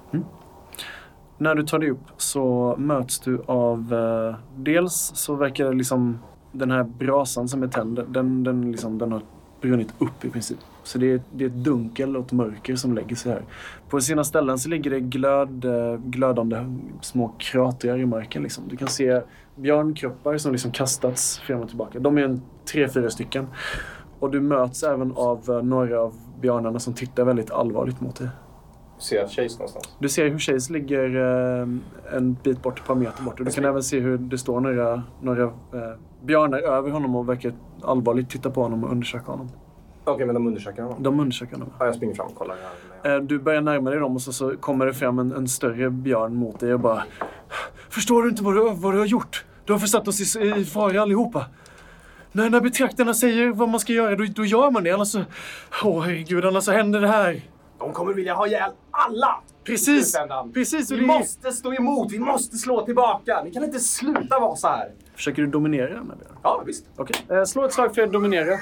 När 1.39 1.55
du 1.55 1.63
tar 1.63 1.79
dig 1.79 1.91
upp 1.91 1.99
så 2.17 2.75
möts 2.79 3.21
du 3.21 3.43
av... 3.47 3.95
Eh, 3.95 4.35
dels 4.57 5.13
så 5.15 5.35
verkar 5.35 5.65
det 5.65 5.73
liksom 5.73 6.19
den 6.53 6.71
här 6.71 6.83
brasan 6.83 7.49
som 7.49 7.63
är 7.63 7.69
tänd, 7.69 8.05
den, 8.09 8.45
den, 8.45 8.73
liksom, 8.73 8.99
den 8.99 9.13
har 9.13 9.23
brunnit 9.61 9.95
upp 9.99 10.25
i 10.25 10.31
princip. 10.31 10.59
Så 10.83 10.99
det 10.99 11.13
är, 11.13 11.23
det 11.33 11.45
är 11.45 11.49
ett 11.49 11.65
dunkel 11.65 12.17
och 12.17 12.27
ett 12.27 12.33
mörker 12.33 12.77
som 12.77 12.95
lägger 12.95 13.17
sig 13.17 13.33
här. 13.33 13.43
På 13.89 14.01
sina 14.01 14.25
ställen 14.25 14.59
så 14.59 14.69
ligger 14.69 14.91
det 14.91 15.01
glöd, 15.01 15.65
eh, 15.65 15.97
glödande 15.97 16.57
små 17.01 17.35
kratrar 17.39 17.99
i 17.99 18.07
marken. 18.07 18.43
Liksom. 18.43 18.65
Du 18.69 18.77
kan 18.77 18.89
se 18.89 19.21
björnkroppar 19.57 20.39
som 20.39 20.53
liksom 20.53 20.73
kastats 20.73 21.39
fram 21.39 21.61
och 21.61 21.69
tillbaka. 21.69 21.99
De 21.99 22.19
är 22.19 22.23
en 22.23 22.43
tre, 22.73 22.89
fyra 22.89 23.11
stycken. 23.11 23.47
Och 24.19 24.31
du 24.31 24.41
möts 24.41 24.83
även 24.83 25.13
av 25.13 25.51
eh, 25.51 25.63
några 25.63 26.01
av 26.01 26.15
björnarna 26.41 26.79
som 26.79 26.95
tittar 26.95 27.25
väldigt 27.25 27.51
allvarligt 27.51 28.01
mot 28.01 28.17
dig. 28.17 28.29
Jag 29.11 29.31
Chase 29.31 29.59
någonstans? 29.59 29.89
Du 29.99 30.09
ser 30.09 30.29
hur 30.29 30.39
Chase 30.39 30.73
ligger 30.73 31.17
eh, 31.17 32.17
en 32.17 32.37
bit 32.43 32.63
bort, 32.63 32.79
ett 32.79 32.87
par 32.87 32.95
meter 32.95 33.23
bort. 33.23 33.41
Och 33.41 33.47
du 33.47 33.53
kan 33.53 33.65
även 33.65 33.83
se 33.83 34.01
hur 34.01 34.19
det 34.19 34.39
står 34.39 34.61
några, 34.61 35.03
några 35.23 35.43
eh, 35.43 35.51
björnar 36.23 36.59
över 36.59 36.91
honom 36.91 37.17
och 37.17 37.29
verkar 37.29 37.53
allvarligt 37.83 38.31
titta 38.31 38.51
på 38.51 38.63
honom 38.63 38.85
och 38.85 38.91
undersöka 38.91 39.31
honom. 39.31 39.49
Okej, 40.05 40.27
men 40.27 40.35
de 40.35 40.47
undersöker 40.47 40.83
honom. 40.83 41.03
De 41.03 41.21
undersöker 41.21 41.53
honom. 41.53 41.69
Ja, 41.79 41.87
jag 41.87 41.95
springer 41.95 42.15
fram 42.15 42.27
och 42.27 42.35
kollar. 42.35 42.57
här. 43.03 43.17
Eh, 43.17 43.23
du 43.23 43.39
börjar 43.39 43.61
närma 43.61 43.91
dig 43.91 43.99
dem 43.99 44.15
och 44.15 44.23
så, 44.23 44.33
så 44.33 44.57
kommer 44.57 44.87
det 44.87 44.95
fram 44.95 45.19
en, 45.19 45.33
en 45.33 45.49
större 45.49 45.91
björn 45.91 46.35
mot 46.35 46.61
dig 46.61 46.75
och 46.75 46.81
bara 46.81 47.03
Förstår 47.89 48.23
du 48.23 48.29
inte 48.29 48.43
vad 48.43 48.55
du, 48.55 48.71
vad 48.75 48.95
du 48.95 48.99
har 48.99 49.07
gjort? 49.07 49.45
Du 49.65 49.73
har 49.73 49.81
försatt 49.81 50.09
oss 50.09 50.37
i, 50.37 50.41
i 50.61 50.65
fara 50.65 51.03
allihopa. 51.03 51.47
När, 52.33 52.51
när 52.51 52.61
betraktarna 52.61 53.15
säger 53.15 53.49
vad 53.49 53.69
man 53.69 53.81
ska 53.81 53.93
göra, 53.93 54.17
då, 54.17 54.25
då 54.35 54.45
gör 54.45 54.71
man 54.71 54.85
det. 54.85 54.91
Annars 54.91 55.09
så... 55.09 55.23
Åh 55.85 56.03
herregud, 56.03 56.45
annars 56.45 56.65
så 56.65 56.73
händer 56.73 57.01
det 57.01 57.09
här. 57.09 57.43
De 57.81 57.93
kommer 57.93 58.13
vilja 58.13 58.35
ha 58.35 58.47
ihjäl 58.47 58.71
alla! 58.91 59.41
Precis! 59.65 60.17
Precis! 60.55 60.91
Och 60.91 60.99
Vi 60.99 61.07
måste 61.07 61.53
stå 61.53 61.75
emot, 61.75 62.13
vi 62.13 62.19
måste 62.19 62.57
slå 62.57 62.85
tillbaka. 62.87 63.43
Vi 63.45 63.51
kan 63.51 63.65
inte 63.65 63.81
sluta 63.81 64.39
vara 64.41 64.57
så 64.57 64.69
här. 64.69 64.93
Försöker 65.15 65.43
du 65.43 65.49
dominera 65.49 65.89
den 65.89 65.97
här 65.97 66.17
björnen? 66.17 66.37
Ja, 66.43 66.63
visst. 66.67 66.85
Okej. 66.97 67.17
Eh, 67.29 67.45
slå 67.45 67.65
ett 67.65 67.73
slag 67.73 67.95
för 67.95 68.03
att 68.03 68.13
dominera. 68.13 68.53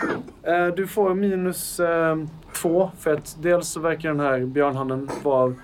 Eh, 0.43 0.67
du 0.77 0.87
får 0.87 1.15
minus 1.15 1.81
eh, 1.81 2.17
två 2.55 2.91
för 2.99 3.13
att 3.15 3.37
dels 3.41 3.69
så 3.69 3.81
verkar 3.81 4.09
den 4.09 4.21
här 4.21 4.41
björnhannen 4.41 5.11
vara 5.23 5.55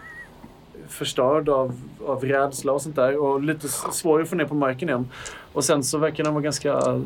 förstörd 0.89 1.49
av, 1.49 1.81
av 2.07 2.25
rädsla 2.25 2.73
och 2.73 2.83
sånt 2.83 2.97
där 2.97 3.17
och 3.19 3.43
lite 3.43 3.69
svår 3.69 4.23
att 4.23 4.29
få 4.29 4.37
ner 4.37 4.45
på 4.45 4.55
marken 4.55 4.89
igen. 4.89 5.09
Och 5.53 5.65
sen 5.65 5.85
så 5.85 5.99
verkar 5.99 6.25
den 6.25 6.35
vara 6.35 6.43
ganska, 6.45 7.03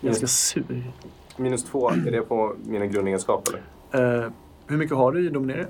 ganska 0.00 0.26
sur. 0.26 0.92
Minus 1.36 1.64
två, 1.64 1.90
är 1.90 2.10
det 2.10 2.22
på 2.22 2.54
mina 2.66 2.86
grundegenskaper? 2.86 3.62
Hur 4.70 4.76
mycket 4.76 4.96
har 4.96 5.12
du 5.12 5.26
i 5.26 5.28
dominera? 5.28 5.66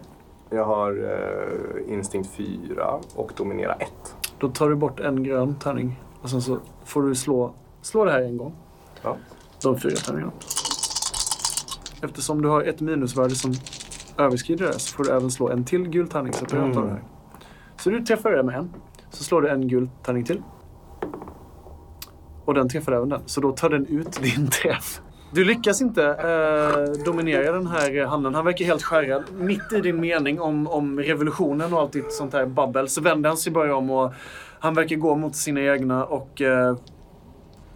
Jag 0.51 0.65
har 0.65 0.91
eh, 1.05 1.93
instinkt 1.95 2.31
4 2.31 2.99
och 3.15 3.33
dominera 3.37 3.73
1. 3.73 3.89
Då 4.39 4.49
tar 4.49 4.69
du 4.69 4.77
bort 4.77 5.01
en 5.01 5.25
grön 5.25 5.55
tärning 5.55 6.01
och 6.23 6.31
sen 6.31 6.43
så 6.43 6.59
får 6.85 7.03
du 7.03 7.15
slå, 7.15 7.55
slå 7.83 8.05
det 8.05 8.13
här 8.13 8.21
en 8.21 8.37
gång. 8.37 8.55
Ja. 9.03 9.17
De 9.63 9.79
fyra 9.81 9.97
tärningarna. 9.97 10.33
Eftersom 12.03 12.43
du 12.43 12.49
har 12.49 12.63
ett 12.63 12.81
minusvärde 12.81 13.35
som 13.35 13.53
överskrider 14.19 14.67
det 14.67 14.79
så 14.79 14.97
får 14.97 15.05
du 15.05 15.11
även 15.11 15.31
slå 15.31 15.49
en 15.49 15.65
till 15.65 15.89
gul 15.89 16.09
tärning 16.09 16.33
så 16.33 16.45
att 16.45 16.51
du 16.51 16.57
Mm. 16.57 16.71
mm. 16.71 16.85
det 16.85 16.91
här. 16.91 17.03
Så 17.77 17.91
du 17.91 18.01
träffar 18.05 18.31
det 18.33 18.43
med 18.43 18.55
en. 18.55 18.71
Så 19.11 19.25
slår 19.25 19.43
du 19.43 19.49
en 19.49 19.69
gul 19.69 19.89
tärning 20.03 20.25
till. 20.25 20.43
Och 22.45 22.55
den 22.55 22.69
träffar 22.69 22.93
även 22.93 23.09
den. 23.09 23.21
Så 23.27 23.41
då 23.41 23.53
tar 23.53 23.71
den 23.71 23.87
ut 23.87 24.23
din 24.23 24.49
träff. 24.49 25.01
Du 25.33 25.45
lyckas 25.45 25.81
inte 25.81 26.05
eh, 26.05 27.05
dominera 27.05 27.53
den 27.53 27.67
här 27.67 28.07
handen. 28.07 28.35
Han 28.35 28.45
verkar 28.45 28.65
helt 28.65 28.83
skärrad. 28.83 29.25
Mitt 29.39 29.73
i 29.73 29.81
din 29.81 30.01
mening 30.01 30.41
om, 30.41 30.67
om 30.67 31.01
revolutionen 31.01 31.73
och 31.73 31.81
allt 31.81 31.93
ditt 31.93 32.13
sånt 32.13 32.33
här 32.33 32.47
babbel 32.47 32.89
så 32.89 33.01
vänder 33.01 33.31
han 33.31 33.37
sig 33.37 33.53
bara 33.53 33.77
om 33.77 33.91
och 33.91 34.13
han 34.61 34.75
verkar 34.75 34.97
gå 34.97 35.17
mot 35.17 35.37
sina 35.37 35.61
egna 35.61 36.05
och 36.05 36.41
eh, 36.41 36.77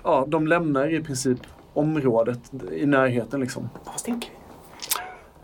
ja, 0.02 0.24
de 0.28 0.46
lämnar 0.46 0.94
i 0.94 1.00
princip 1.00 1.38
området 1.74 2.40
i 2.72 2.86
närheten 2.86 3.40
liksom. 3.40 3.68
Vad 3.84 4.00
stinker 4.00 4.30
vi? 4.30 4.36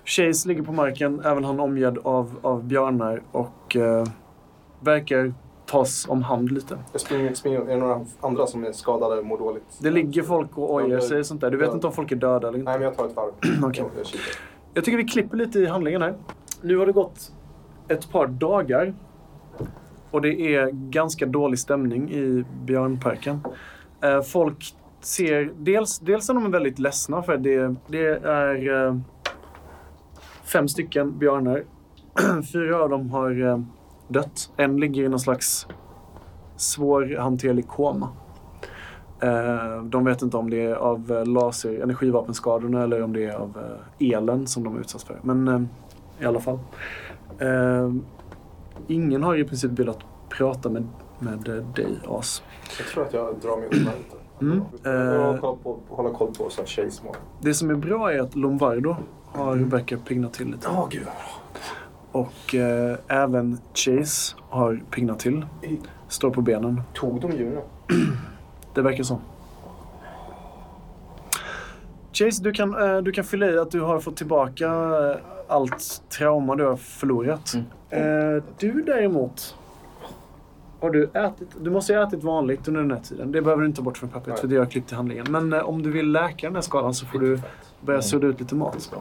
Chase 0.04 0.48
ligger 0.48 0.62
på 0.62 0.72
marken, 0.72 1.20
även 1.24 1.44
han 1.44 1.60
omgärd 1.60 1.98
av, 1.98 2.38
av 2.42 2.64
björnar 2.64 3.22
och 3.32 3.76
eh, 3.76 4.06
verkar 4.80 5.34
tas 5.70 6.08
om 6.08 6.22
hand 6.22 6.52
lite. 6.52 6.78
Jag 6.92 7.00
springer, 7.00 7.34
springer. 7.34 7.60
Är 7.60 7.66
det 7.66 7.76
några 7.76 8.00
andra 8.20 8.46
som 8.46 8.64
är 8.64 8.72
skadade 8.72 9.18
och 9.20 9.26
mår 9.26 9.38
dåligt? 9.38 9.64
Det 9.78 9.90
ligger 9.90 10.22
folk 10.22 10.58
och 10.58 10.74
ojar 10.74 11.00
sig 11.00 11.18
och 11.18 11.26
sånt 11.26 11.40
där. 11.40 11.50
Du 11.50 11.56
vet 11.56 11.68
Ja. 11.68 11.74
inte 11.74 11.86
om 11.86 11.92
folk 11.92 12.12
är 12.12 12.16
döda 12.16 12.48
eller 12.48 12.58
inte. 12.58 12.70
Nej, 12.70 12.78
men 12.78 12.88
jag 12.88 12.96
tar 12.96 13.06
ett 13.06 13.16
varv. 13.16 13.30
Okej. 13.64 13.84
Jag, 13.84 13.90
jag. 13.96 14.06
Jag 14.74 14.84
tycker 14.84 14.96
vi 14.98 15.04
klipper 15.04 15.36
lite 15.36 15.58
i 15.58 15.66
handlingen 15.66 16.02
här. 16.02 16.14
Nu 16.62 16.76
har 16.76 16.86
det 16.86 16.92
gått 16.92 17.32
ett 17.88 18.10
par 18.12 18.26
dagar. 18.26 18.94
Och 20.10 20.20
det 20.22 20.54
är 20.54 20.70
ganska 20.72 21.26
dålig 21.26 21.58
stämning 21.58 22.10
i 22.10 22.44
björnparken. 22.64 23.40
Eh, 24.02 24.22
folk 24.22 24.74
ser... 25.00 25.52
Dels, 25.56 25.98
dels 25.98 26.30
är 26.30 26.34
de 26.34 26.50
väldigt 26.50 26.78
ledsna 26.78 27.22
för 27.22 27.36
det, 27.36 27.74
det 27.86 28.06
är 28.24 28.86
eh, 28.86 28.96
fem 30.44 30.68
stycken 30.68 31.18
björnar. 31.18 31.64
Fyra 32.52 32.82
av 32.82 32.90
dem 32.90 33.10
har 33.10 33.46
eh, 33.46 33.60
dött. 34.10 34.50
En 34.56 34.76
ligger 34.76 35.04
i 35.04 35.08
någon 35.08 35.20
slags 35.20 35.66
svårhanterlig 36.56 37.68
koma. 37.68 38.08
Eh, 39.22 39.82
de 39.82 40.04
vet 40.04 40.22
inte 40.22 40.36
om 40.36 40.50
det 40.50 40.64
är 40.64 40.74
av 40.74 41.12
eh, 41.12 41.26
laser, 41.26 41.82
energivapenskadorna 41.82 42.82
eller 42.82 43.02
om 43.02 43.12
det 43.12 43.24
är 43.24 43.34
av 43.34 43.58
eh, 44.00 44.08
elen 44.08 44.46
som 44.46 44.64
de 44.64 44.78
utsatts 44.78 45.04
för. 45.04 45.18
Men 45.22 45.68
i 46.20 46.24
alla 46.24 46.40
fall. 46.40 46.58
Ingen 48.86 49.22
har 49.22 49.36
i 49.36 49.44
princip 49.44 49.70
velat 49.70 49.98
prata 50.28 50.68
med, 50.68 50.86
med 51.18 51.64
dig, 51.74 52.00
As. 52.08 52.42
Jag 52.78 52.86
tror 52.86 53.04
att 53.04 53.12
jag 53.12 53.34
drar 53.42 53.56
mig 53.56 53.68
undan 53.72 53.94
lite. 53.98 54.16
Mm. 54.40 54.62
Jag 55.22 55.40
koll 55.40 55.58
på, 55.62 55.78
håller 55.88 56.10
koll 56.10 56.34
på 56.38 56.50
så 56.50 56.62
Chase 56.64 57.04
mår. 57.04 57.16
Det 57.40 57.54
som 57.54 57.70
är 57.70 57.74
bra 57.74 58.12
är 58.12 58.20
att 58.20 58.36
Lombardo 58.36 58.96
har 59.26 59.56
Rebecca 59.56 59.96
piggnat 59.96 60.32
till 60.32 60.46
lite. 60.46 60.68
Ja, 60.72 60.88
gud. 60.90 61.06
Och 62.12 62.54
eh, 62.54 62.96
även 63.08 63.58
Chase 63.74 64.36
har 64.48 64.80
piggnat 64.90 65.18
till. 65.18 65.46
Står 66.08 66.30
på 66.30 66.42
benen. 66.42 66.82
Tog 66.94 67.20
de 67.20 67.32
djuren? 67.32 67.62
Det 68.74 68.82
verkar 68.82 69.04
så. 69.04 69.20
Chase, 72.12 72.42
du 72.42 72.52
kan, 72.52 72.82
eh, 72.82 72.98
du 72.98 73.12
kan 73.12 73.24
fylla 73.24 73.46
i 73.46 73.58
att 73.58 73.70
du 73.70 73.80
har 73.80 74.00
fått 74.00 74.16
tillbaka 74.16 74.66
eh, 74.66 75.16
allt 75.48 76.02
trauma 76.18 76.56
du 76.56 76.64
har 76.64 76.76
förlorat. 76.76 77.54
Eh, 77.90 78.00
du 78.58 78.82
däremot 78.82 79.56
har 80.80 80.90
du 80.90 81.04
ätit. 81.04 81.48
Du 81.60 81.70
måste 81.70 81.92
ju 81.92 81.98
ha 81.98 82.06
ätit 82.06 82.24
vanligt 82.24 82.68
under 82.68 82.80
den 82.80 82.90
här 82.90 83.00
tiden. 83.00 83.32
Det 83.32 83.42
behöver 83.42 83.62
du 83.62 83.66
inte 83.66 83.76
ta 83.76 83.82
bort 83.82 83.98
från 83.98 84.08
pappret 84.08 84.40
för 84.40 84.48
det 84.48 84.54
har 84.54 84.62
jag 84.62 84.70
klippt 84.70 84.92
i 84.92 84.94
handlingen. 84.94 85.26
Men 85.30 85.52
eh, 85.52 85.60
om 85.60 85.82
du 85.82 85.90
vill 85.90 86.12
läka 86.12 86.46
den 86.46 86.54
här 86.54 86.62
skadan 86.62 86.94
så 86.94 87.06
får 87.06 87.18
du 87.18 87.40
börja 87.80 88.02
sudda 88.02 88.26
ut 88.26 88.40
lite 88.40 88.54
mat. 88.54 88.92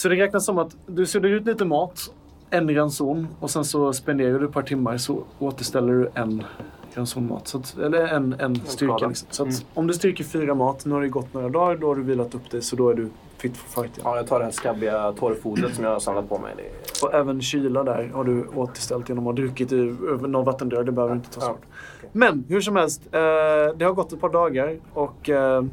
Så 0.00 0.08
det 0.08 0.16
räknas 0.16 0.44
som 0.44 0.58
att 0.58 0.76
du 0.86 1.06
suddar 1.06 1.28
ut 1.28 1.46
lite 1.46 1.64
mat, 1.64 2.12
en 2.50 2.74
ranson 2.74 3.28
och 3.40 3.50
sen 3.50 3.64
så 3.64 3.92
spenderar 3.92 4.38
du 4.38 4.44
ett 4.46 4.52
par 4.52 4.62
timmar 4.62 4.96
så 4.96 5.24
återställer 5.38 5.92
du 5.92 6.10
en 6.14 6.44
ransonmat. 6.94 7.48
Så 7.48 7.58
att, 7.58 7.78
eller 7.78 8.06
en, 8.06 8.34
en 8.38 8.56
styrka. 8.56 9.06
Liksom. 9.06 9.28
Så 9.30 9.48
att 9.48 9.64
om 9.74 9.86
du 9.86 9.94
styrker 9.94 10.24
fyra 10.24 10.54
mat, 10.54 10.84
nu 10.84 10.94
har 10.94 11.02
det 11.02 11.08
gått 11.08 11.34
några 11.34 11.48
dagar, 11.48 11.76
då 11.76 11.86
har 11.86 11.94
du 11.94 12.02
vilat 12.02 12.34
upp 12.34 12.50
dig 12.50 12.62
så 12.62 12.76
då 12.76 12.88
är 12.88 12.94
du 12.94 13.08
fit 13.36 13.56
for 13.56 13.82
fight 13.82 13.98
igen. 13.98 14.10
Ja, 14.10 14.16
jag 14.16 14.26
tar 14.26 14.38
det 14.38 14.44
här 14.44 14.52
skabbiga 14.52 15.12
torrfodret 15.12 15.74
som 15.74 15.84
jag 15.84 15.92
har 15.92 16.00
samlat 16.00 16.28
på 16.28 16.38
mig. 16.38 16.52
Är... 16.58 17.06
Och 17.06 17.14
även 17.14 17.42
kyla 17.42 17.84
där 17.84 18.10
har 18.14 18.24
du 18.24 18.46
återställt 18.54 19.08
genom 19.08 19.26
att 19.26 19.38
ha 19.38 19.44
druckit 19.44 19.72
över 19.72 20.28
någon 20.28 20.44
vattenrör. 20.44 20.84
Det 20.84 20.92
behöver 20.92 21.14
inte 21.14 21.30
tas 21.30 21.44
Ja, 21.44 21.52
bort. 21.52 21.62
Men 22.12 22.44
hur 22.48 22.60
som 22.60 22.76
helst, 22.76 23.02
eh, 23.06 23.20
det 23.76 23.84
har 23.84 23.92
gått 23.92 24.12
ett 24.12 24.20
par 24.20 24.30
dagar 24.30 24.76
och 24.94 25.28
eh, 25.28 25.64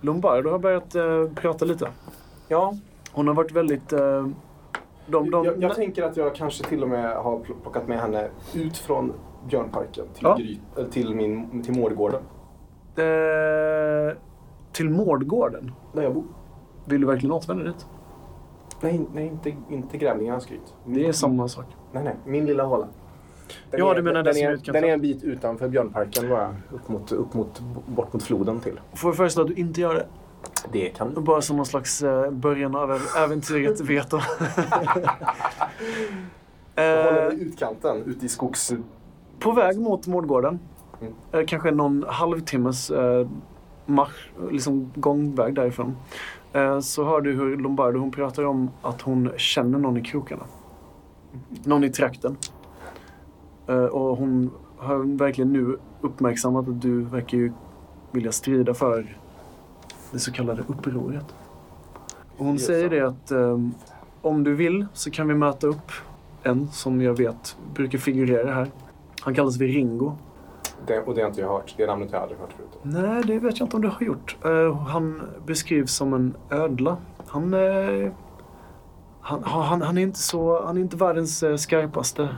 Lombardo 0.00 0.50
har 0.50 0.58
börjat 0.58 0.94
eh, 0.94 1.24
prata 1.34 1.64
lite. 1.64 1.88
Ja, 2.48 2.74
Hon 3.14 3.26
har 3.28 3.34
varit 3.34 3.52
väldigt... 3.52 3.92
Eh, 3.92 4.26
de, 5.06 5.30
de, 5.30 5.44
jag, 5.44 5.62
jag 5.62 5.74
tänker 5.74 6.02
att 6.02 6.16
jag 6.16 6.34
kanske 6.34 6.64
till 6.64 6.82
och 6.82 6.88
med 6.88 7.16
har 7.16 7.38
pl- 7.38 7.54
plockat 7.62 7.88
med 7.88 8.00
henne 8.00 8.28
ut 8.54 8.76
från 8.76 9.12
Björnparken 9.48 10.04
till, 10.14 10.22
Ja. 10.24 10.36
Gry, 10.36 10.58
till, 10.90 11.14
min, 11.14 11.62
till 11.62 11.74
Mårdgården. 11.80 12.20
eh, 12.96 14.16
till 14.72 14.90
Mårdgården. 14.90 15.72
Där 15.92 16.02
jag 16.02 16.14
bor. 16.14 16.24
Vill 16.84 17.00
du 17.00 17.06
verkligen 17.06 17.32
återvända 17.32 17.64
dit? 17.64 17.86
Nej, 18.80 19.06
nej 19.14 19.26
inte, 19.26 19.54
inte 19.70 19.96
Grävlingarnas 19.98 20.46
gryt. 20.46 20.74
Det 20.86 21.06
är 21.06 21.12
samma 21.12 21.48
sak. 21.48 21.66
Nej, 21.92 22.04
nej. 22.04 22.16
Min 22.26 22.46
lilla 22.46 22.64
håla. 22.64 22.86
Den 23.70 23.80
Ja, 23.80 23.90
är, 23.90 23.94
du 23.96 24.02
menar 24.02 24.22
den, 24.22 24.34
den 24.34 24.42
är 24.44 24.52
utkantad. 24.52 24.82
den 24.82 24.90
är 24.90 24.94
en 24.94 25.00
bit 25.00 25.24
utanför 25.24 25.68
Björnparken 25.68 26.28
bara. 26.28 26.56
Upp 26.72 26.88
mot, 26.88 27.12
upp 27.12 27.34
mot, 27.34 27.60
bort 27.86 28.12
mot 28.12 28.22
floden 28.22 28.60
till. 28.60 28.80
Får 28.94 29.08
jag 29.10 29.16
föreslå 29.16 29.42
att 29.42 29.48
du 29.48 29.54
inte 29.54 29.80
gör 29.80 29.94
det? 29.94 30.06
Det 30.72 30.88
kan 30.88 31.14
du. 31.14 31.20
Bara 31.20 31.42
som 31.42 31.56
någon 31.56 31.66
slags 31.66 32.02
eh, 32.02 32.30
början 32.30 32.76
av 32.76 33.00
äventyret 33.16 33.80
veto. 33.90 34.18
Jag 36.74 37.04
håller 37.04 37.30
eh, 37.32 37.38
i 37.38 37.42
utkanten, 37.42 38.02
ute 38.06 38.26
i 38.26 38.28
skogs... 38.28 38.72
på 39.38 39.52
väg 39.52 39.78
mot 39.78 40.06
Mårdgården. 40.06 40.58
Mm. 41.00 41.14
Eh, 41.32 41.46
kanske 41.46 41.70
någon 41.70 42.04
halvtimmes 42.08 42.90
eh, 42.90 43.28
marsch, 43.86 44.30
liksom 44.50 44.92
gångväg 44.94 45.54
därifrån. 45.54 45.96
Eh, 46.52 46.80
så 46.80 47.04
hör 47.04 47.20
du 47.20 47.32
hur 47.32 47.56
Lombardo 47.56 47.98
hon 47.98 48.10
pratar 48.10 48.44
om 48.44 48.70
att 48.82 49.02
hon 49.02 49.30
känner 49.36 49.78
någon 49.78 49.96
i 49.96 50.02
krokarna. 50.02 50.44
Någon 51.64 51.84
i 51.84 51.90
trakten. 51.90 52.36
Eh, 53.66 53.84
och 53.84 54.16
hon 54.16 54.50
har 54.76 55.18
verkligen 55.18 55.52
nu 55.52 55.78
uppmärksammat 56.00 56.68
att 56.68 56.82
du 56.82 57.00
verkar 57.00 57.38
ju 57.38 57.52
vilja 58.10 58.32
strida 58.32 58.74
för 58.74 59.18
det 60.14 60.20
så 60.20 60.32
kallade 60.32 60.62
upproret. 60.66 61.34
Och 62.36 62.44
hon 62.44 62.58
säger 62.58 62.90
det 62.90 63.00
att 63.00 63.30
ehm, 63.30 63.74
om 64.22 64.44
du 64.44 64.54
vill 64.54 64.86
så 64.92 65.10
kan 65.10 65.28
vi 65.28 65.34
möta 65.34 65.66
upp 65.66 65.92
en 66.42 66.68
som 66.68 67.02
jag 67.02 67.18
vet 67.18 67.56
brukar 67.74 67.98
figurera 67.98 68.54
här. 68.54 68.70
Han 69.20 69.34
kallas 69.34 69.58
för 69.58 69.64
Ringo. 69.64 70.12
Det, 70.86 71.00
och 71.00 71.14
det 71.14 71.20
har 71.20 71.28
inte 71.28 71.40
jag 71.40 71.48
hört. 71.48 71.74
Det 71.76 71.86
namnet 71.86 72.10
har 72.10 72.16
jag 72.16 72.22
aldrig 72.22 72.40
hört 72.40 72.52
förut. 72.52 72.78
Nej, 72.82 73.22
det 73.26 73.38
vet 73.38 73.58
jag 73.58 73.66
inte 73.66 73.76
om 73.76 73.82
du 73.82 73.88
har 73.88 74.02
gjort. 74.02 74.36
Eh, 74.44 74.76
han 74.76 75.22
beskrivs 75.46 75.92
som 75.92 76.14
en 76.14 76.36
ödla. 76.50 76.96
Han, 77.26 77.54
eh, 77.54 78.12
han, 79.20 79.42
han, 79.44 79.82
han 79.82 79.98
är 79.98 80.02
inte 80.02 80.18
så, 80.18 80.66
han 80.66 80.76
är 80.76 80.80
inte 80.80 80.96
världens 80.96 81.42
eh, 81.42 81.56
skarpaste. 81.56 82.28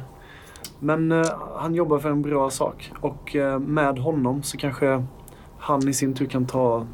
Men 0.78 1.12
eh, 1.12 1.26
han 1.56 1.74
jobbar 1.74 1.98
för 1.98 2.10
en 2.10 2.22
bra 2.22 2.50
sak. 2.50 2.92
Och 3.00 3.36
med 3.60 3.98
honom 3.98 4.42
så 4.42 4.56
kanske 4.58 5.04
han 5.58 5.88
i 5.88 5.92
sin 5.94 6.14
tur 6.14 6.26
kan 6.26 6.46
ta, 6.46 6.86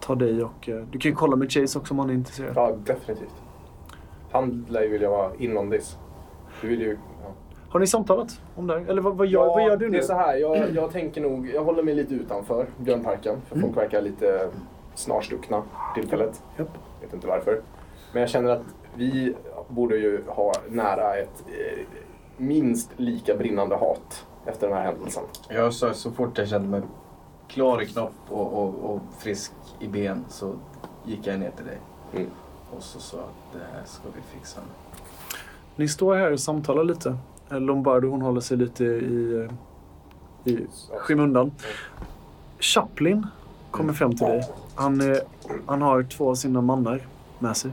ta 0.00 0.14
dig 0.14 0.42
och... 0.44 0.68
Eh, 0.68 0.76
du 0.90 0.98
kan 0.98 1.10
ju 1.10 1.14
kolla 1.16 1.36
med 1.36 1.52
Chase 1.52 1.78
också 1.78 1.94
om 1.94 1.98
han 1.98 2.10
är 2.10 2.14
intresserad. 2.14 2.52
Ja, 2.56 2.72
definitivt. 2.84 3.34
Han 4.30 4.66
lär 4.68 4.82
ju 4.82 4.88
vilja 4.88 5.10
vara 5.10 5.30
in 5.38 5.56
on 5.58 5.70
this. 5.70 5.98
Du 6.62 6.68
vill 6.68 6.80
ju... 6.80 6.98
Ja. 7.24 7.30
Har 7.68 7.80
ni 7.80 7.86
samtalat 7.86 8.40
om 8.56 8.66
det 8.66 8.74
här? 8.78 8.84
Eller 8.88 9.02
vad, 9.02 9.16
vad, 9.16 9.26
gör, 9.26 9.46
vad 9.46 9.62
gör 9.64 9.76
du 9.76 9.84
det 9.86 9.92
nu? 9.92 9.98
är 9.98 10.02
så 10.02 10.12
här. 10.14 10.36
Jag, 10.36 10.70
jag 10.74 10.90
tänker 10.92 11.20
nog... 11.20 11.50
Jag 11.54 11.64
håller 11.64 11.82
mig 11.82 11.94
lite 11.94 12.14
utanför 12.14 12.66
Björnparken. 12.78 13.40
För 13.48 13.56
Mm. 13.56 13.68
folk 13.68 13.84
verkar 13.84 14.02
lite 14.02 14.48
snarstuckna 14.94 15.62
tillfället. 15.94 16.42
Japp. 16.58 16.68
Vet 17.02 17.14
inte 17.14 17.26
varför. 17.26 17.60
Men 18.12 18.20
jag 18.20 18.30
känner 18.30 18.50
att 18.50 18.62
vi 18.94 19.34
borde 19.68 19.96
ju 19.96 20.22
ha 20.26 20.52
nära 20.68 21.16
ett 21.16 21.44
eh, 21.46 21.84
minst 22.36 22.90
lika 22.96 23.36
brinnande 23.36 23.76
hat 23.76 24.26
efter 24.46 24.68
den 24.68 24.76
här 24.76 24.84
händelsen. 24.84 25.22
Jag 25.48 25.72
sa 25.72 25.92
så 25.92 26.10
fort 26.10 26.38
jag 26.38 26.48
kände 26.48 26.68
mig 26.68 26.80
klar 27.48 27.82
i 27.82 27.86
knopp 27.86 28.14
och, 28.28 28.52
och, 28.52 28.94
och 28.94 29.00
frisk 29.18 29.52
i 29.80 29.88
ben 29.88 30.24
så 30.28 30.54
gick 31.06 31.26
jag 31.26 31.40
ner 31.40 31.50
till 31.50 31.66
dig. 31.66 31.78
Mm. 32.14 32.30
Och 32.76 32.82
så 32.82 33.00
sa 33.00 33.18
att 33.18 33.52
det 33.52 33.58
här 33.72 33.82
ska 33.84 34.02
vi 34.14 34.38
fixa. 34.38 34.60
Ni 35.76 35.88
står 35.88 36.16
här 36.16 36.32
och 36.32 36.40
samtalar 36.40 36.84
lite. 36.84 37.16
Eh, 37.50 37.60
Lombardo 37.60 38.10
hon 38.10 38.22
håller 38.22 38.40
sig 38.40 38.56
lite 38.56 38.84
i, 38.84 39.48
eh, 40.44 40.52
i 40.52 40.66
skymundan. 40.98 41.52
Chaplin 42.60 43.26
kommer 43.70 43.92
fram 43.92 44.16
till 44.16 44.26
dig. 44.26 44.48
Han, 44.74 45.00
är, 45.00 45.20
han 45.66 45.82
har 45.82 46.02
två 46.02 46.30
av 46.30 46.34
sina 46.34 46.60
mannar 46.60 47.06
med 47.38 47.56
sig. 47.56 47.72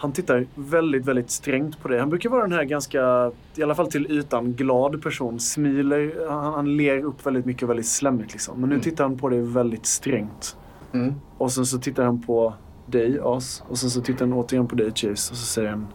Han 0.00 0.12
tittar 0.12 0.46
väldigt, 0.54 1.06
väldigt 1.06 1.30
strängt 1.30 1.80
på 1.80 1.88
dig. 1.88 1.98
Han 1.98 2.08
brukar 2.10 2.30
vara 2.30 2.42
den 2.42 2.52
här 2.52 2.64
ganska, 2.64 3.32
i 3.54 3.62
alla 3.62 3.74
fall 3.74 3.90
till 3.90 4.10
ytan, 4.10 4.52
glad 4.52 5.02
person. 5.02 5.40
Smiler, 5.40 6.28
han, 6.28 6.54
han 6.54 6.76
ler 6.76 7.04
upp 7.04 7.26
väldigt 7.26 7.46
mycket 7.46 7.62
och 7.62 7.70
väldigt 7.70 7.86
slemmigt 7.86 8.32
liksom. 8.32 8.60
Men 8.60 8.68
nu 8.68 8.80
tittar 8.80 9.04
han 9.04 9.18
på 9.18 9.28
dig 9.28 9.40
väldigt 9.40 9.86
strängt. 9.86 10.56
Mm. 10.92 11.14
Och 11.38 11.52
sen 11.52 11.66
så 11.66 11.78
tittar 11.78 12.04
han 12.04 12.22
på 12.22 12.54
dig, 12.86 13.20
As. 13.22 13.62
Och 13.68 13.78
sen 13.78 13.90
så 13.90 14.00
tittar 14.00 14.26
han 14.26 14.32
återigen 14.32 14.66
på 14.66 14.74
dig, 14.74 14.90
Chase. 14.90 15.32
Och 15.32 15.36
så 15.36 15.46
säger 15.46 15.70
han 15.70 15.86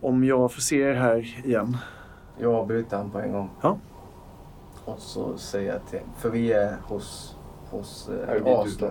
Om 0.00 0.24
jag 0.24 0.52
får 0.52 0.60
se 0.60 0.80
er 0.80 0.94
här 0.94 1.42
igen. 1.44 1.76
Jag 2.38 2.54
avbryter 2.54 2.96
han 2.96 3.10
på 3.10 3.18
en 3.20 3.32
gång. 3.32 3.50
Ja. 3.60 3.78
Och 4.84 4.98
så 4.98 5.38
säger 5.38 5.72
jag 5.72 5.86
till 5.90 6.00
för 6.18 6.30
vi 6.30 6.52
är 6.52 6.76
hos, 6.82 7.36
hos 7.70 8.08
eh, 8.08 8.58
As 8.58 8.80
nu. 8.80 8.90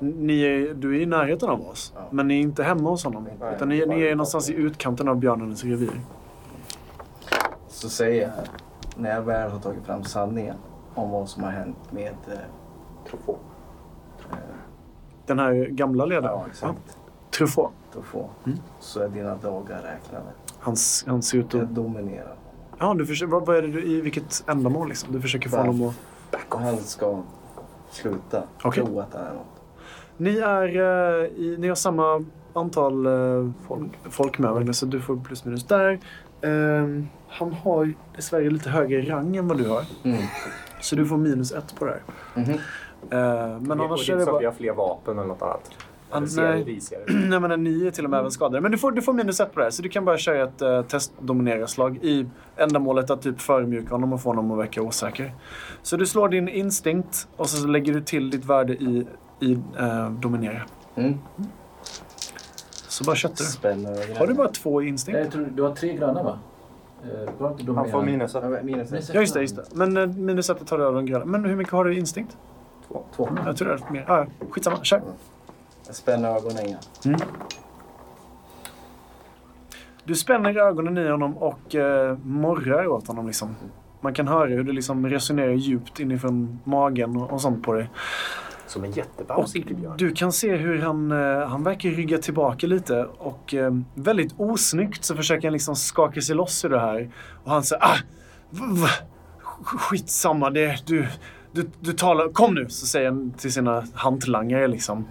Ni 0.00 0.42
är, 0.42 0.74
du 0.74 0.96
är 0.96 1.00
i 1.00 1.06
närheten 1.06 1.48
av 1.50 1.60
oss. 1.68 1.92
Ja. 1.96 2.00
Men 2.10 2.28
ni 2.28 2.34
är 2.34 2.40
inte 2.40 2.62
hemma 2.62 2.90
hos 2.90 3.04
honom. 3.04 3.28
Nej, 3.40 3.54
utan 3.56 3.68
ni, 3.68 3.86
ni 3.86 4.02
är 4.02 4.14
någonstans 4.14 4.50
i 4.50 4.54
utkanten 4.54 5.08
av 5.08 5.16
björnens 5.16 5.64
revir. 5.64 6.00
Så 7.68 7.88
säger 7.88 8.22
jag, 8.22 8.30
när 8.96 9.10
jag 9.14 9.22
väl 9.22 9.50
har 9.50 9.58
tagit 9.58 9.84
fram 9.86 10.04
sanningen 10.04 10.56
om 10.94 11.10
vad 11.10 11.28
som 11.28 11.42
har 11.42 11.50
hänt 11.50 11.76
med 11.92 12.06
eh, 12.28 12.38
Truffaut. 13.10 13.38
eh, 14.30 14.36
Den 15.26 15.38
här 15.38 15.52
gamla 15.54 16.04
ledaren. 16.04 16.38
ja, 16.40 16.46
exakt, 16.50 16.96
Truffaut. 17.30 17.70
Truffaut, 17.92 18.30
Mm. 18.46 18.58
så 18.80 19.00
är 19.00 19.08
dina 19.08 19.34
dagar 19.36 19.76
räknade. 19.82 20.24
Han, 20.58 20.74
s- 20.74 21.04
han 21.06 21.22
ser 21.22 21.38
ut 21.38 21.54
Jag 21.54 21.62
att... 21.62 21.74
dominerar. 21.74 22.34
Ja, 22.78 22.94
du 22.94 23.06
försöker, 23.06 23.32
vad, 23.32 23.46
vad 23.46 23.56
är 23.56 23.62
det 23.62 23.68
du, 23.68 23.84
i 23.84 24.00
vilket 24.00 24.44
ändamål 24.46 24.88
liksom? 24.88 25.12
Du 25.12 25.20
försöker 25.20 25.48
få 25.50 25.56
honom 25.56 25.82
att... 25.88 25.94
Och 26.48 26.60
han 26.60 26.76
ska 26.76 27.18
sluta 27.90 28.42
Okej. 28.62 28.84
tro 28.84 29.00
att 29.00 29.14
han 29.14 29.22
är 29.22 29.32
något. 29.34 29.59
Ni, 30.20 30.38
är, 30.38 30.76
eh, 30.76 31.26
i, 31.26 31.56
ni 31.58 31.68
har 31.68 31.74
samma 31.74 32.24
antal 32.52 33.06
eh, 33.06 33.50
folk, 33.68 33.90
folk 34.10 34.38
med 34.38 34.50
varandra, 34.50 34.72
så 34.72 34.86
du 34.86 35.00
får 35.00 35.16
plus 35.16 35.44
minus 35.44 35.64
där. 35.64 35.98
Eh, 36.40 37.04
han 37.28 37.52
har 37.52 37.94
dessvärre 38.16 38.50
lite 38.50 38.70
högre 38.70 39.02
rang 39.02 39.36
än 39.36 39.48
vad 39.48 39.58
du 39.58 39.68
har. 39.68 39.84
Mm. 40.04 40.22
Så 40.80 40.96
du 40.96 41.06
får 41.06 41.16
minus 41.16 41.52
ett 41.52 41.74
på 41.78 41.84
det 41.84 41.90
här. 41.90 42.02
Mhm. 42.34 42.50
Eh, 43.10 43.60
men 43.60 43.80
annars 43.80 44.10
är 44.10 44.16
det 44.16 44.20
inte 44.20 44.30
så 44.30 44.36
att 44.36 44.42
vi 44.42 44.44
bara... 44.44 44.46
har 44.46 44.52
fler 44.52 44.72
vapen 44.72 45.18
eller 45.18 45.28
något 45.28 45.42
annat. 45.42 45.70
Ser 46.30 47.28
nej. 47.28 47.40
men 47.40 47.64
ni 47.64 47.86
är 47.86 47.90
till 47.90 48.04
och 48.04 48.10
med 48.10 48.18
även 48.18 48.30
skadade. 48.30 48.60
Men 48.60 48.72
du 48.72 48.78
får, 48.78 48.92
du 48.92 49.02
får 49.02 49.12
minus 49.12 49.40
ett 49.40 49.54
på 49.54 49.60
det 49.60 49.64
här. 49.64 49.70
Så 49.70 49.82
du 49.82 49.88
kan 49.88 50.04
bara 50.04 50.18
köra 50.18 50.42
ett 50.42 50.62
uh, 50.62 50.82
testdominera-slag 50.82 51.96
i 52.02 52.26
ändamålet 52.56 53.10
att 53.10 53.22
typ 53.22 53.40
förmjuka 53.40 53.94
honom 53.94 54.12
och 54.12 54.22
få 54.22 54.28
honom 54.28 54.50
att 54.50 54.58
verka 54.58 54.82
osäker. 54.82 55.34
Så 55.82 55.96
du 55.96 56.06
slår 56.06 56.28
din 56.28 56.48
instinkt 56.48 57.28
och 57.36 57.48
så 57.48 57.66
lägger 57.66 57.94
du 57.94 58.00
till 58.00 58.30
ditt 58.30 58.44
värde 58.44 58.72
i, 58.72 59.06
i 59.40 59.52
eh, 59.78 60.10
dominera. 60.10 60.62
Mm. 60.94 61.18
Så 62.88 63.04
bara 63.04 63.16
köttar 63.16 63.44
du. 63.62 63.88
Över 63.88 64.18
Har 64.18 64.26
du 64.26 64.34
bara 64.34 64.48
två 64.48 64.82
instinkt? 64.82 65.20
Jag 65.20 65.32
tror, 65.32 65.48
du 65.54 65.62
har 65.62 65.74
tre 65.74 65.96
gröna 65.96 66.22
va? 66.22 66.38
Eh, 67.02 67.08
Du 67.38 67.44
har 67.44 67.50
inte 67.50 67.64
Han 67.64 67.66
dominerat. 67.66 67.90
får 67.90 68.02
minus 68.02 68.34
ett. 68.34 68.42
Ja, 68.44 68.62
minus 68.62 68.92
ett. 68.92 69.10
Ja 69.14 69.20
just 69.20 69.34
det, 69.34 69.40
just 69.40 69.56
det. 69.56 69.64
Men 69.72 69.96
eh, 69.96 70.06
minus 70.06 70.50
ett 70.50 70.66
tar 70.66 70.78
du 70.78 70.86
av 70.86 70.94
de 70.94 71.06
gröna. 71.06 71.24
Men 71.24 71.44
hur 71.44 71.56
mycket 71.56 71.72
har 71.72 71.84
du 71.84 71.94
i 71.94 71.98
instinkt? 71.98 72.36
Två. 73.16 73.28
Jag 73.46 73.56
tror 73.56 73.68
det 73.68 73.74
är 73.74 73.92
mer. 73.92 74.04
Ah, 74.10 74.18
ja, 74.18 74.46
skitsamma, 74.50 74.84
kör. 74.84 75.02
Jag 75.86 75.94
spänner 75.96 76.36
ögonen 76.36 76.66
igen. 76.66 76.78
Du 80.04 80.14
spänner 80.14 80.56
ögonen 80.58 80.98
i 80.98 81.08
honom 81.08 81.36
och 81.38 81.74
eh, 81.74 82.18
morrar 82.24 82.86
åt 82.86 83.06
honom. 83.06 83.26
Liksom. 83.26 83.56
Man 84.00 84.14
kan 84.14 84.28
höra 84.28 84.48
hur 84.48 84.64
det 84.64 84.72
liksom 84.72 85.06
resonerar 85.08 85.52
djupt 85.52 86.00
inifrån 86.00 86.58
magen 86.64 87.16
och, 87.16 87.30
och 87.32 87.40
sånt 87.40 87.62
på 87.62 87.72
dig. 87.72 87.90
Som 88.70 88.84
en 88.84 88.90
Och 88.90 88.96
jättebamsig 88.96 89.76
björn. 89.76 89.94
du 89.96 90.12
kan 90.12 90.32
se 90.32 90.56
hur 90.56 90.82
han, 90.82 91.12
eh, 91.12 91.48
han 91.48 91.62
verkar 91.62 91.88
rygga 91.90 92.18
tillbaka 92.18 92.66
lite 92.66 93.04
och 93.18 93.54
eh, 93.54 93.70
väldigt 93.94 94.34
osnyggt 94.36 95.04
så 95.04 95.16
försöker 95.16 95.48
han 95.48 95.52
liksom 95.52 95.76
skaka 95.76 96.20
sig 96.20 96.36
loss 96.36 96.64
ur 96.64 96.68
det 96.68 96.80
här. 96.80 97.10
Och 97.44 97.50
han 97.52 97.62
säger 97.62 97.84
ah, 97.84 97.96
v- 98.50 98.60
v- 98.82 98.86
skitsamma, 99.64 100.50
det, 100.50 100.82
du, 100.86 101.06
du, 101.52 101.70
du 101.80 101.92
talar, 101.92 102.28
kom 102.32 102.54
nu, 102.54 102.68
så 102.68 102.86
säger 102.86 103.10
han 103.10 103.30
till 103.32 103.52
sina 103.52 103.84
hantlangare 103.94 104.68
liksom. 104.68 105.04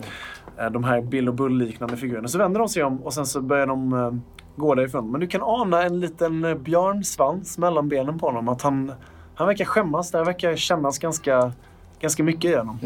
Eh, 0.57 0.69
de 0.71 0.83
här 0.83 1.01
Bill 1.01 1.27
och 1.29 1.35
Bull-liknande 1.35 1.97
figurerna. 1.97 2.27
Så 2.27 2.37
vänder 2.37 2.59
de 2.59 2.69
sig 2.69 2.83
om 2.83 3.03
och 3.03 3.13
sen 3.13 3.25
så 3.25 3.41
börjar 3.41 3.67
de 3.67 4.21
gå 4.55 4.75
därifrån. 4.75 5.11
Men 5.11 5.21
du 5.21 5.27
kan 5.27 5.41
ana 5.43 5.83
en 5.83 5.99
liten 5.99 6.63
björnsvans 6.63 7.57
mellan 7.57 7.89
benen 7.89 8.19
på 8.19 8.25
honom. 8.25 8.49
Att 8.49 8.61
han, 8.61 8.91
han 9.35 9.47
verkar 9.47 9.65
skämmas. 9.65 10.11
Det 10.11 10.17
här 10.17 10.25
verkar 10.25 10.55
kännas 10.55 10.99
ganska, 10.99 11.51
ganska 11.99 12.23
mycket 12.23 12.51
i 12.51 12.55
honom. 12.55 12.79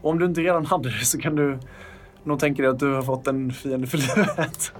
Och 0.00 0.10
om 0.10 0.18
du 0.18 0.24
inte 0.24 0.40
redan 0.40 0.66
hade 0.66 0.88
det 0.88 1.04
så 1.04 1.18
kan 1.18 1.36
du 1.36 1.58
nog 2.24 2.38
tänka 2.38 2.62
dig 2.62 2.70
att 2.70 2.78
du 2.78 2.94
har 2.94 3.02
fått 3.02 3.26
en 3.26 3.52
fiende 3.52 3.86
för 3.86 3.98
livet. 3.98 4.72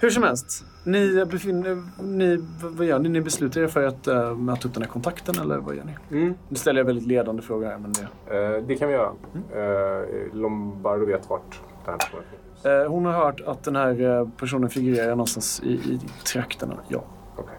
Hur 0.00 0.10
som 0.10 0.22
helst. 0.22 0.64
Ni, 0.84 1.24
befinner, 1.24 2.02
ni, 2.02 2.38
vad 2.62 2.86
gör 2.86 2.98
ni? 2.98 3.08
Ni 3.08 3.20
beslutar 3.20 3.60
er 3.60 3.66
för 3.66 3.86
att 3.86 4.08
uh, 4.08 4.34
möta 4.34 4.68
upp 4.68 4.74
den 4.74 4.82
här 4.82 4.90
kontakten 4.90 5.34
eller 5.40 5.58
vad 5.58 5.76
gör 5.76 5.84
ni? 5.84 6.18
Mm. 6.18 6.34
Nu 6.48 6.56
ställer 6.56 6.80
jag 6.80 6.84
väldigt 6.84 7.06
ledande 7.06 7.42
frågor 7.42 7.66
här 7.66 7.78
men 7.78 7.92
det... 7.92 8.36
Eh, 8.36 8.62
det 8.66 8.76
kan 8.76 8.88
vi 8.88 8.94
göra. 8.94 9.12
Eh, 9.54 10.34
Lombardo 10.34 11.06
vet 11.06 11.30
vart 11.30 11.60
den 11.84 11.98
här 12.00 12.08
finns. 12.08 12.64
Eh, 12.64 12.90
hon 12.90 13.04
har 13.04 13.12
hört 13.12 13.40
att 13.40 13.64
den 13.64 13.76
här 13.76 14.30
personen 14.36 14.70
figurerar 14.70 15.10
någonstans 15.10 15.60
i, 15.64 15.72
i 15.72 16.00
trakterna. 16.32 16.76
Ja. 16.88 17.04
Okej. 17.36 17.56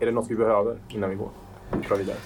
Är 0.00 0.06
det 0.06 0.12
något 0.12 0.30
vi 0.30 0.34
behöver 0.34 0.78
innan 0.88 1.10
vi 1.10 1.16
går? 1.16 1.30
Dra 1.88 1.96
vidare. 1.96 2.16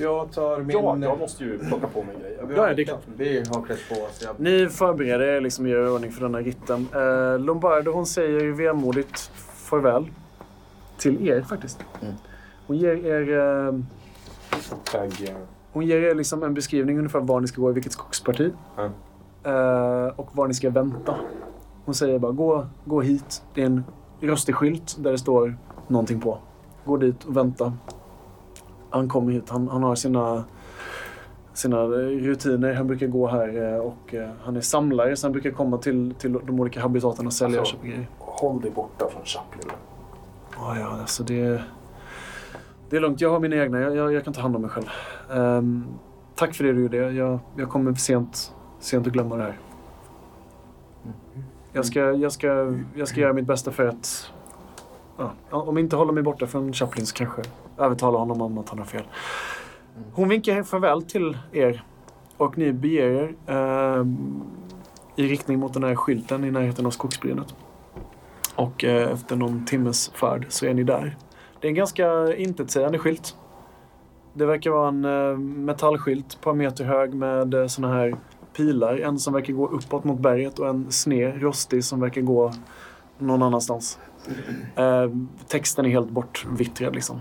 Jag 0.00 0.32
tar 0.32 0.58
min... 0.58 0.70
Ja, 0.70 0.98
jag 1.00 1.18
måste 1.18 1.44
ju 1.44 1.58
plocka 1.58 1.86
på 1.86 2.02
mig 2.02 2.16
grejer. 2.20 2.44
Vi 2.46 2.54
Ja, 2.54 2.62
har 2.62 2.74
det 2.74 2.82
är 2.82 2.84
klart. 2.84 3.02
Vi 3.16 3.38
har 3.50 3.62
klätt 3.62 3.88
på 3.88 3.94
oss. 3.94 4.22
Jag... 4.24 4.40
Ni 4.40 4.68
förbereder 4.68 5.26
er 5.26 5.40
liksom 5.40 5.66
gör 5.68 5.86
i 5.86 5.88
ordning 5.88 6.12
för 6.12 6.20
den 6.22 6.34
här 6.34 6.42
ritten. 6.42 6.88
Eh, 6.94 7.38
Lombardo 7.38 7.92
hon 7.92 8.06
säger 8.06 8.52
vemodigt 8.52 9.18
farväl. 9.54 10.06
Till 10.98 11.28
er 11.28 11.42
faktiskt. 11.42 11.78
Mm. 12.02 12.14
Hon 12.66 12.76
ger 12.76 13.06
er, 13.06 13.38
eh, 13.68 13.74
hon 15.72 15.86
ger 15.86 16.02
er 16.02 16.14
liksom 16.14 16.42
en 16.42 16.54
beskrivning 16.54 16.98
ungefär 16.98 17.20
var 17.20 17.40
ni 17.40 17.46
ska 17.48 17.60
gå 17.60 17.70
i 17.70 17.72
vilket 17.72 17.92
skogsparti. 17.92 18.52
Ja. 18.76 18.84
Eh, 19.44 20.12
och 20.16 20.36
var 20.36 20.46
ni 20.48 20.54
ska 20.54 20.70
vänta. 20.70 21.14
Hon 21.84 21.94
säger 21.94 22.18
bara 22.18 22.32
gå, 22.32 22.66
gå 22.84 23.00
hit. 23.00 23.42
Det 23.54 23.62
är 23.62 23.66
en 23.66 23.84
rostig 24.20 24.54
skylt 24.54 24.96
där 24.98 25.12
det 25.12 25.18
står 25.18 25.56
någonting 25.86 26.20
på. 26.20 26.38
Gå 26.84 26.96
dit 26.96 27.24
och 27.24 27.36
vänta. 27.36 27.72
Han 28.90 29.08
kommer 29.08 29.32
hit. 29.32 29.50
Han, 29.50 29.68
han 29.68 29.82
har 29.82 29.94
sina, 29.94 30.44
sina 31.52 31.82
rutiner. 31.86 32.74
Han 32.74 32.86
brukar 32.86 33.06
gå 33.06 33.26
här 33.26 33.72
eh, 33.74 33.78
och 33.80 34.14
eh, 34.14 34.30
han 34.44 34.56
är 34.56 34.60
samlare 34.60 35.16
så 35.16 35.26
han 35.26 35.32
brukar 35.32 35.50
komma 35.50 35.78
till, 35.78 36.14
till 36.18 36.32
de 36.32 36.60
olika 36.60 36.80
habitaten 36.80 37.26
och 37.26 37.32
sälja 37.32 37.56
och 37.56 37.60
Alltså- 37.60 37.76
köpa 37.76 37.86
grejer. 37.86 38.08
håll 38.18 38.60
dig 38.60 38.70
borta 38.70 39.08
från 39.10 39.24
Chaplin. 39.24 39.70
Ja, 40.56 40.78
ja, 40.78 40.86
alltså 41.00 41.22
det... 41.24 41.62
Det 42.90 42.96
är 42.96 43.00
lugnt. 43.00 43.20
Jag 43.20 43.30
har 43.30 43.40
mina 43.40 43.56
egna. 43.56 43.80
Jag, 43.80 43.96
jag, 43.96 44.12
jag 44.12 44.24
kan 44.24 44.32
ta 44.32 44.40
hand 44.40 44.56
om 44.56 44.62
mig 44.62 44.70
själv. 44.70 44.86
Ehm, 45.32 45.84
tack 46.34 46.54
för 46.54 46.64
det 46.64 46.72
du 46.72 46.82
gjorde. 46.82 46.96
Jag, 47.12 47.38
jag 47.56 47.68
kommer 47.68 47.94
sent, 47.94 48.52
sent 48.80 49.06
att 49.06 49.12
glömma 49.12 49.36
det 49.36 49.42
här. 49.42 49.58
Jag 51.72 51.84
ska, 51.84 52.00
jag, 52.00 52.32
ska, 52.32 52.74
jag 52.94 53.08
ska 53.08 53.20
göra 53.20 53.32
mitt 53.32 53.46
bästa 53.46 53.70
för 53.70 53.86
att... 53.88 54.32
Ja, 55.18 55.32
om 55.50 55.78
inte 55.78 55.96
hålla 55.96 56.12
mig 56.12 56.22
borta 56.22 56.46
från 56.46 56.72
Chaplin 56.72 57.06
så 57.06 57.14
kanske 57.14 57.42
övertala 57.78 58.18
honom 58.18 58.42
om 58.42 58.58
att 58.58 58.68
han 58.68 58.78
har 58.78 58.86
fel. 58.86 59.04
Hon 60.12 60.28
vinkar 60.28 60.62
farväl 60.62 61.02
till 61.02 61.38
er 61.52 61.84
och 62.36 62.58
ni 62.58 62.72
beger 62.72 63.10
er 63.10 63.34
eh, 63.46 64.06
i 65.16 65.28
riktning 65.28 65.58
mot 65.58 65.74
den 65.74 65.84
här 65.84 65.94
skylten 65.94 66.44
i 66.44 66.50
närheten 66.50 66.86
av 66.86 66.90
skogsbrynet. 66.90 67.54
Och 68.54 68.84
eh, 68.84 69.12
efter 69.12 69.36
någon 69.36 69.64
timmes 69.64 70.08
färd 70.08 70.46
så 70.48 70.66
är 70.66 70.74
ni 70.74 70.82
där. 70.82 71.16
Det 71.60 71.66
är 71.66 71.68
en 71.68 71.74
ganska 71.74 72.34
intetsägande 72.34 72.98
skylt. 72.98 73.36
Det 74.34 74.46
verkar 74.46 74.70
vara 74.70 74.88
en 74.88 75.04
eh, 75.04 75.38
metallskylt 75.38 76.32
ett 76.32 76.40
par 76.40 76.54
meter 76.54 76.84
hög 76.84 77.14
med 77.14 77.54
eh, 77.54 77.66
såna 77.66 77.92
här 77.92 78.16
pilar. 78.56 78.96
En 78.96 79.18
som 79.18 79.32
verkar 79.32 79.52
gå 79.52 79.68
uppåt 79.68 80.04
mot 80.04 80.20
berget 80.20 80.58
och 80.58 80.68
en 80.68 80.92
sned, 80.92 81.42
rostig, 81.42 81.84
som 81.84 82.00
verkar 82.00 82.20
gå 82.20 82.52
någon 83.18 83.42
annanstans. 83.42 83.98
Eh, 84.76 85.10
texten 85.48 85.84
är 85.84 85.90
helt 85.90 86.10
bortvittrad 86.10 86.94
liksom. 86.94 87.20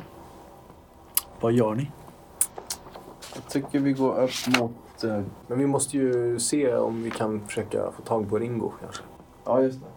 Vad 1.42 1.54
gör 1.54 1.76
ni? 1.76 1.92
Jag 3.36 3.50
tycker 3.50 3.80
vi 3.80 3.92
går 3.94 4.22
upp 4.24 4.60
mot... 4.60 5.04
eh, 5.04 5.22
Men 5.48 5.60
vi 5.60 5.68
måste 5.68 5.98
ju 5.98 6.40
se 6.40 6.76
om 6.76 7.04
vi 7.04 7.12
kan 7.12 7.40
försöka 7.48 7.92
få 7.92 8.02
tag 8.02 8.30
på 8.30 8.38
Ringo 8.40 8.72
kanske. 8.82 9.04
Ja, 9.46 9.62
just 9.62 9.80
det. 9.82 9.88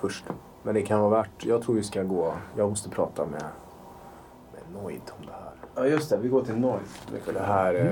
Först. 0.00 0.24
Men 0.62 0.74
det 0.74 0.82
kan 0.82 1.00
vara 1.00 1.10
värt. 1.10 1.44
Jag 1.44 1.62
tror 1.62 1.74
vi 1.74 1.82
ska 1.82 2.02
gå. 2.02 2.32
Jag 2.56 2.68
måste 2.70 2.88
prata 2.90 3.26
med, 3.26 3.42
med 4.52 4.82
Noid 4.82 5.00
om 5.18 5.26
det 5.26 5.32
här. 5.32 5.52
Ja, 5.74 5.86
just 5.86 6.10
det. 6.10 6.16
Vi 6.16 6.28
går 6.28 6.42
till 6.44 6.56
Noise. 6.56 6.98
För 7.24 7.32
det 7.32 7.40
här, 7.40 7.74
eh, 7.74 7.82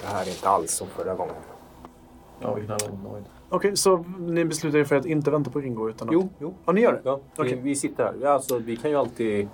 det 0.00 0.06
här 0.06 0.22
är 0.26 0.28
inte 0.30 0.48
alls 0.48 0.70
som 0.72 0.86
förra 0.88 1.14
gången. 1.14 1.34
Ja, 2.40 2.54
vi 2.54 2.66
knallar 2.66 2.88
mot 2.90 3.12
Noise. 3.12 3.28
Okej, 3.48 3.76
så 3.76 4.04
ni 4.18 4.44
beslutar 4.44 4.78
er 4.78 4.84
för 4.84 4.96
att 4.96 5.06
inte 5.06 5.30
vänta 5.30 5.50
på 5.50 5.60
Ringo 5.60 5.88
utan 5.88 6.08
att... 6.08 6.14
Jo, 6.14 6.28
jo. 6.38 6.54
Ja, 6.64 6.72
ni 6.72 6.80
gör 6.80 6.92
det? 6.92 7.00
Ja, 7.04 7.20
vi, 7.36 7.42
Okej. 7.42 7.60
vi 7.62 7.76
sitter 7.76 8.04
här. 8.04 8.26
Alltså, 8.26 8.58
vi 8.58 8.76
kan 8.76 8.90
ju 8.90 8.96
alltid 8.96 9.48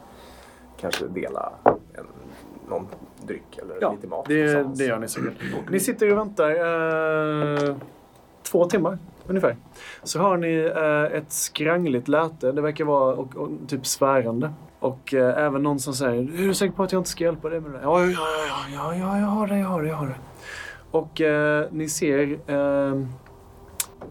kanske 0.81 1.07
dela 1.07 1.53
en, 1.67 2.07
någon 2.69 2.87
dryck 3.27 3.59
eller 3.63 3.79
Ja, 3.81 3.93
lite 3.93 4.07
mat 4.07 4.27
det, 4.29 4.77
det 4.77 4.85
gör 4.85 4.99
ni 4.99 5.09
säkert. 5.09 5.33
Ni 5.71 5.81
sitter 5.81 6.13
och 6.13 6.19
väntar 6.19 6.51
eh, 6.51 7.77
två 8.43 8.65
timmar 8.65 8.99
ungefär. 9.27 9.57
Så 10.03 10.19
har 10.21 10.37
ni 10.37 10.73
eh, 10.77 11.19
ett 11.19 11.33
skrangligt 11.33 12.09
läte. 12.09 12.53
Det 12.53 12.61
verkar 12.61 12.85
vara 12.85 13.15
och, 13.15 13.37
och, 13.37 13.51
typ 13.69 13.87
svärande. 13.87 14.53
Och 14.79 15.15
eh, 15.15 15.45
även 15.45 15.63
någon 15.63 15.79
som 15.79 15.95
säger 15.95 16.23
Är 16.23 16.47
du 16.47 16.55
säker 16.55 16.75
på 16.75 16.83
att 16.83 16.93
jag 16.93 17.01
inte 17.01 17.11
ska 17.11 17.25
hjälpa 17.25 17.49
dig 17.49 17.61
med 17.61 17.73
det? 17.73 17.81
Ja, 17.83 18.05
ja, 18.05 18.11
ja, 18.11 18.67
ja, 18.75 18.95
ja, 18.95 19.19
jag 19.19 19.27
har 19.27 19.47
det, 19.47 19.59
jag 19.59 19.69
har 19.69 19.83
det, 19.83 19.89
jag 19.89 19.97
har 19.97 20.07
det. 20.07 20.15
Och 20.91 21.21
eh, 21.21 21.67
ni 21.71 21.89
ser 21.89 22.39
eh, 22.47 23.03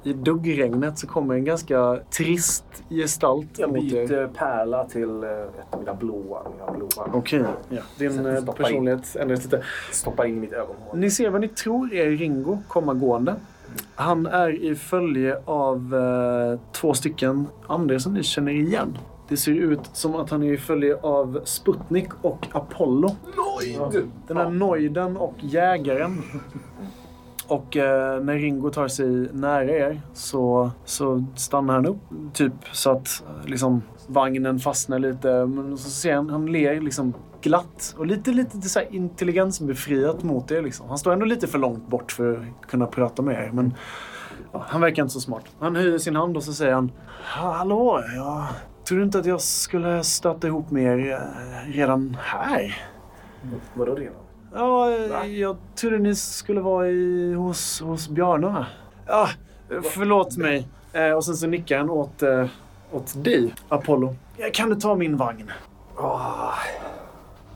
i 0.03 0.13
duggregnet 0.13 0.97
så 0.99 1.07
kommer 1.07 1.35
en 1.35 1.45
ganska 1.45 1.99
trist 2.17 2.63
gestalt 2.89 3.47
Jag 3.57 3.69
mot 3.69 3.77
er. 3.83 4.07
byter 4.07 4.27
pärla 4.27 4.83
till 4.85 5.23
eh, 5.23 5.29
ett 5.29 5.73
av 5.73 5.79
mina 5.79 5.93
blåa. 5.93 6.41
Mina 6.57 6.71
blåa. 6.71 7.09
Okej, 7.13 7.43
ja. 7.69 7.81
Din 7.97 8.25
eh, 8.25 8.35
stoppa 8.41 8.63
personlighet 8.63 9.15
ändras 9.15 9.43
lite. 9.43 9.63
Stoppar 9.91 10.25
in 10.25 10.39
mitt 10.39 10.53
ögonhål. 10.53 10.97
Ni 10.97 11.11
ser 11.11 11.29
vad 11.29 11.41
ni 11.41 11.47
tror 11.47 11.93
är 11.93 12.09
Ringo 12.09 12.57
komma 12.67 12.93
gående. 12.93 13.35
Han 13.95 14.25
är 14.25 14.63
i 14.63 14.75
följe 14.75 15.41
av 15.45 15.95
eh, 15.95 16.59
två 16.71 16.93
stycken 16.93 17.47
andra 17.67 17.99
som 17.99 18.13
ni 18.13 18.23
känner 18.23 18.51
igen. 18.51 18.97
Det 19.29 19.37
ser 19.37 19.51
ut 19.51 19.79
som 19.93 20.15
att 20.15 20.29
han 20.29 20.43
är 20.43 20.53
i 20.53 20.57
följe 20.57 20.97
av 21.01 21.41
Sputnik 21.43 22.07
och 22.21 22.47
Apollo. 22.51 23.15
Noid! 23.35 24.03
Den 24.27 24.37
här 24.37 24.49
Noiden 24.49 25.17
och 25.17 25.35
jägaren. 25.39 26.23
Och 27.47 27.77
eh, 27.77 28.23
när 28.23 28.33
Ringo 28.33 28.69
tar 28.69 28.87
sig 28.87 29.09
nära 29.33 29.71
er 29.71 30.01
så, 30.13 30.71
så 30.85 31.25
stannar 31.35 31.73
han 31.73 31.85
upp. 31.85 31.97
Typ 32.33 32.53
så 32.71 32.91
att 32.91 33.23
eh, 33.27 33.49
liksom, 33.49 33.81
vagnen 34.07 34.59
fastnar 34.59 34.99
lite. 34.99 35.45
Men 35.45 35.77
så 35.77 35.89
ser 35.89 36.15
han, 36.15 36.29
han 36.29 36.45
ler 36.45 36.81
liksom 36.81 37.13
glatt 37.41 37.95
och 37.97 38.05
lite, 38.05 38.31
lite 38.31 38.61
så 38.61 38.79
här 38.79 38.87
intelligensbefriat 38.91 40.23
mot 40.23 40.51
er. 40.51 40.61
Liksom. 40.61 40.89
Han 40.89 40.97
står 40.97 41.13
ändå 41.13 41.25
lite 41.25 41.47
för 41.47 41.59
långt 41.59 41.87
bort 41.87 42.11
för 42.11 42.33
att 42.33 42.67
kunna 42.67 42.85
prata 42.85 43.21
med 43.21 43.35
er. 43.45 43.51
Men 43.53 43.73
ja, 44.51 44.65
han 44.67 44.81
verkar 44.81 45.03
inte 45.03 45.13
så 45.13 45.21
smart. 45.21 45.45
Han 45.59 45.75
höjer 45.75 45.97
sin 45.97 46.15
hand 46.15 46.37
och 46.37 46.43
så 46.43 46.53
säger 46.53 46.73
han 46.73 46.91
Hallå, 47.23 48.03
jag 48.15 48.45
tror 48.87 49.03
inte 49.03 49.19
att 49.19 49.25
jag 49.25 49.41
skulle 49.41 50.03
stöta 50.03 50.47
ihop 50.47 50.71
med 50.71 50.99
er 50.99 51.11
eh, 51.11 51.71
redan 51.71 52.17
här. 52.21 52.77
Vadå 53.73 53.95
redan? 53.95 54.26
Ja, 54.53 54.89
jag 55.25 55.57
trodde 55.75 55.97
ni 55.97 56.15
skulle 56.15 56.61
vara 56.61 56.87
i, 56.87 57.33
hos, 57.33 57.81
hos 57.81 58.09
Bjarne. 58.09 58.65
Ja, 59.07 59.29
förlåt 59.83 60.37
mig. 60.37 60.67
Eh, 60.93 61.11
och 61.11 61.25
sen 61.25 61.35
så 61.35 61.47
nickar 61.47 61.77
han 61.77 61.89
åt, 61.89 62.23
eh, 62.23 62.45
åt 62.91 63.23
dig, 63.23 63.53
Apollo. 63.69 64.15
Ja, 64.37 64.49
Kan 64.53 64.69
du 64.69 64.75
ta 64.75 64.95
min 64.95 65.17
vagn? 65.17 65.51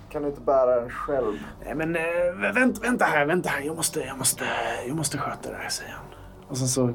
Kan 0.10 0.22
du 0.22 0.28
inte 0.28 0.42
bära 0.42 0.80
den 0.82 0.90
själv? 0.90 1.34
Nej, 1.66 1.76
men 1.76 1.96
eh, 1.96 2.52
vänta, 2.54 2.82
vänta 2.82 3.06
här, 3.06 3.26
vänta 3.26 3.50
här. 3.50 3.62
Jag 3.62 3.76
måste, 3.76 4.00
jag 4.00 4.18
måste, 4.18 4.44
jag 4.88 4.96
måste 4.96 5.18
sköta 5.18 5.50
det 5.52 5.58
här, 5.58 5.70
säger 5.70 5.92
han. 5.92 6.06
Och 6.48 6.58
sen 6.58 6.68
så 6.68 6.94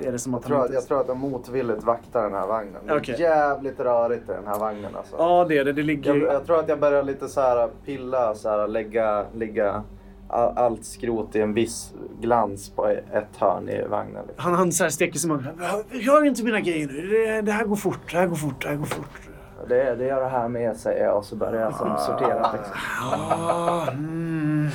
är 0.00 0.12
det 0.12 0.18
som 0.18 0.34
att 0.34 0.42
Jag 0.42 0.46
tror, 0.46 0.56
han 0.56 0.64
att, 0.64 0.66
inte... 0.66 0.74
jag 0.74 0.86
tror 0.86 1.00
att 1.00 1.08
jag 1.08 1.16
motvilligt 1.16 1.84
vaktar 1.84 2.22
den 2.22 2.34
här 2.34 2.46
vagnen. 2.46 2.80
Det 2.86 2.92
är 2.92 2.98
Okej. 2.98 3.20
jävligt 3.20 3.80
rörigt 3.80 4.28
i 4.28 4.32
den 4.32 4.46
här 4.46 4.58
vagnen 4.58 4.96
alltså. 4.96 5.16
Ja, 5.18 5.46
det 5.48 5.58
är 5.58 5.64
det. 5.64 5.72
Det 5.72 5.82
ligger... 5.82 6.14
Jag, 6.14 6.34
jag 6.34 6.46
tror 6.46 6.58
att 6.58 6.68
jag 6.68 6.80
börjar 6.80 7.02
lite 7.02 7.28
så 7.28 7.40
här 7.40 7.68
pilla, 7.84 8.34
så 8.34 8.48
här, 8.48 8.68
lägga, 8.68 9.24
lägga 9.34 9.82
all, 10.28 10.58
allt 10.58 10.84
skrot 10.84 11.36
i 11.36 11.40
en 11.40 11.54
viss 11.54 11.94
glans 12.20 12.70
på 12.70 12.86
ett 12.86 13.36
hörn 13.38 13.68
i 13.68 13.84
vagnen. 13.88 14.24
Liksom. 14.26 14.44
Han, 14.44 14.54
han 14.54 14.72
så 14.72 14.84
här 14.84 14.90
steker 14.90 15.18
sig 15.18 15.30
mot 15.30 15.40
Rör 15.90 16.24
inte 16.24 16.44
mina 16.44 16.60
grejer 16.60 16.86
nu. 16.86 17.08
Det, 17.08 17.40
det 17.40 17.52
här 17.52 17.64
går 17.64 17.76
fort. 17.76 18.10
Det 18.10 18.16
här 18.16 18.26
går 18.26 18.36
fort. 18.36 18.62
Det 18.62 18.68
här 18.68 18.76
går 18.76 18.84
fort. 18.84 19.20
Det, 19.68 19.94
det 19.94 20.04
gör 20.04 20.20
det 20.20 20.28
här 20.28 20.48
med 20.48 20.76
säger 20.76 21.04
jag 21.04 21.16
och 21.16 21.24
så 21.24 21.36
börjar 21.36 21.60
jag 21.60 21.74
som 21.74 21.96
sortera. 21.98 22.52
Liksom. 22.52 22.74
Ah, 23.02 23.86
mm. 23.90 24.68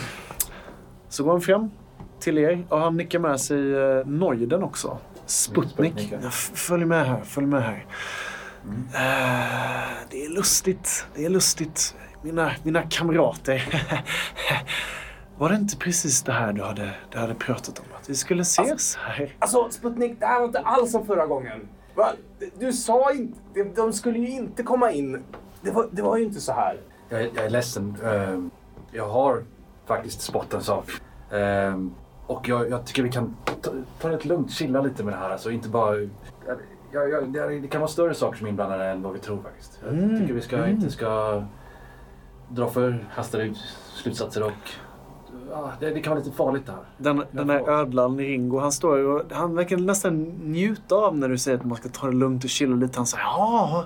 Så 1.09 1.23
går 1.23 1.31
han 1.31 1.41
fram 1.41 1.71
till 2.19 2.37
er 2.37 2.65
och 2.69 2.79
han 2.79 2.97
nickar 2.97 3.19
med 3.19 3.41
sig 3.41 3.73
eh, 3.75 4.05
Neuden 4.05 4.63
också. 4.63 4.97
Sputnik. 5.25 5.71
Sputnik, 5.93 6.13
ja. 6.23 6.29
Följ 6.31 6.85
med 6.85 7.07
här, 7.07 7.21
följ 7.23 7.47
med 7.47 7.63
här. 7.63 7.85
Eh, 8.93 9.97
det 10.09 10.25
är 10.25 10.29
lustigt, 10.35 11.05
det 11.15 11.25
är 11.25 11.29
lustigt. 11.29 11.95
Mina, 12.21 12.51
mina 12.63 12.81
kamrater. 12.81 13.83
Var 15.37 15.49
det 15.49 15.55
inte 15.55 15.77
precis 15.77 16.23
det 16.23 16.31
här 16.31 16.53
du 16.53 16.63
hade, 16.63 16.89
du 17.11 17.17
hade 17.17 17.33
pratat 17.35 17.79
om? 17.79 17.85
Att 18.01 18.09
vi 18.09 18.15
skulle 18.15 18.41
ses 18.41 18.95
här? 18.95 19.35
Alltså 19.39 19.69
Sputnik, 19.69 20.19
det 20.19 20.25
här 20.25 20.39
var 20.39 20.45
inte 20.47 20.59
alls 20.59 20.91
som 20.91 21.05
förra 21.05 21.25
gången. 21.25 21.67
Va? 21.95 22.07
Du 22.59 22.73
sa 22.73 23.11
inte... 23.13 23.39
de- 23.53 23.73
De 23.75 23.93
skulle 23.93 24.19
ju 24.19 24.27
inte 24.29 24.63
komma 24.63 24.91
in. 24.91 25.23
Det 25.61 25.71
var, 25.71 25.87
det 25.91 26.01
var 26.01 26.17
ju 26.17 26.23
inte 26.23 26.41
så 26.41 26.51
här. 26.53 26.79
Jag, 27.09 27.21
jag 27.21 27.45
är 27.45 27.49
ledsen. 27.49 27.95
Ehm, 28.05 28.49
Jag 28.91 29.09
har 29.09 29.43
faktiskt 29.87 30.21
spottat 30.21 30.53
en 30.53 30.61
sak. 30.63 30.85
Och 32.27 32.49
jag, 32.49 32.69
jag 32.69 32.85
tycker 32.85 33.03
vi 33.03 33.11
kan 33.11 33.35
ta, 33.61 33.71
ta 34.01 34.09
det 34.09 34.25
lugnt, 34.25 34.51
chilla 34.51 34.81
lite 34.81 35.03
med 35.03 35.13
det 35.13 35.17
här. 35.17 35.29
Alltså 35.29 35.51
inte 35.51 35.69
bara... 35.69 35.95
Jag, 36.91 37.09
jag, 37.11 37.61
det 37.61 37.67
kan 37.67 37.81
vara 37.81 37.91
större 37.91 38.13
saker 38.13 38.37
som 38.37 38.45
är 38.47 38.49
inblandade 38.49 38.85
än 38.85 39.01
vad 39.01 39.13
vi 39.13 39.19
tror 39.19 39.41
faktiskt. 39.41 39.79
Jag 39.85 39.93
Mm, 39.93 40.19
tycker 40.21 40.33
vi 40.33 40.41
ska, 40.41 40.57
mm. 40.57 40.69
inte 40.69 40.89
ska 40.91 41.43
dra 42.49 42.69
för 42.69 43.07
hastade 43.11 43.43
ut 43.43 43.57
slutsatser 43.93 44.43
och... 44.43 44.51
Ja, 45.51 45.71
det, 45.79 45.89
det 45.89 45.99
kan 46.01 46.11
vara 46.11 46.23
lite 46.23 46.35
farligt 46.35 46.65
det 46.65 46.71
här. 46.71 46.81
Den, 46.97 47.23
den 47.31 47.49
här 47.49 47.59
får- 47.59 47.69
ödlan 47.71 48.17
Ringo, 48.17 48.59
han 48.59 48.71
står 48.71 48.97
och 48.97 49.21
han 49.31 49.55
verkar 49.55 49.77
nästan 49.77 50.23
njuta 50.23 50.95
av 50.95 51.17
när 51.17 51.29
du 51.29 51.37
säger 51.37 51.57
att 51.57 51.65
man 51.65 51.77
ska 51.77 51.89
ta 51.89 52.07
det 52.07 52.15
lugnt 52.15 52.43
och 52.43 52.49
chilla 52.49 52.75
lite. 52.75 52.99
Han 52.99 53.05
säger 53.05 53.23
ja, 53.23 53.85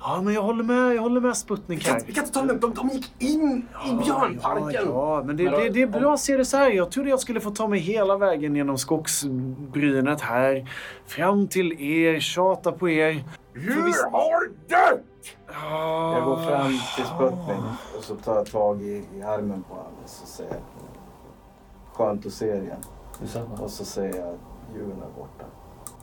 ja 0.00 0.22
men 0.22 0.34
jag 0.34 0.42
håller 0.42 0.64
med, 0.64 0.94
jag 0.94 1.02
håller 1.02 1.20
med 1.20 1.36
Sputnik 1.36 1.88
här. 1.88 2.00
Vi 2.06 2.12
kan 2.12 2.24
inte 2.24 2.38
ta 2.38 2.42
det. 2.46 2.58
De, 2.58 2.74
de 2.74 2.88
gick 2.88 3.12
in 3.18 3.66
i 3.86 3.94
björnparken. 4.04 4.70
Ja, 4.72 5.16
ja, 5.16 5.22
men 5.26 5.36
det, 5.36 5.42
Men 5.44 5.52
då- 5.52 5.58
det, 5.58 5.68
det 5.68 5.82
är 5.82 5.86
bra 5.86 6.14
att 6.14 6.20
se 6.20 6.36
det 6.36 6.44
så 6.44 6.56
här. 6.56 6.70
Jag 6.70 6.90
trodde 6.90 7.10
jag 7.10 7.20
skulle 7.20 7.40
få 7.40 7.50
ta 7.50 7.68
mig 7.68 7.78
hela 7.80 8.16
vägen 8.16 8.56
genom 8.56 8.78
skogsbrynet 8.78 10.20
här. 10.20 10.68
Fram 11.06 11.48
till 11.48 11.72
er, 11.82 12.20
tjata 12.20 12.72
på 12.72 12.88
er. 12.88 13.24
Djur 13.54 14.10
har 14.12 14.48
dött! 14.68 15.04
Jag 16.14 16.24
går 16.24 16.36
fram 16.36 16.66
till 16.96 17.04
Sputnik 17.04 17.64
och 17.98 18.04
så 18.04 18.14
tar 18.14 18.34
jag 18.34 18.46
tag 18.46 18.82
i, 18.82 19.04
i 19.14 19.22
armen 19.22 19.62
på 19.68 19.74
honom 19.74 19.92
och 20.04 20.08
så 20.08 20.26
säger 20.26 20.50
jag 20.50 20.60
Skönt 21.92 22.26
att 22.26 22.32
se 22.32 22.46
er 22.48 22.60
igen. 22.62 22.76
Och 23.60 23.70
så 23.70 23.84
säger 23.84 24.14
jag 24.20 24.34
djuren 24.74 24.90
är 25.02 25.18
borta. 25.20 25.44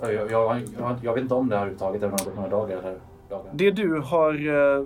Jag, 0.01 0.13
jag, 0.13 0.31
jag, 0.31 0.61
jag, 0.79 0.95
jag 1.01 1.13
vet 1.13 1.21
inte 1.21 1.33
om 1.33 1.49
det 1.49 1.55
här 1.55 1.61
överhuvudtaget, 1.61 2.03
även 2.03 2.11
om 2.11 2.17
det 2.17 2.23
har 2.23 2.29
gått 2.29 2.35
några 2.35 2.49
dagar. 2.49 2.77
Eller 2.77 2.99
dagar. 3.29 3.51
Det 3.53 3.71
du 3.71 3.99
har... 3.99 4.33
eh, 4.79 4.83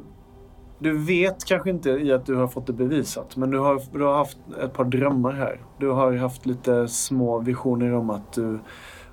Du 0.79 0.97
vet 0.97 1.45
kanske 1.45 1.69
inte 1.69 1.89
i 1.89 2.11
att 2.11 2.25
du 2.25 2.35
har 2.35 2.47
fått 2.47 2.67
det 2.67 2.73
bevisat, 2.73 3.35
men 3.37 3.51
du 3.51 3.59
har, 3.59 3.81
du 3.93 4.03
har 4.03 4.13
haft 4.13 4.37
ett 4.63 4.73
par 4.73 4.83
drömmar 4.85 5.31
här. 5.31 5.59
Du 5.77 5.89
har 5.89 6.13
haft 6.13 6.45
lite 6.45 6.87
små 6.87 7.39
visioner 7.39 7.93
om 7.93 8.09
att 8.09 8.33
du... 8.33 8.59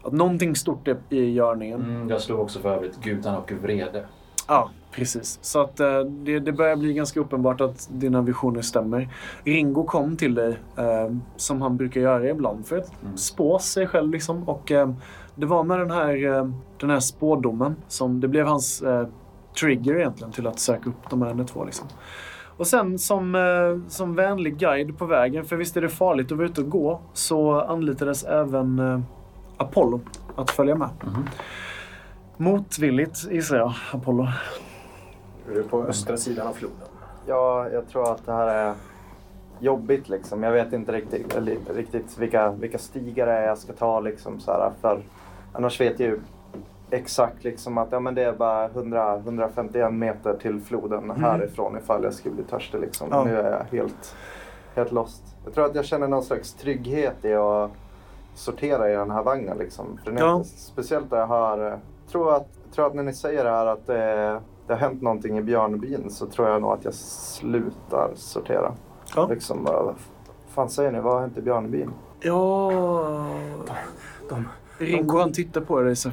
Att 0.03 0.13
någonting 0.13 0.57
stort 0.57 0.89
är 0.89 0.97
i 1.11 1.31
görningen. 1.33 1.81
Mm, 1.83 2.09
jag 2.11 2.21
slog 2.21 2.41
också 2.41 2.59
för 2.61 2.75
övrigt 2.75 2.97
gudarna 3.03 3.39
och 3.39 3.53
vrede. 3.53 4.05
Ja, 4.49 4.71
precis. 4.93 5.39
Så 5.43 5.61
att 5.61 5.81
eh, 5.81 6.01
det, 6.01 6.39
det 6.39 6.53
börjar 6.53 6.77
bli 6.77 6.93
ganska 6.95 7.21
uppenbart 7.21 7.61
att 7.61 7.89
dina 7.93 8.23
visioner 8.23 8.63
stämmer. 8.63 9.09
Ringo 9.45 9.85
kom 9.85 10.17
till 10.17 10.35
dig, 10.35 10.57
eh, 10.77 11.17
som 11.37 11.63
han 11.63 11.77
brukar 11.77 12.01
göra 12.01 12.29
ibland, 12.31 12.67
för 12.67 12.79
att 12.79 13.03
Mm. 13.03 13.17
spå 13.17 13.59
sig 13.59 13.87
själv. 13.87 14.11
Liksom. 14.13 14.49
Och 14.49 14.73
eh, 14.73 14.93
det 15.39 15.47
var 15.47 15.65
med 15.65 15.79
den 15.79 15.91
här, 15.91 16.25
eh, 16.25 16.51
den 16.81 16.91
här 16.91 17.01
spådomen 17.01 17.77
som 17.89 18.21
det 18.21 18.29
blev 18.29 18.47
hans 18.47 18.83
eh, 18.83 19.09
trigger 19.61 19.97
egentligen 19.97 20.33
till 20.33 20.47
att 20.47 20.59
söka 20.59 20.91
upp 20.91 21.11
de 21.11 21.23
här 21.23 21.45
två. 21.45 21.65
Liksom. 21.65 21.89
Och 22.57 22.67
sen 22.67 22.99
som, 22.99 23.35
eh, 23.35 23.89
som 23.89 24.15
vänlig 24.15 24.57
guide 24.57 24.99
på 24.99 25.07
vägen, 25.07 25.45
för 25.45 25.57
visst 25.57 25.77
är 25.77 25.81
det 25.81 25.89
farligt 25.89 26.33
att 26.33 26.39
vara 26.39 26.47
ute 26.49 26.61
och 26.61 26.71
gå, 26.71 27.01
så 27.13 27.61
anlitades 27.61 28.25
även 28.25 28.79
eh, 28.79 29.01
Apollo 29.57 30.01
att 30.37 30.51
följa 30.51 30.75
med. 30.75 30.89
Mhm. 31.05 31.29
Motvilligt 32.37 33.31
gissar 33.31 33.57
jag, 33.57 33.73
Apollo. 33.93 34.29
Du 35.47 35.59
är 35.59 35.63
på 35.63 35.85
östra 35.85 36.17
sidan 36.17 36.47
av 36.47 36.53
floden. 36.53 36.89
Ja, 37.27 37.69
jag 37.69 37.89
tror 37.89 38.13
att 38.13 38.27
det 38.27 38.33
här 38.33 38.47
är 38.49 38.75
jobbigt 39.59 40.09
liksom. 40.09 40.43
Jag 40.43 40.53
vet 40.53 40.73
inte 40.73 40.93
riktigt, 40.93 41.35
eller, 41.35 41.57
riktigt 41.75 42.19
vilka, 42.19 42.51
vilka 42.51 42.79
stigar 42.79 43.27
det 43.27 43.33
är 43.33 43.47
jag 43.47 43.59
ska 43.59 43.73
ta 43.73 44.01
liksom 44.01 44.41
så 44.41 44.51
här. 44.51 44.73
För 44.81 45.03
annars 45.53 45.81
vet 45.81 46.01
jag 46.01 46.09
ju 46.09 46.21
exakt 46.91 47.45
liksom 47.45 47.79
att 47.79 47.89
ja, 47.93 48.01
men 48.01 48.15
det 48.15 48.23
är 48.23 48.33
bara 48.33 48.65
100, 48.65 49.17
151 49.17 49.93
meter 49.93 50.35
till 50.35 50.61
floden 50.61 51.11
härifrån 51.11 51.77
ifall 51.79 52.05
jag 52.05 52.15
skulle 52.15 52.35
bli 52.35 52.45
törstig 52.45 52.81
liksom. 52.81 53.09
Ja. 53.11 53.25
Nu 53.25 53.37
är 53.37 53.51
jag 53.51 53.79
helt, 53.79 54.15
helt 54.75 54.93
lost. 54.93 55.23
Jag 55.45 55.55
tror 55.55 55.65
att 55.65 55.75
jag 55.75 55.85
känner 55.85 56.09
någon 56.09 56.23
slags 56.23 56.55
trygghet 56.55 57.25
i 57.25 57.35
att 57.35 57.71
sortera 58.35 58.91
i 58.93 58.95
den 58.95 59.11
här 59.11 59.23
vagnen 59.23 59.59
liksom. 59.59 59.99
Ja. 60.19 60.45
speciellt 60.45 61.11
när 61.11 61.19
jag 61.19 61.27
hör, 61.27 61.59
jag 61.59 61.79
tror 62.11 62.35
att, 62.35 62.47
tror 62.75 62.87
att 62.87 62.95
när 62.95 63.03
ni 63.03 63.13
säger 63.15 63.45
det 63.45 63.51
här 63.51 63.67
att 63.67 63.87
det, 63.87 64.41
det 64.67 64.73
har 64.73 64.81
hänt 64.81 65.03
någonting 65.03 65.39
i 65.39 65.43
björnbyn 65.43 66.11
så 66.11 66.27
tror 66.27 66.49
jag 66.49 66.63
nog 66.63 66.73
att 66.73 66.85
jag 66.85 66.95
slutar 66.95 68.11
sortera. 68.15 68.73
Ja. 69.17 69.27
Liksom 69.27 69.65
bara, 69.65 69.83
vad 69.83 69.95
fan 70.49 70.69
säger 70.69 70.93
ni? 70.93 71.01
Vad 71.01 71.13
har 71.13 71.21
hänt 71.21 71.39
i 71.39 71.43
björnbyn? 71.43 71.91
Ja... 72.21 72.71
de- 74.29 74.49
Ringo 74.79 75.19
han 75.19 75.33
tittar 75.33 75.61
på 75.61 75.81
dig 75.81 75.97
så, 75.97 76.11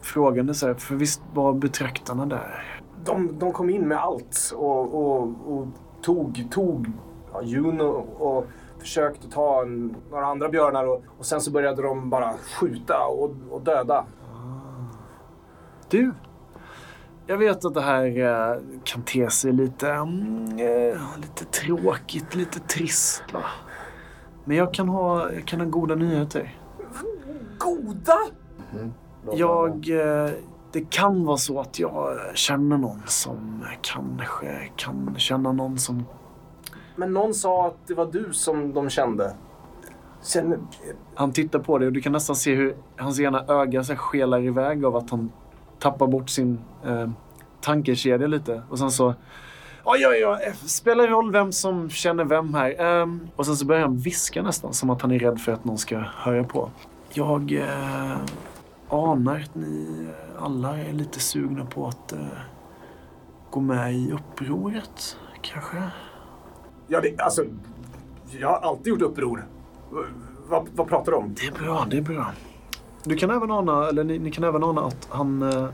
frågande 0.00 0.54
så 0.54 0.66
här, 0.66 0.74
för 0.74 0.94
visst 0.94 1.22
var 1.34 1.52
betraktarna 1.52 2.26
där? 2.26 2.80
De, 3.04 3.38
de 3.38 3.52
kom 3.52 3.70
in 3.70 3.88
med 3.88 3.98
allt 3.98 4.52
och, 4.56 4.94
och, 4.94 5.22
och 5.22 5.66
tog, 6.02 6.48
tog 6.50 6.86
ja, 7.32 7.42
Juno 7.42 7.84
och 8.18 8.46
försökte 8.78 9.30
ta 9.30 9.62
en, 9.62 9.96
några 10.10 10.26
andra 10.26 10.48
björnar 10.48 10.86
och, 10.86 11.02
och 11.18 11.26
sen 11.26 11.40
så 11.40 11.50
började 11.50 11.82
de 11.82 12.10
bara 12.10 12.32
skjuta 12.32 13.06
och, 13.06 13.34
och 13.50 13.62
döda. 13.62 14.04
Du, 15.90 16.12
jag 17.26 17.38
vet 17.38 17.64
att 17.64 17.74
det 17.74 17.80
här 17.80 18.18
eh, 18.18 18.60
kan 18.84 19.02
te 19.02 19.30
sig 19.30 19.52
lite, 19.52 19.90
mm, 19.90 20.58
eh, 20.58 21.00
lite 21.16 21.44
tråkigt, 21.44 22.34
lite 22.34 22.60
trist 22.60 23.22
va? 23.32 23.42
Men 24.44 24.56
jag 24.56 24.74
kan 24.74 24.88
ha, 24.88 25.32
jag 25.32 25.44
kan 25.44 25.60
ha 25.60 25.66
goda 25.66 25.94
nyheter. 25.94 26.58
Goda! 27.58 28.18
Jag... 29.32 29.90
Eh, 29.90 30.30
det 30.72 30.90
kan 30.90 31.24
vara 31.24 31.36
så 31.36 31.60
att 31.60 31.78
jag 31.78 32.18
känner 32.34 32.78
någon 32.78 33.02
som 33.06 33.64
kanske 33.82 34.70
kan 34.76 35.14
känna 35.18 35.52
någon 35.52 35.78
som... 35.78 36.04
Men 36.96 37.12
någon 37.12 37.34
sa 37.34 37.66
att 37.66 37.76
det 37.86 37.94
var 37.94 38.06
du 38.06 38.28
som 38.32 38.74
de 38.74 38.90
kände. 38.90 39.34
Känner, 40.22 40.58
Han 41.14 41.32
tittar 41.32 41.58
på 41.58 41.78
dig 41.78 41.86
och 41.86 41.92
du 41.92 42.00
kan 42.00 42.12
nästan 42.12 42.36
se 42.36 42.54
hur 42.54 42.76
hans 42.96 43.20
ena 43.20 43.44
öga 43.48 43.84
så 43.84 43.96
skelar 43.96 44.40
iväg 44.40 44.84
av 44.84 44.96
att 44.96 45.10
han 45.10 45.32
tappar 45.78 46.06
bort 46.06 46.30
sin 46.30 46.58
eh, 46.86 47.10
tankekedja 47.60 48.26
lite. 48.26 48.62
Och 48.70 48.78
sen 48.78 48.90
så... 48.90 49.14
Oj, 49.84 50.06
oj, 50.06 50.26
oj. 50.26 50.52
Spelar 50.54 51.06
roll 51.06 51.32
vem 51.32 51.52
som 51.52 51.90
känner 51.90 52.24
vem 52.24 52.54
här. 52.54 52.80
Ehm, 52.80 53.28
och 53.36 53.46
sen 53.46 53.56
så 53.56 53.66
börjar 53.66 53.82
han 53.82 53.96
viska 53.96 54.42
nästan 54.42 54.72
som 54.72 54.90
att 54.90 55.02
han 55.02 55.12
är 55.12 55.18
rädd 55.18 55.40
för 55.40 55.52
att 55.52 55.64
någon 55.64 55.78
ska 55.78 55.98
höra 55.98 56.44
på. 56.44 56.70
Jag 57.18 57.52
eh, 57.52 58.16
anar 58.88 59.40
att 59.40 59.54
ni 59.54 60.08
alla 60.38 60.78
är 60.78 60.92
lite 60.92 61.20
sugna 61.20 61.64
på 61.64 61.86
att 61.88 62.12
eh, 62.12 62.18
gå 63.50 63.60
med 63.60 63.94
i 63.94 64.12
upproret, 64.12 65.16
kanske? 65.40 65.82
ja, 66.86 67.00
det, 67.00 67.20
alltså, 67.20 67.44
jag 68.40 68.48
har 68.48 68.58
alltid 68.58 68.86
gjort 68.86 69.02
uppror. 69.02 69.46
V- 69.92 70.00
Vad, 70.48 70.68
vad 70.74 70.88
pratar 70.88 71.12
du 71.12 71.18
om? 71.18 71.34
Det 71.40 71.46
är 71.46 71.52
bra, 71.64 71.86
det 71.90 71.96
är 71.96 72.02
bra. 72.02 72.26
Du 73.04 73.16
kan 73.16 73.30
även 73.30 73.50
ana, 73.50 73.88
eller 73.88 74.04
ni, 74.04 74.18
ni 74.18 74.30
kan 74.30 74.44
även 74.44 74.64
ana 74.64 74.80
att 74.80 75.08
han... 75.10 75.42
eh, 75.42 75.66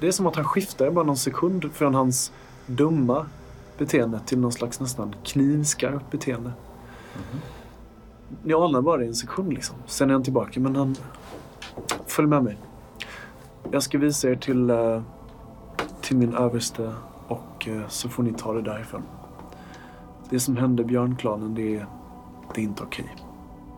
Det 0.00 0.08
är 0.08 0.12
som 0.12 0.26
att 0.26 0.36
han 0.36 0.44
skiftar 0.44 0.90
bara 0.90 1.04
någon 1.04 1.16
sekund 1.16 1.72
från 1.72 1.94
hans 1.94 2.32
dumma 2.66 3.26
beteende 3.78 4.20
till 4.26 4.38
någon 4.38 4.52
slags 4.52 4.80
nästan 4.80 5.14
knivskarpt 5.24 6.10
beteende. 6.10 6.52
Ni 8.42 8.54
anar 8.54 8.80
bara 8.80 9.04
i 9.04 9.06
en 9.06 9.14
sekund 9.14 9.52
liksom. 9.52 9.76
Sen 9.86 10.10
är 10.10 10.14
han 10.14 10.22
tillbaka, 10.22 10.60
men 10.60 10.76
han... 10.76 10.96
Följ 12.06 12.28
med 12.28 12.44
mig. 12.44 12.58
Jag 13.70 13.82
ska 13.82 13.98
visa 13.98 14.28
er 14.28 14.36
till, 14.36 14.70
eh, 14.70 15.02
till 16.00 16.16
min 16.16 16.34
överste 16.34 16.92
och 17.28 17.68
eh, 17.68 17.88
så 17.88 18.08
får 18.08 18.22
ni 18.22 18.32
ta 18.32 18.52
det 18.52 18.62
därifrån. 18.62 19.02
Det 20.30 20.40
som 20.40 20.56
hände 20.56 20.84
Björnklanen, 20.84 21.54
det 21.54 21.76
är, 21.76 21.86
det 22.54 22.60
är 22.60 22.64
inte 22.64 22.82
okej. 22.82 23.16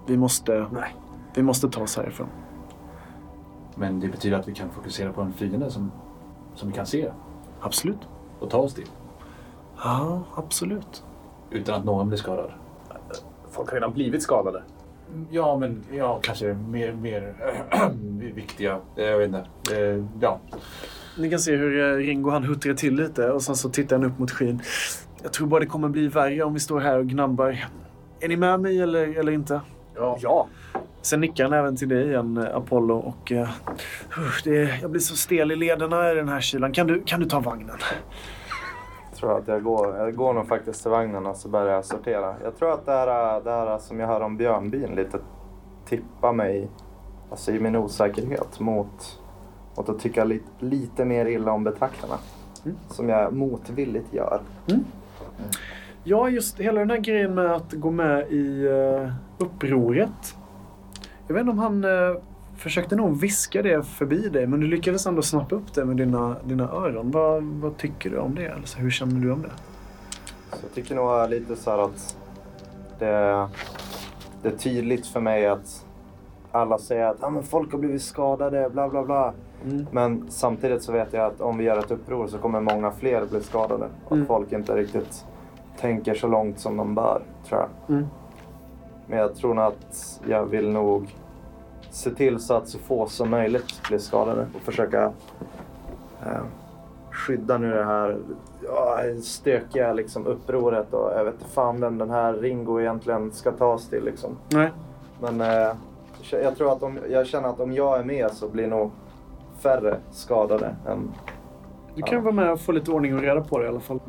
Vi 0.07 0.17
måste... 0.17 0.67
Nej. 0.73 0.97
Vi 1.35 1.43
måste 1.43 1.69
ta 1.69 1.83
oss 1.83 1.97
härifrån. 1.97 2.29
Men 3.75 4.01
det 4.01 4.09
betyder 4.09 4.39
att 4.39 4.49
vi 4.49 4.55
kan 4.55 4.71
fokusera 4.71 5.13
på 5.13 5.21
en 5.21 5.33
fiende 5.33 5.71
som, 5.71 5.93
som 6.55 6.69
vi 6.69 6.75
kan 6.75 6.87
se 6.87 7.13
Absolut. 7.61 8.09
och 8.41 8.51
ta 8.51 8.59
oss 8.59 8.75
till. 8.75 8.89
Ja, 9.85 10.23
absolut. 10.35 11.05
Utan 11.51 11.75
att 11.75 11.85
någon 11.85 12.09
blir 12.09 12.19
skadad. 12.19 12.51
Folk 13.53 13.69
har 13.69 13.75
redan 13.75 13.93
blivit 13.93 14.23
skadade. 14.23 14.63
Ja, 15.31 15.57
men 15.57 15.83
ja, 15.93 16.19
kanske 16.23 16.55
mer, 16.55 16.93
mer 16.93 17.35
viktiga. 18.35 18.79
Eh, 18.97 19.05
Jag 19.05 19.19
vet 19.19 19.27
inte. 19.29 19.77
Eh, 19.77 20.05
Ja. 20.21 20.41
Ni 21.19 21.31
kan 21.31 21.39
se 21.39 21.57
hur 21.57 21.93
eh, 21.93 21.97
Ringo 21.97 22.31
han 22.31 22.45
huttrar 22.45 22.75
till 22.75 22.95
lite 22.95 23.31
och 23.31 23.43
sen 23.43 23.57
så 23.57 23.69
tittar 23.69 23.97
han 23.99 24.07
upp 24.07 24.19
mot 24.19 24.31
skyn. 24.31 24.61
Jag 25.23 25.33
tror 25.33 25.47
bara 25.47 25.61
det 25.61 25.67
kommer 25.67 25.89
bli 25.89 26.09
värre 26.09 26.43
om 26.43 26.55
vi 26.55 26.61
står 26.61 26.81
här 26.81 26.99
och 26.99 27.07
gnabbar. 27.07 27.65
Är 28.21 28.29
ni 28.29 28.37
med 28.37 28.61
mig 28.61 28.81
eller, 28.81 29.19
eller 29.19 29.33
inte? 29.33 29.61
Ja. 29.97 30.19
ja. 30.21 30.47
Sen 31.03 31.21
nickar 31.21 31.45
han 31.45 31.53
även 31.53 31.77
till 31.77 31.89
dig 31.89 32.07
igen, 32.09 32.47
Apollo. 32.55 32.97
Och, 32.97 33.33
usch, 34.19 34.41
det, 34.45 34.79
jag 34.83 34.91
blir 34.91 35.01
så 35.01 35.17
stel 35.17 35.53
i 35.53 35.57
lederna 35.57 36.13
i 36.13 36.15
den 36.15 36.29
här 36.29 36.41
kylan. 36.41 36.73
Kan 36.73 36.87
du, 36.87 37.03
kan 37.07 37.21
du 37.21 37.27
ta 37.27 37.41
vagnen? 37.41 37.77
Tror 39.23 39.39
att 39.39 39.49
jag 39.49 39.63
går, 39.63 39.97
jag 39.97 40.15
går 40.15 40.33
nog 40.33 40.49
faktiskt 40.49 40.83
till 40.83 40.91
vagnen 40.91 41.27
och 41.27 41.37
så 41.37 41.49
börjar 41.49 41.75
jag 41.75 41.85
sortera. 41.85 42.35
Jag 42.45 42.57
tror 42.57 42.73
att 42.73 42.87
det 42.87 42.93
här, 42.93 43.41
det 43.41 43.51
här 43.51 43.79
som 43.79 44.01
jag 44.01 44.07
hör 44.07 44.21
om 44.21 44.37
björnbyn 44.37 44.95
lite 44.95 45.19
tippar 45.85 46.33
mig 46.33 46.69
alltså 47.31 47.53
i 47.53 47.61
min 47.61 47.77
osäkerhet 47.77 48.61
mot, 48.61 49.21
mot 49.77 49.89
att 49.89 49.99
tycka 49.99 50.25
lite, 50.25 50.47
lite 50.59 51.05
mer 51.05 51.27
illa 51.27 51.53
om 51.53 51.65
betraktarna. 51.65 52.15
Mm. 52.65 52.77
Som 52.89 53.09
jag 53.09 53.33
motvilligt 53.33 54.15
gör. 54.15 54.41
Ja, 56.05 56.29
just 56.29 56.61
hela 56.61 56.81
den 56.81 56.91
här 56.91 56.99
grejen 56.99 57.35
med 57.35 57.53
att 57.53 57.73
gå 57.73 57.91
med 57.91 58.33
i 58.33 58.69
uh, 58.69 59.13
upproret. 59.39 60.37
Jag 61.27 61.35
vet 61.35 61.41
inte 61.41 61.53
om 61.53 61.59
han 61.59 61.85
eh, 61.85 62.17
försökte 62.63 62.97
nog 62.97 63.21
viska 63.21 63.63
det 63.63 63.83
förbi 63.83 64.29
dig, 64.29 64.47
men 64.47 64.61
du 64.61 64.67
lyckades 64.67 65.07
ändå 65.07 65.23
snappa 65.23 65.55
upp 65.55 65.75
det 65.75 65.85
med 65.85 65.97
dina, 65.97 66.37
dina 66.45 66.69
öron. 66.69 67.11
Vad, 67.11 67.43
vad 67.43 67.77
tycker 67.77 68.11
du 68.11 68.19
om 68.19 68.35
det? 68.35 68.47
Eller 68.47 68.67
så, 68.67 68.79
hur 68.79 68.91
känner 68.91 69.21
du 69.21 69.33
om 69.33 69.43
det? 69.43 69.51
Så 70.51 70.59
jag 70.63 70.75
tycker 70.75 70.95
nog 70.95 71.31
lite 71.31 71.57
så 71.57 71.71
här 71.71 71.79
att 71.79 72.17
det, 72.99 73.49
det 74.43 74.49
är 74.49 74.57
tydligt 74.57 75.07
för 75.07 75.21
mig 75.21 75.47
att 75.47 75.87
alla 76.53 76.79
säger 76.79 77.07
att 77.07 77.23
ah, 77.23 77.31
men 77.31 77.43
folk 77.43 77.73
har 77.73 77.79
blivit 77.79 78.03
skadade, 78.03 78.71
bla 78.71 78.89
bla 78.89 79.03
bla. 79.03 79.33
Mm. 79.65 79.87
Men 79.91 80.31
samtidigt 80.31 80.83
så 80.83 80.93
vet 80.93 81.13
jag 81.13 81.27
att 81.27 81.41
om 81.41 81.59
vi 81.59 81.65
gör 81.65 81.79
ett 81.79 81.91
uppror 81.91 82.27
så 82.27 82.39
kommer 82.39 82.61
många 82.61 82.91
fler 82.91 83.27
bli 83.31 83.41
skadade. 83.43 83.89
Och 84.05 84.13
Mm. 84.13 84.23
att 84.23 84.29
folk 84.29 84.53
inte 84.53 84.77
riktigt 84.77 85.25
tänker 85.81 86.15
så 86.15 86.27
långt 86.29 86.59
som 86.59 86.77
de 86.77 86.95
bör, 86.95 87.23
tror 87.49 87.61
jag. 87.61 87.97
Mm. 87.97 88.07
Men 89.07 89.19
jag 89.19 89.35
tror 89.35 89.55
nog 89.55 89.65
att 89.65 90.21
jag 90.29 90.47
vill 90.47 90.71
nog 90.71 91.15
se 91.93 92.11
till 92.11 92.39
så 92.39 92.55
att 92.55 92.69
så 92.69 92.79
få 92.79 93.07
som 93.07 93.31
möjligt 93.31 93.89
blir 93.89 93.99
skadade 93.99 94.47
och 94.55 94.61
försöka 94.61 95.13
eh, 96.23 96.43
skydda 97.11 97.59
nu 97.59 97.71
det 97.71 97.85
här 97.85 98.19
ja, 98.63 98.99
stökiga 99.23 99.93
liksom, 99.93 100.27
upproret 100.27 100.95
och 100.95 101.13
jag 101.17 101.25
vet 101.25 101.35
inte 101.35 101.47
fan 101.47 101.81
vem 101.81 101.99
den 101.99 102.11
här 102.11 102.35
Ringo 102.35 102.81
egentligen 102.81 103.33
ska 103.33 103.53
tas 103.53 103.89
till. 103.89 104.05
Liksom. 104.05 104.37
Nej. 104.49 104.71
Men 105.21 105.41
eh, 105.41 105.77
jag 106.31 106.57
tror 106.57 106.73
att 106.73 106.83
om, 106.83 106.99
jag 107.11 107.27
känner 107.27 107.49
att 107.49 107.61
om 107.61 107.73
jag 107.73 108.01
är 108.01 108.05
med 108.05 108.31
så 108.33 108.49
blir 108.49 108.67
nog 108.67 108.91
färre 109.63 109.97
skadade 110.11 110.77
än 110.89 111.11
Du 111.95 112.03
kan 112.03 112.23
vara 112.23 112.35
med 112.35 112.53
och 112.53 112.61
få 112.61 112.73
lite 112.73 112.91
ordning 112.91 113.15
och 113.15 113.23
reda 113.23 113.41
på 113.41 113.59
det 113.59 113.65
i 113.65 113.69
alla 113.69 113.81
fall. 113.81 114.01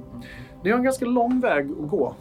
Ni 0.63 0.69
har 0.69 0.77
en 0.77 0.83
ganska 0.83 1.05
lång 1.05 1.39
väg 1.39 1.71
att 1.71 1.89
gå. 1.89 2.13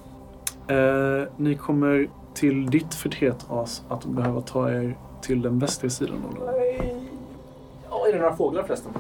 Eh, 0.69 1.29
ni 1.37 1.55
kommer 1.55 2.09
till 2.35 2.71
ditt 2.71 2.95
förtret 2.95 3.47
as 3.51 3.85
att 3.89 4.05
behöva 4.05 4.41
ta 4.41 4.71
er 4.71 4.97
till 5.23 5.43
den 5.43 5.59
västra 5.59 5.91
sidan 5.91 6.17
av 6.29 6.35
den. 6.35 6.55
Ja, 7.91 8.09
är 8.09 8.13
det 8.13 8.19
några 8.19 8.37
fåglar 8.37 8.63
förresten? 8.63 8.93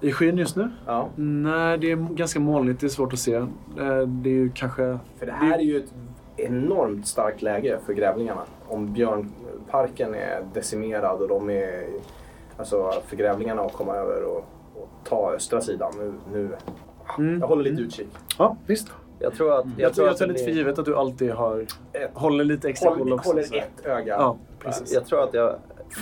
I 0.00 0.12
skyn 0.12 0.38
just 0.38 0.56
nu? 0.56 0.70
Ja. 0.86 1.08
Nej, 1.16 1.78
det 1.78 1.90
är 1.90 1.96
ganska 1.96 2.40
molnigt. 2.40 2.80
Det 2.80 2.86
är 2.86 2.88
svårt 2.88 3.12
att 3.12 3.18
se. 3.18 3.34
Eh, 3.34 3.46
Det 4.06 4.30
är 4.30 4.34
ju 4.34 4.50
kanske... 4.54 4.98
För 5.18 5.26
det 5.26 5.32
här 5.32 5.58
är 5.58 5.62
ju 5.62 5.76
ett 5.76 5.94
enormt 6.36 7.06
starkt 7.06 7.42
läge 7.42 7.78
för 7.86 7.92
grävlingarna. 7.92 8.40
Om 8.68 8.92
björnparken 8.92 10.14
är 10.14 10.46
decimerad 10.54 11.20
och 11.20 11.28
de 11.28 11.50
är... 11.50 11.84
Alltså 12.56 12.92
för 13.06 13.16
grävlingarna 13.16 13.62
att 13.62 13.72
komma 13.72 13.94
över 13.94 14.24
och, 14.24 14.44
och 14.74 14.88
ta 15.04 15.32
östra 15.32 15.60
sidan. 15.60 15.92
Nu, 15.98 16.12
nu. 16.32 16.56
Mm. 17.18 17.40
Jag 17.40 17.46
håller 17.46 17.62
lite 17.70 17.82
utkik. 17.82 18.08
Ja, 18.38 18.56
visst. 18.66 18.88
Jag 19.18 19.34
tror 19.34 19.58
att... 19.58 19.66
Jag, 19.76 19.94
tror, 19.94 20.06
jag 20.06 20.12
att 20.12 20.18
tar 20.18 20.26
lite 20.26 20.44
för 20.44 20.50
givet 20.50 20.78
att 20.78 20.84
du 20.84 20.96
alltid 20.96 21.30
har... 21.32 21.66
Ett- 21.92 22.10
Håller 22.14 22.44
lite 22.44 22.68
extra 22.68 22.94
koll 22.96 23.12
också. 23.12 23.28
håller 23.30 23.42
så. 23.42 23.54
ett 23.54 23.84
öga. 23.86 24.16
Ja, 24.18 24.36
precis. 24.58 24.92
Jag 24.92 25.06
tror 25.06 25.22
att 25.22 25.34
jag 25.34 25.54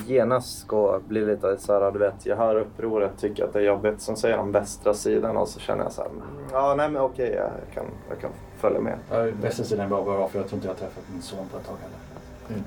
genast 0.07 0.67
går, 0.67 0.99
blir 1.07 1.25
lite 1.27 1.57
så 1.57 1.73
här, 1.73 1.91
du 1.91 1.99
vet, 1.99 2.25
jag 2.25 2.35
hör 2.35 2.55
upproret, 2.55 3.11
tycker 3.19 3.43
att 3.43 3.53
det 3.53 3.59
är 3.59 3.63
jobbigt. 3.63 4.01
Sen 4.01 4.17
säger 4.17 4.37
de 4.37 4.51
västra 4.51 4.93
sidan 4.93 5.37
och 5.37 5.47
så 5.47 5.59
känner 5.59 5.83
jag 5.83 5.91
så 5.91 6.01
här, 6.01 6.09
mm, 6.09 6.21
ja 6.51 6.75
nej 6.75 6.89
men 6.89 7.01
okej, 7.01 7.31
jag, 7.35 7.51
kan, 7.73 7.85
jag 8.09 8.19
kan 8.19 8.29
följa 8.57 8.79
med. 8.79 8.97
Ja, 9.11 9.17
Västra 9.41 9.65
sidan 9.65 9.85
är 9.85 9.89
bra, 9.89 10.03
bra 10.03 10.27
för 10.27 10.39
jag 10.39 10.47
tror 10.47 10.57
inte 10.57 10.67
jag 10.67 10.73
har 10.73 10.79
träffat 10.79 11.03
min 11.13 11.21
son 11.21 11.47
på 11.51 11.57
ett 11.57 11.65
tag 11.67 11.75
heller. 11.81 12.63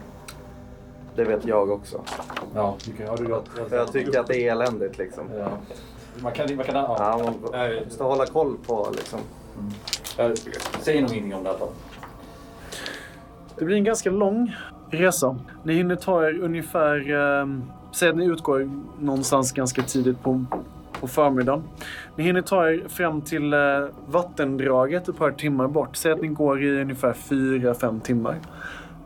Det 1.16 1.24
vet 1.24 1.44
jag 1.44 1.70
också. 1.70 2.00
Ja, 2.54 2.76
du 2.84 2.92
kan, 2.92 3.06
ja, 3.06 3.16
du, 3.16 3.28
jag, 3.28 3.68
För 3.68 3.76
jag 3.76 3.92
tycker 3.92 4.20
att 4.20 4.26
det 4.26 4.36
är 4.48 4.52
eländigt 4.52 4.98
liksom. 4.98 5.24
Ja. 5.38 5.48
Man 6.22 6.32
kan, 6.32 6.56
man 6.56 6.64
kan, 6.64 6.74
ja. 6.74 6.96
Ja, 6.98 7.32
man 7.52 7.74
måste 7.84 8.04
hålla 8.04 8.26
koll 8.26 8.56
på 8.66 8.88
liksom. 8.96 9.20
Jag 10.18 10.38
säger 10.80 11.02
nog 11.02 11.10
ingenting 11.12 11.34
om 11.34 11.44
det 11.44 11.58
fall. 11.58 11.68
Det 13.58 13.64
blir 13.64 13.76
en 13.76 13.84
ganska 13.84 14.10
lång 14.10 14.54
resa. 14.90 15.36
Ni 15.62 15.74
hinner 15.74 15.96
ta 15.96 16.26
er 16.28 16.38
ungefär... 16.40 17.10
Eh, 17.40 17.46
säg 17.92 18.08
att 18.08 18.16
ni 18.16 18.24
utgår 18.24 18.70
någonstans 18.98 19.52
ganska 19.52 19.82
tidigt 19.82 20.22
på, 20.22 20.44
på 21.00 21.08
förmiddagen. 21.08 21.62
Ni 22.16 22.24
hinner 22.24 22.42
ta 22.42 22.68
er 22.70 22.88
fram 22.88 23.20
till 23.22 23.52
eh, 23.52 23.58
vattendraget 24.06 25.08
ett 25.08 25.16
par 25.16 25.30
timmar 25.30 25.68
bort. 25.68 25.96
Säg 25.96 26.12
att 26.12 26.20
ni 26.20 26.28
går 26.28 26.62
i 26.64 26.80
ungefär 26.82 27.12
fyra, 27.12 27.74
fem 27.74 28.00
timmar. 28.00 28.36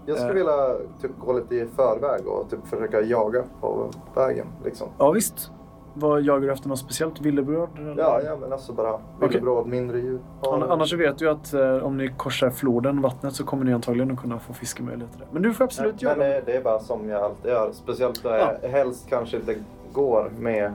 Jag 0.07 0.17
skulle 0.17 0.31
Eh. 0.31 0.37
vilja 0.37 0.75
typ, 1.03 1.11
gå 1.19 1.33
lite 1.33 1.55
i 1.55 1.67
förväg 1.77 2.27
och 2.27 2.51
typ, 2.51 2.67
försöka 2.67 3.01
jaga 3.01 3.45
på 3.61 3.91
vägen. 4.15 4.47
Liksom. 4.65 4.89
Ja, 4.99 5.11
visst. 5.11 5.51
Vad 5.95 6.23
jagar 6.23 6.41
du 6.47 6.53
efter? 6.53 6.69
Något 6.69 6.79
speciellt? 6.79 7.21
Villebråd? 7.21 7.69
eller? 7.79 7.95
Ja, 7.99 8.21
ja, 8.25 8.37
men 8.41 8.53
alltså 8.53 8.73
bara 8.73 8.99
villebråd, 9.21 9.67
mindre 9.67 9.99
djur. 10.01 10.19
An- 10.43 10.63
Annars 10.63 10.91
så 10.91 10.97
vet 10.97 11.19
du 11.19 11.31
att 11.31 11.53
eh, 11.55 11.77
om 11.77 11.97
ni 11.97 12.09
korsar 12.17 12.51
floden, 12.51 13.01
vattnet, 13.03 13.35
så 13.35 13.45
kommer 13.45 13.65
ni 13.65 13.73
antagligen 13.73 14.11
att 14.11 14.21
kunna 14.21 14.39
få 14.39 14.53
fiskemöjligheter 14.53 15.19
där. 15.19 15.27
Men 15.33 15.43
du 15.43 15.55
får 15.55 15.65
absolut 15.65 15.95
Men 15.95 16.11
göra 16.11 16.19
det. 16.19 16.29
det, 16.35 16.43
det 16.47 16.57
är 16.57 16.63
bara 16.63 16.79
som 16.81 17.09
jag 17.09 17.23
alltid 17.23 17.51
gör. 17.51 17.71
Speciellt 17.73 18.23
då 18.23 18.29
Ja. 18.29 18.53
jag 18.63 18.69
helst 18.69 19.07
kanske 19.09 19.37
inte 19.37 19.55
går 19.93 20.31
med... 20.39 20.73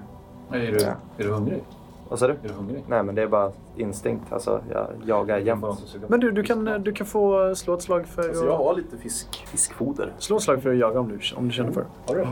Nej, 0.49 0.67
Är 0.67 0.71
du, 0.71 0.77
Ja. 0.77 0.87
är 1.17 1.23
du 1.23 1.29
hungrig? 1.31 1.63
Vad 2.09 2.19
sa 2.19 2.27
du? 2.27 2.33
Är 2.33 2.37
du 2.47 2.53
hungrig? 2.53 2.83
Nej, 2.87 3.03
men 3.03 3.15
det 3.15 3.21
är 3.21 3.27
bara 3.27 3.51
instinkt. 3.77 4.33
Alltså, 4.33 4.61
jag 4.71 4.87
jagar 5.05 5.37
jämt. 5.37 5.65
Men 6.07 6.19
du, 6.19 6.31
du 6.31 6.43
kan, 6.43 6.67
eh, 6.67 6.75
du 6.79 6.91
kan 6.93 7.07
få 7.07 7.47
eh, 7.47 7.53
slå 7.53 7.73
ett 7.73 7.81
slag 7.81 8.07
för 8.07 8.21
Alltså 8.21 8.45
jag 8.45 8.57
har 8.57 8.73
lite 8.75 8.97
fisk, 8.97 9.45
fiskfoder. 9.47 10.13
Slå 10.17 10.35
ett 10.37 10.43
slag 10.43 10.61
för 10.63 10.69
att 10.71 10.77
jaga 10.77 10.99
om 10.99 11.07
du, 11.09 11.19
om 11.37 11.47
du 11.47 11.53
känner 11.53 11.71
för 11.71 11.81
det. 11.81 11.87
Har 12.07 12.15
du 12.15 12.27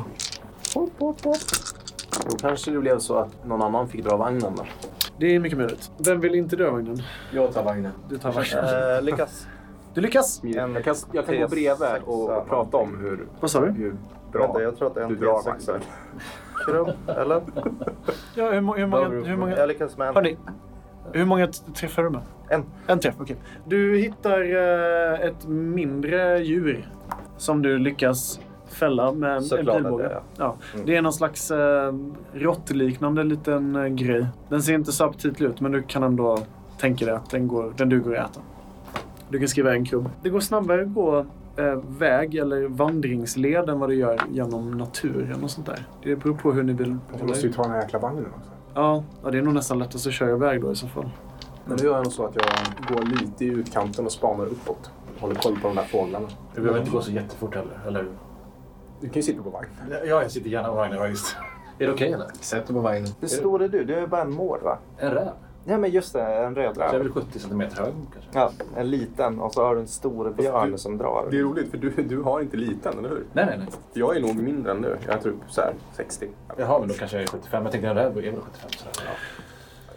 Då 2.30 2.38
kanske 2.38 2.72
det 2.72 2.80
blev 2.80 3.00
så 3.00 3.18
att 3.18 3.46
någon 3.46 3.62
annan 3.62 3.88
fick 3.88 4.04
dra 4.04 4.18
vagnen 4.18 4.56
där. 4.56 4.72
Det 5.18 5.36
är 5.36 5.40
mycket 5.40 5.58
möjligt. 5.58 5.92
Vem 5.98 6.20
vill 6.20 6.36
inte 6.36 6.56
dö 6.56 6.70
vagnen? 6.70 6.98
Jag 7.32 7.54
tar 7.54 7.64
vagnen. 7.64 7.92
Du 8.10 8.18
tar 8.18 8.32
vagnen. 8.32 8.96
Eh, 8.98 9.04
lyckas. 9.04 9.48
Du 9.94 10.02
lyckas! 10.02 10.42
En 10.44 10.74
Jag 10.74 10.84
kan, 10.84 10.96
jag 11.12 11.26
kan 11.26 11.40
gå 11.42 11.48
bredvid 11.48 11.88
och, 12.06 12.38
och 12.38 12.48
prata 12.50 12.78
om 12.78 12.98
hur, 13.02 13.28
Vad 13.40 13.52
sa 13.52 13.60
du? 13.62 13.72
hur 13.72 13.90
Vänta, 13.90 14.54
bra 14.54 14.62
jag 14.62 14.78
tror 14.78 14.88
att 14.88 14.94
det 14.96 15.00
är 15.02 15.04
en 15.06 15.10
du 15.10 15.16
drar 15.16 15.34
T6. 15.42 15.68
vagnen. 15.68 15.82
Krubb, 16.66 16.90
eller? 17.08 17.42
Ja, 18.36 18.46
hur, 18.46 18.52
hur 18.54 18.62
många... 18.62 19.08
Hur 19.10 19.38
många 19.38 19.58
Jag 19.58 19.68
lyckas 19.68 19.98
med 19.98 20.08
en. 20.08 20.16
hörni, 20.16 20.38
hur 21.14 21.26
många 21.26 21.48
träffar 21.76 22.04
du 22.04 22.10
med? 22.10 22.22
En. 22.50 22.64
En 22.88 23.00
träff, 23.00 23.16
okej. 23.20 23.36
Du 23.66 23.98
hittar 23.98 24.42
eh, 24.42 25.28
ett 25.28 25.48
mindre 25.48 26.40
djur 26.44 26.90
som 27.38 27.62
du 27.62 27.78
lyckas 27.78 28.40
fälla 28.76 29.12
med 29.12 29.30
en, 29.32 29.36
en 29.38 29.44
Såklart 29.44 29.76
att 29.76 29.82
pilbåge. 29.84 30.04
det 30.04 30.10
är. 30.10 30.22
Ja, 30.38 30.56
Mm. 30.74 30.86
det 30.86 30.96
är 30.96 31.02
någon 31.02 31.14
slags 31.14 31.52
eh, 31.52 31.94
råttliknande 32.34 33.24
liten 33.24 33.76
eh, 33.76 33.86
grej. 33.88 34.28
Den 34.50 34.62
ser 34.64 34.74
inte 34.74 34.92
så 34.92 35.06
aptitlig 35.06 35.48
ut, 35.48 35.62
men 35.62 35.72
du 35.72 35.82
kan 35.84 36.04
ändå 36.04 36.38
tänka 36.80 37.06
dig 37.06 37.14
att 37.16 37.30
den, 37.30 37.48
går, 37.48 37.74
den 37.78 37.90
duger 37.90 38.16
att 38.20 38.30
äta. 38.32 38.40
Du 39.30 39.40
kan 39.40 39.48
skriva 39.48 39.74
en 39.74 39.86
kubb. 39.86 40.10
Det 40.24 40.30
går 40.30 40.40
snabbare 40.40 40.82
att 40.82 40.94
gå 40.94 41.26
eh, 41.58 41.80
väg 42.00 42.36
eller 42.36 42.68
vandringsled 42.68 43.70
än 43.70 43.80
vad 43.80 43.90
det 43.90 43.96
gör 43.96 44.20
genom 44.32 44.72
naturen 44.78 45.44
och 45.44 45.52
sånt 45.52 45.68
där. 45.68 45.88
Det 46.04 46.16
beror 46.16 46.34
på 46.36 46.52
hur 46.52 46.64
ni 46.64 46.74
vill 46.74 46.98
Du 47.20 47.26
måste 47.26 47.48
ju 47.48 47.54
ta 47.54 47.62
den 47.62 47.72
här 47.72 47.82
jäkla 47.82 48.00
vagnen 48.00 48.26
också. 48.26 48.50
Ja, 48.74 49.04
ja, 49.24 49.32
det 49.32 49.38
är 49.38 49.42
nog 49.42 49.54
nästan 49.54 49.80
lättast 49.80 50.08
att 50.08 50.14
köra 50.14 50.30
iväg 50.32 50.62
då 50.62 50.72
i 50.72 50.76
så 50.76 50.88
fall. 50.88 51.10
Men 51.66 51.78
nu 51.78 51.84
gör 51.86 51.94
jag 51.96 52.04
nog 52.04 52.14
så 52.14 52.26
att 52.26 52.36
jag 52.36 52.98
går 52.98 53.06
lite 53.06 53.46
i 53.46 53.48
utkanten 53.48 54.06
och 54.06 54.12
spanar 54.12 54.46
uppåt. 54.46 54.90
Håller 55.20 55.36
koll 55.36 55.56
på 55.62 55.68
de 55.68 55.76
där 55.76 55.84
fåglarna. 55.84 56.28
Du 56.56 56.62
behöver 56.62 56.80
inte 56.80 56.92
gå 56.92 57.02
så 57.02 57.12
jättefort 57.12 57.56
heller, 57.56 57.80
eller 57.88 58.00
hur? 58.00 58.10
Du 59.02 59.08
kan 59.08 59.16
ju 59.16 59.22
sitta 59.22 59.44
på 59.44 59.50
vagn. 59.50 59.68
Ja, 59.90 59.98
jag 60.22 60.32
sitter 60.32 60.50
gärna 60.50 60.68
på 60.70 60.76
vagnen, 60.76 60.98
ja, 60.98 61.08
just. 61.08 61.36
Är 61.80 61.86
det 61.88 61.94
okej 61.94 62.12
eller? 62.14 62.28
Sätt 62.42 62.68
dig 62.68 62.76
på 62.76 62.82
vagnen. 62.82 63.08
Hur 63.22 63.28
stor 63.28 63.64
är 63.64 63.68
du? 63.70 63.84
Du 63.84 63.96
är 63.96 64.08
bara 64.08 64.22
en 64.22 64.32
mård 64.32 64.62
va? 64.64 64.78
En 64.98 65.12
räv? 65.12 65.28
Ja 65.68 65.78
men 65.78 65.92
just 65.92 66.14
det, 66.14 66.22
en 66.22 66.56
röd 66.56 66.76
Så 66.76 66.82
jag 66.82 66.90
är 66.90 66.94
räv. 66.94 67.02
väl 67.02 67.12
70 67.12 67.40
centimeter 67.40 67.78
hög 67.84 67.94
kanske? 68.14 68.40
Ja, 68.40 68.52
en 68.78 68.90
liten 68.90 69.40
och 69.40 69.54
så 69.54 69.64
har 69.66 69.76
du 69.76 69.82
en 69.82 69.88
stor 69.88 70.30
björn 70.30 70.72
du- 70.72 70.78
som 70.78 70.98
drar. 70.98 71.28
Det 71.32 71.38
är 71.40 71.42
roligt 71.44 71.72
för 71.72 71.78
du, 71.78 71.90
du 71.90 72.22
har 72.22 72.42
inte 72.42 72.58
liten, 72.58 73.00
eller 73.00 73.10
hur? 73.10 73.24
Nej, 73.34 73.46
nej, 73.46 73.58
nej. 73.58 73.68
Jag 73.94 74.16
är 74.18 74.22
nog 74.22 74.36
mindre 74.36 74.72
än 74.72 74.82
du. 74.82 74.98
Jag 75.08 75.22
tror 75.22 75.34
så 75.48 75.62
här 75.62 75.74
60. 75.94 76.28
Jaha, 76.58 76.80
men 76.80 76.88
då 76.88 76.94
kanske 76.94 77.18
jag 77.18 77.24
är 77.24 77.28
75. 77.28 77.64
Jag 77.64 77.72
tänkte 77.72 77.90
en 77.90 77.96
räv 77.96 78.06
är 78.18 78.22
väl 78.22 78.24
75 78.42 78.70
sådär. 78.70 78.94
Ja. 79.06 79.12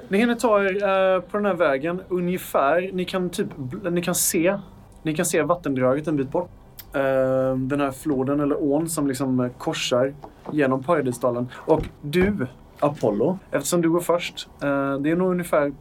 Ni 0.09 0.19
hinner 0.19 0.35
ta 0.35 0.65
er 0.65 1.15
eh, 1.15 1.21
på 1.21 1.37
den 1.37 1.47
här 1.47 1.55
vägen 1.55 2.03
ungefär. 2.09 2.91
Ni 2.93 3.05
kan 3.05 3.31
typ 3.31 3.49
ni 3.91 4.03
kan 4.03 4.15
se, 4.15 4.59
ni 5.03 5.15
kan 5.15 5.25
se 5.27 5.43
vattendraget 5.43 6.09
en 6.09 6.17
bit 6.17 6.31
bort. 6.31 6.51
Eh, 6.93 7.57
den 7.57 7.81
här 7.81 7.91
floden 7.91 8.41
eller 8.41 8.63
ån 8.63 8.89
som 8.89 9.07
liksom 9.07 9.41
eh, 9.41 9.51
korsar 9.59 10.15
genom 10.51 10.83
Paradisdalen. 10.83 11.49
Och 11.55 11.89
du, 12.03 12.47
Apollo, 12.81 13.39
eftersom 13.51 13.83
du 13.83 13.91
går 13.91 14.01
först, 14.01 14.49
eh, 14.63 14.99
det 14.99 15.11
är 15.11 15.17
nog 15.17 15.31
ungefär 15.31 15.73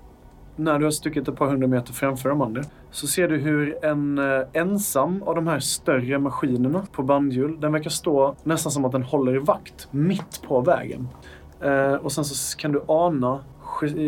när 0.55 0.80
du 0.80 0.86
har 0.86 0.91
stuckit 0.91 1.28
ett 1.28 1.36
par 1.36 1.47
hundra 1.47 1.68
meter 1.68 1.93
framför 1.93 2.30
de 2.30 2.41
andra, 2.41 2.62
så 2.91 3.08
ser 3.08 3.28
du 3.28 3.38
hur 3.38 3.86
en 3.86 4.18
eh, 4.18 4.47
ensam 4.53 5.24
av 5.24 5.36
de 5.36 5.47
här 5.47 5.60
större 5.60 6.20
maskinerna 6.20 6.88
på 6.91 7.03
bandhjul, 7.03 7.60
den 7.60 7.72
verkar 7.72 7.89
stå 7.89 8.36
nästan 8.43 8.72
som 8.72 8.86
att 8.86 8.91
den 8.91 9.03
håller 9.03 9.39
vakt 9.39 9.88
mitt 9.91 10.41
på 10.47 10.62
vägen. 10.62 11.08
Eh, 11.62 11.93
och 11.93 12.12
sen 12.12 12.26
så 12.26 12.58
kan 12.58 12.72
du 12.72 12.84
ana 12.88 13.39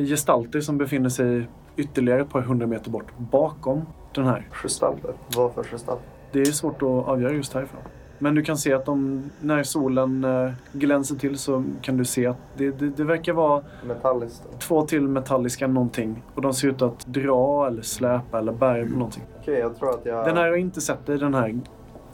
gestalter 0.10 0.62
som 0.62 0.78
befinner 0.78 1.10
sig 1.10 1.48
ytterligare 1.76 2.22
ett 2.22 2.30
par 2.30 2.42
hundra 2.42 2.68
meter 2.68 2.92
bort 2.92 3.18
bakom 3.18 3.82
den 4.16 4.26
här. 4.26 4.48
Gestalter. 4.52 5.14
Vad 5.36 5.54
för 5.54 5.64
gestalter? 5.64 6.19
Det 6.32 6.42
är 6.42 6.46
svårt 6.46 6.82
att 6.82 6.88
avgöra 7.08 7.34
just 7.34 7.54
härifrån. 7.54 7.82
Men 8.22 8.36
du 8.36 8.42
kan 8.44 8.58
se 8.58 8.74
att 8.74 8.86
de, 8.86 9.24
när 9.42 9.64
solen 9.64 10.24
eh, 10.24 10.52
glänser 10.72 11.16
till 11.16 11.38
så 11.38 11.64
kan 11.82 11.98
du 11.98 12.06
se 12.06 12.26
att 12.26 12.38
det, 12.58 12.72
det, 12.72 12.90
det 12.90 13.04
verkar 13.04 13.34
vara 13.34 13.64
Metalliskt. 13.88 14.44
två 14.60 14.86
till 14.86 15.02
metalliska 15.08 15.68
någonting. 15.68 16.24
Och 16.36 16.42
de 16.42 16.54
ser 16.54 16.68
ut 16.68 16.82
att 16.82 17.06
dra 17.06 17.68
eller 17.68 17.82
släpa 17.82 18.40
eller 18.40 18.52
bära 18.52 18.86
på 18.86 18.92
någonting. 18.92 19.24
Okej, 19.42 19.60
jag 19.60 19.78
tror 19.78 19.90
att 19.90 20.06
jag... 20.06 20.26
Den 20.26 20.38
här 20.38 20.48
har 20.48 20.56
inte 20.56 20.82
sett 20.82 21.06
dig, 21.06 21.18
den 21.18 21.34
här 21.34 21.60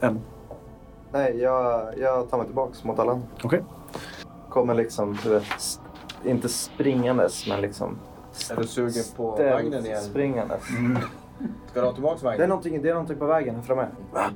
än. 0.01 0.19
Nej, 1.11 1.37
jag, 1.37 1.93
jag 1.97 2.29
tar 2.29 2.37
mig 2.37 2.45
tillbaks 2.45 2.83
mot 2.83 2.99
alla. 2.99 3.21
Okej. 3.43 3.63
Kommer 4.49 4.73
liksom, 4.73 5.17
du 5.23 5.29
vet, 5.29 5.43
inte 6.25 6.49
springandes, 6.49 7.47
men 7.47 7.61
liksom... 7.61 7.97
Är 8.51 8.55
du 8.55 8.67
sugen 8.67 9.03
på 9.15 9.31
vagnen 9.31 9.85
igen? 9.85 10.01
Springandes. 10.01 10.61
Ska 11.71 11.79
du 11.81 11.85
ha 11.85 11.93
tillbaka 11.93 12.15
Det 12.21 12.27
är, 12.27 12.31
vagnen? 12.31 12.49
någonting, 12.49 12.81
det 12.81 12.89
är 12.89 12.93
någonting 12.93 13.17
på 13.17 13.25
vägen 13.25 13.55
här 13.55 13.61
framme. 13.61 13.87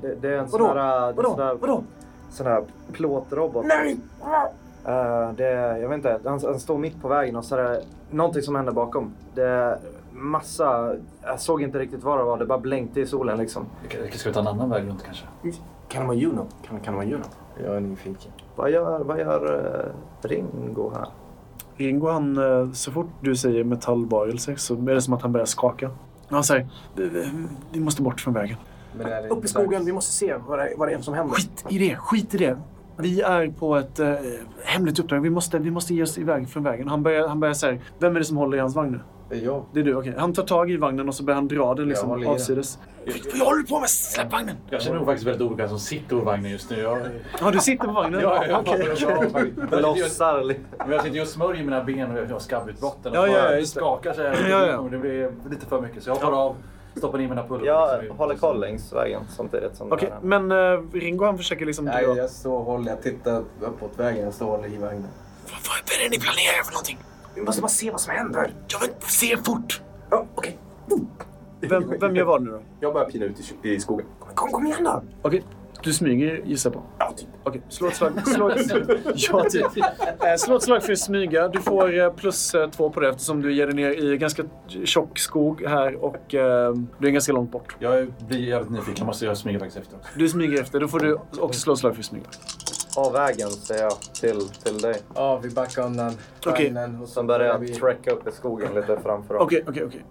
Det, 0.02 0.16
det 0.16 0.28
är 0.34 0.38
en 0.38 0.50
sån 0.50 0.62
Vadå? 0.62 0.80
här, 0.80 1.14
Vadå? 1.14 1.30
sån 1.30 1.40
här, 1.40 1.56
Vadå? 1.62 1.84
sån 2.30 2.48
här 2.48 2.64
plåtrobot. 2.92 3.66
Nej! 3.66 3.98
Eh, 4.86 5.32
det, 5.38 5.46
är- 5.46 5.78
jag 5.78 5.90
vet 5.90 5.96
inte, 5.98 6.20
han, 6.26 6.40
han 6.44 6.60
står 6.60 6.78
mitt 6.78 7.02
på 7.02 7.08
vägen 7.08 7.36
och 7.36 7.46
så 7.46 7.56
är 7.56 7.64
det 7.64 7.82
någonting 8.12 8.42
som 8.42 8.56
händer 8.56 8.72
bakom. 8.74 9.12
Det 9.36 9.44
är 9.48 9.78
massa, 10.12 10.96
jag 11.24 11.40
såg 11.40 11.62
inte 11.62 11.80
riktigt 11.80 12.04
vad 12.04 12.20
det 12.20 12.24
var, 12.24 12.38
det 12.38 12.46
bara 12.46 12.60
blänkte 12.60 13.02
i 13.02 13.06
solen 13.06 13.38
liksom. 13.38 13.66
Ska 14.14 14.30
vi 14.30 14.34
ta 14.34 14.40
en 14.40 14.48
annan 14.48 14.70
väg 14.70 14.88
runt 14.88 15.04
kanske? 15.04 15.26
Kan 15.88 16.02
det 16.02 16.08
vara 16.08 16.18
Juno? 16.18 16.48
Kan, 16.68 16.80
kan 16.80 16.94
det 16.94 16.98
vara 16.98 17.08
Juno? 17.08 17.24
Jag 17.64 17.76
är 17.76 17.80
nyfiken. 17.80 18.32
Vad 18.56 18.72
gör, 18.72 19.00
vad 19.00 19.20
gör 19.20 19.56
uh, 20.24 20.28
Ringo 20.28 20.92
här? 20.96 21.08
Ringo 21.76 22.08
han, 22.10 22.38
eh, 22.38 22.72
så 22.72 22.92
fort 22.92 23.08
du 23.22 23.36
säger 23.36 23.64
metallvarelser 23.64 24.56
så 24.56 24.74
är 24.74 24.78
det 24.94 25.02
som 25.02 25.14
att 25.14 25.22
han 25.22 25.32
börjar 25.32 25.46
skaka. 25.46 25.90
Han 26.30 26.44
säger, 26.44 26.68
"Vi- 26.96 27.10
vi- 27.10 27.30
vi 27.72 27.80
måste 27.80 28.02
bort 28.02 28.22
från 28.22 28.34
vägen. 28.34 28.58
Upp 29.30 29.46
i 29.46 29.48
skogen, 29.48 29.86
vi 29.86 29.92
måste 29.92 30.14
se 30.14 30.36
vad 30.48 30.60
det, 30.60 30.74
vad 30.78 30.88
det 30.88 30.94
är 30.94 31.00
som 31.02 31.14
händer. 31.14 31.36
Skit 31.36 31.66
i 31.70 31.78
det, 31.78 31.96
skit 31.96 32.36
i 32.36 32.38
det. 32.38 32.58
Vi 32.98 33.22
är 33.22 33.48
på 33.48 33.76
ett 33.76 34.00
eh, 34.00 34.14
hemligt 34.66 35.00
uppdrag. 35.00 35.20
Vi 35.22 35.30
måste, 35.30 35.60
vi 35.60 35.72
måste 35.72 35.94
ge 35.94 36.04
oss 36.04 36.18
iväg 36.18 36.50
från 36.50 36.64
vägen. 36.64 36.88
Han 36.88 37.04
börjar, 37.04 37.28
han 37.28 37.40
börjar 37.40 37.54
säga, 37.54 37.80
vem 38.00 38.16
är 38.16 38.20
det 38.20 38.26
som 38.26 38.38
håller 38.38 38.58
i 38.58 38.60
hans 38.60 38.76
vagn 38.76 38.92
nu? 38.92 39.00
Det 39.30 39.36
är 39.36 39.40
jag. 39.42 39.66
Det 39.74 39.80
är 39.80 39.84
du, 39.84 39.96
okej. 39.96 40.14
Han 40.18 40.34
tar 40.34 40.44
tag 40.44 40.72
i 40.72 40.78
vagnen 40.78 41.08
och 41.08 41.16
så 41.16 41.24
börjar 41.24 41.36
han 41.36 41.48
dra 41.48 41.74
den 41.74 41.78
Jag 41.78 41.88
liksom 41.88 42.20
i 42.20 42.24
den. 42.24 42.34
avsides. 42.34 42.80
Vad 43.34 43.48
håller 43.48 43.58
du 43.62 43.68
på 43.68 43.80
med? 43.80 43.90
Släpp 43.90 44.32
vagnen! 44.32 44.56
Jag 44.70 44.82
känner 44.82 44.98
nog 44.98 45.06
faktiskt 45.06 45.28
väldigt 45.28 45.60
vem 45.60 45.70
som 45.70 45.80
sitter 45.80 46.16
i 46.16 46.20
vagnen 46.20 46.52
just 46.52 46.70
nu. 46.70 46.80
Jag, 46.80 47.00
Ja, 47.42 47.52
du 47.52 47.60
sitter 47.60 47.86
på 47.86 47.92
vagnen? 47.92 48.20
ja, 48.24 48.46
jag, 48.46 48.60
Okej, 48.60 48.86
jag, 48.88 48.98
jag, 48.98 49.24
jag, 49.24 49.48
jag, 49.58 49.68
jag, 49.72 49.82
Lossar 49.82 50.44
lite. 50.44 50.60
Men 50.78 50.92
jag 50.92 51.02
sitter 51.04 51.16
ju 51.16 51.22
och 51.22 51.28
smörjer 51.28 51.64
mina 51.64 51.84
ben 51.84 52.12
och 52.12 52.18
jag 52.24 52.28
har 52.30 52.40
skabbutbrotten. 52.40 53.14
Ja, 53.14 53.28
ja, 53.28 53.56
just 53.56 53.74
det. 53.74 53.80
skakar 53.80 54.14
så 54.14 54.22
här. 54.22 54.48
Ja, 54.50 54.66
ja. 54.66 54.88
Det 54.92 54.98
blir 54.98 55.34
lite 55.50 55.66
för 55.66 55.82
mycket. 55.82 56.04
Så 56.04 56.10
jag 56.10 56.16
hoppar 56.16 56.32
av, 56.46 56.56
stoppar 56.96 57.20
in 57.22 57.30
mina 57.30 57.48
pulver. 57.48 57.66
Jag 57.68 58.00
liksom 58.00 58.16
i- 58.16 58.20
håller 58.20 58.36
koll 58.36 58.60
längs 58.60 58.94
vägen 58.94 59.22
samtidigt 59.38 59.76
som 59.76 59.92
Okej, 59.92 60.10
här. 60.12 60.20
men 60.22 60.52
uh, 60.52 60.92
Ringo 60.94 61.26
han 61.26 61.38
försöker 61.38 61.66
liksom 61.66 61.86
dra... 61.86 61.94
Nej, 61.94 62.04
jag 62.18 62.30
står 62.30 62.58
och 62.60 62.66
håller. 62.66 62.90
Jag 62.92 63.02
tittar 63.04 63.44
uppåt 63.62 63.92
vägen. 63.98 64.24
Jag 64.24 64.34
står 64.34 64.46
och 64.46 64.52
håller 64.52 64.68
i 64.74 64.78
vagnen. 64.78 65.08
Vad 65.46 66.00
är 66.00 66.04
det 66.04 66.10
ni 66.10 66.20
planerar 66.20 66.64
för 66.66 66.74
någonting? 66.74 66.98
Vi 67.40 67.46
måste 67.46 67.62
bara 67.62 67.68
se 67.68 67.92
vad 67.92 68.02
som 68.02 68.14
händer. 68.14 68.54
Ja, 68.68 68.78
men 68.82 68.90
se 69.10 69.38
fort! 69.38 69.82
Ja, 70.10 70.26
okej. 70.36 70.58
Vem, 71.62 71.94
vem 72.00 72.16
gör 72.16 72.26
vad 72.26 72.44
nu 72.44 72.52
då? 72.52 72.62
Jag 72.80 72.94
börjar 72.94 73.10
pina 73.10 73.26
ut 73.26 73.54
i, 73.64 73.70
i 73.70 73.80
skogen. 73.80 74.06
Kom, 74.36 74.52
kom 74.52 74.66
igen 74.66 74.84
då! 74.84 75.04
Okej, 75.22 75.44
du 75.84 75.94
smyger 75.94 76.42
gissar 76.46 76.70
på. 76.70 76.84
Ja, 76.98 77.14
typ. 77.18 77.28
Okej, 77.44 77.62
slå 77.70 77.88
ett 77.88 77.96
slag. 77.96 78.28
Slå 78.28 78.50
ett, 78.50 78.72
ja, 79.16 79.44
typ. 79.50 79.78
Eh, 79.78 80.36
slå 80.38 80.56
ett 80.56 80.64
slag 80.64 80.84
för 80.84 80.92
att 80.92 81.00
smyga. 81.00 81.48
Du 81.48 81.62
får 81.62 82.00
eh, 82.00 82.14
plus 82.14 82.56
eh, 82.56 82.70
två 82.70 82.90
på 82.90 83.00
det 83.00 83.10
eftersom 83.10 83.42
du 83.42 83.54
ger 83.54 83.68
dig 83.68 83.76
ner 83.76 84.14
i 84.14 84.18
ganska 84.18 84.44
tjock 84.84 85.20
skog 85.20 85.64
här 85.68 86.04
och 86.04 86.36
eh, 86.36 86.74
du 86.98 87.08
är 87.08 87.12
ganska 87.12 87.34
långt 87.34 87.52
bort. 87.52 87.76
Jag 87.80 88.14
blir 88.28 88.40
jävligt 88.40 88.72
nyfiken. 88.72 88.96
Jag 88.98 89.06
måste 89.06 89.26
jag 89.26 89.38
smyga 89.38 89.60
faktiskt 89.60 89.78
efter 89.78 89.96
också. 89.96 90.10
Du 90.16 90.30
smyger 90.30 90.62
efter. 90.62 90.80
Då 90.80 90.88
får 90.88 91.00
du 91.00 91.20
också 91.40 91.60
slå 91.60 91.74
ett 91.74 91.80
slag 91.80 91.94
för 91.94 92.02
att 92.02 92.06
smyga. 92.06 92.26
Av 93.06 93.14
vägen 93.14 93.50
säger 93.50 93.82
jag 93.84 93.92
till, 94.22 94.50
till 94.64 94.78
dig. 94.78 94.96
Ja, 95.16 95.40
vi 95.44 95.50
backar 95.50 95.86
undan 95.86 96.14
Okej. 96.46 96.66
vagnen. 96.74 97.02
Och 97.02 97.08
så 97.08 97.14
Sen 97.14 97.28
börjar 97.28 97.48
jag 97.48 97.60
vi... 97.60 97.68
trecka 97.68 98.12
upp 98.12 98.28
i 98.28 98.32
skogen 98.32 98.74
lite 98.76 98.98
framför 99.04 99.34
dem. 99.34 99.44
Okej, 99.44 99.64
okej, 99.68 99.84
okej. 99.86 100.06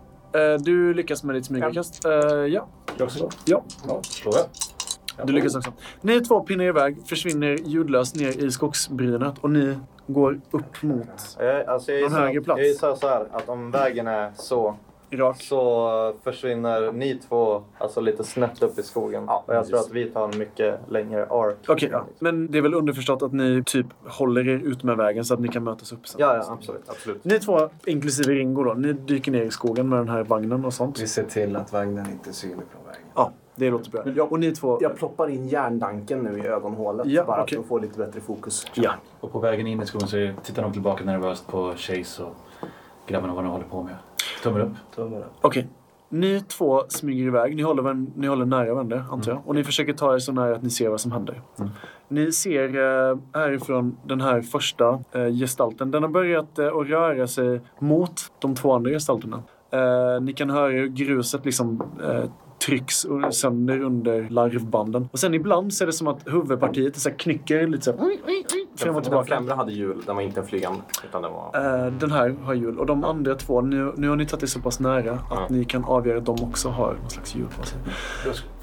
Eh, 0.52 0.58
Du 0.60 0.94
lyckas 0.94 1.24
med 1.24 1.34
ditt 1.36 1.46
smygarkast. 1.46 2.04
Eh, 2.04 2.10
Ja, 2.12 2.68
Jag 2.98 3.04
också? 3.06 3.28
ja. 3.44 3.62
Ja, 3.88 4.00
slår 4.02 4.34
jag. 4.36 5.26
Du 5.26 5.32
lyckas 5.32 5.56
också. 5.56 5.72
Ni 6.00 6.20
två 6.20 6.40
pinnar 6.40 6.64
iväg, 6.64 6.96
försvinner 7.06 7.56
ljudlöst 7.64 8.16
ner 8.16 8.44
i 8.44 8.50
skogsbrynet 8.50 9.34
och 9.40 9.50
ni 9.50 9.78
går 10.06 10.40
upp 10.50 10.82
mot 10.82 11.06
Jag, 11.38 11.66
alltså 11.66 11.92
jag, 11.92 12.02
Någon 12.12 12.20
högre 12.20 12.40
plats. 12.40 12.58
jag 12.58 12.66
gissar 12.68 12.94
så 12.94 13.08
här 13.08 13.28
att 13.32 13.48
om 13.48 13.70
vägen 13.70 14.06
är 14.06 14.32
så, 14.36 14.76
Irak. 15.10 15.42
så 15.42 16.14
försvinner 16.24 16.92
ni 16.92 17.14
två 17.28 17.62
alltså 17.78 18.00
lite 18.00 18.24
snett 18.24 18.62
upp 18.62 18.78
i 18.78 18.82
skogen. 18.82 19.24
Ja, 19.26 19.44
och 19.46 19.54
jag 19.54 19.60
precis. 19.60 19.70
tror 19.70 19.80
att 19.80 19.92
vi 19.92 20.10
tar 20.10 20.28
en 20.32 20.38
mycket 20.38 20.80
längre 20.88 21.26
ark. 21.26 21.56
Okej, 21.68 21.88
ja. 21.92 22.04
men 22.18 22.50
det 22.50 22.58
är 22.58 22.62
väl 22.62 22.74
underförstått 22.74 23.22
att 23.22 23.32
ni 23.32 23.62
typ 23.66 23.86
håller 24.06 24.48
er 24.48 24.58
ut 24.64 24.82
med 24.82 24.96
vägen 24.96 25.24
så 25.24 25.34
att 25.34 25.40
ni 25.40 25.48
kan 25.48 25.64
mötas 25.64 25.92
upp 25.92 26.08
sen. 26.08 26.20
Ja, 26.20 26.36
ja, 26.36 26.52
absolut. 26.52 26.82
absolut. 26.88 27.24
Ni 27.24 27.38
två, 27.40 27.68
inklusive 27.86 28.32
Ringo 28.34 28.64
då, 28.64 28.74
ni 28.74 28.92
dyker 28.92 29.32
ner 29.32 29.42
i 29.42 29.50
skogen 29.50 29.88
med 29.88 29.98
den 29.98 30.08
här 30.08 30.24
vagnen 30.24 30.64
och 30.64 30.74
sånt. 30.74 31.00
Vi 31.00 31.06
ser 31.06 31.24
till 31.24 31.56
att 31.56 31.72
vagnen 31.72 32.06
inte 32.12 32.30
är 32.30 32.34
synlig 32.34 32.66
från 32.72 32.84
vägen. 32.86 33.02
Ja, 33.14 33.32
det 33.54 33.70
låter 33.70 33.90
bra. 33.90 34.02
Jag- 34.16 34.32
Och 34.32 34.40
ni 34.40 34.52
två... 34.52 34.78
Jag 34.80 34.96
ploppar 34.96 35.28
in 35.30 35.48
järndanken 35.48 36.18
nu 36.18 36.38
i 36.38 36.46
ögonhålet 36.46 37.06
Ja, 37.06 37.24
bara 37.24 37.42
okej. 37.42 37.54
för 37.56 37.62
att 37.62 37.68
få 37.68 37.78
lite 37.78 37.98
bättre 37.98 38.20
fokus. 38.20 38.66
Ja. 38.74 38.92
Och 39.20 39.32
på 39.32 39.38
vägen 39.38 39.66
in 39.66 39.82
i 39.82 39.86
skogen 39.86 40.08
så 40.08 40.30
tittar 40.42 40.62
de 40.62 40.72
tillbaka 40.72 41.04
nervöst 41.04 41.46
på 41.46 41.72
Chase 41.76 42.22
och 42.22 42.34
grabbarna 43.06 43.34
vad 43.34 43.44
de 43.44 43.50
håller 43.52 43.64
på 43.64 43.82
med. 43.82 43.94
Tummen 44.42 44.62
upp. 44.62 44.72
Tummen 44.94 45.18
upp. 45.18 45.32
Okej. 45.40 45.68
Ni 46.10 46.40
två 46.40 46.84
smyger 46.88 47.24
iväg. 47.24 47.56
Ni 47.56 47.62
håller, 47.62 48.06
ni 48.18 48.26
håller 48.26 48.44
nära 48.44 48.74
varandra, 48.74 49.04
antar 49.10 49.32
jag. 49.32 49.42
Och 49.46 49.54
ni 49.54 49.64
försöker 49.64 49.92
ta 49.92 50.14
er 50.14 50.18
så 50.18 50.32
nära 50.32 50.56
att 50.56 50.62
ni 50.62 50.70
ser 50.70 50.88
vad 50.88 51.00
som 51.00 51.12
händer. 51.12 51.42
Mm. 51.58 51.70
Ni 52.08 52.32
ser 52.32 52.68
eh, 52.68 53.18
härifrån 53.34 53.96
den 54.04 54.20
här 54.20 54.42
första 54.42 55.04
eh, 55.12 55.28
gestalten. 55.28 55.90
Den 55.90 56.02
har 56.02 56.10
börjat 56.10 56.58
eh, 56.58 56.66
att 56.66 56.88
röra 56.88 57.26
sig 57.26 57.60
mot 57.78 58.32
de 58.38 58.54
två 58.54 58.72
andra 58.72 58.90
gestalterna. 58.90 59.42
Eh, 59.70 60.20
ni 60.20 60.32
kan 60.32 60.50
höra 60.50 60.72
hur 60.72 60.88
gruset 60.88 61.44
liksom 61.44 61.82
eh, 62.02 62.24
trycks 62.66 63.04
och- 63.04 63.34
sönder 63.34 63.80
under 63.80 64.28
larvbanden. 64.30 65.08
Och 65.12 65.18
sen 65.18 65.34
ibland 65.34 65.74
så 65.74 65.84
är 65.84 65.86
det 65.86 65.92
som 65.92 66.06
att 66.08 66.20
huvudpartiet 66.26 66.96
är 66.96 67.00
så 67.00 67.08
här, 67.08 67.16
knycker 67.16 67.66
lite 67.66 67.84
så 67.84 67.90
här, 67.92 67.98
fram 67.98 68.08
och 68.08 68.14
Den, 68.84 68.94
den 68.94 69.02
tillbaka. 69.02 69.26
främre 69.26 69.54
hade 69.54 69.72
hjul, 69.72 70.02
den 70.06 70.16
var 70.16 70.22
inte 70.22 70.40
en 70.40 70.46
flygande. 70.46 70.80
Utan 71.08 71.22
den 71.22 71.32
var... 71.32 71.50
Eh, 71.86 71.92
den 71.92 72.12
här 72.12 72.36
har 72.42 72.54
hjul 72.54 72.78
och 72.78 72.86
de 72.86 73.04
andra 73.04 73.34
två, 73.34 73.60
nu, 73.60 73.92
nu 73.96 74.08
har 74.08 74.16
ni 74.16 74.26
tagit 74.26 74.40
det 74.40 74.46
så 74.46 74.60
pass 74.60 74.80
nära 74.80 75.12
att 75.12 75.20
Ja. 75.30 75.46
ni 75.50 75.64
kan 75.64 75.84
avgöra 75.84 76.18
att 76.18 76.26
de 76.26 76.42
också 76.42 76.68
har 76.68 76.94
någon 77.00 77.10
slags 77.10 77.34
hjul 77.36 77.46
på 77.58 77.66
sig. 77.66 77.78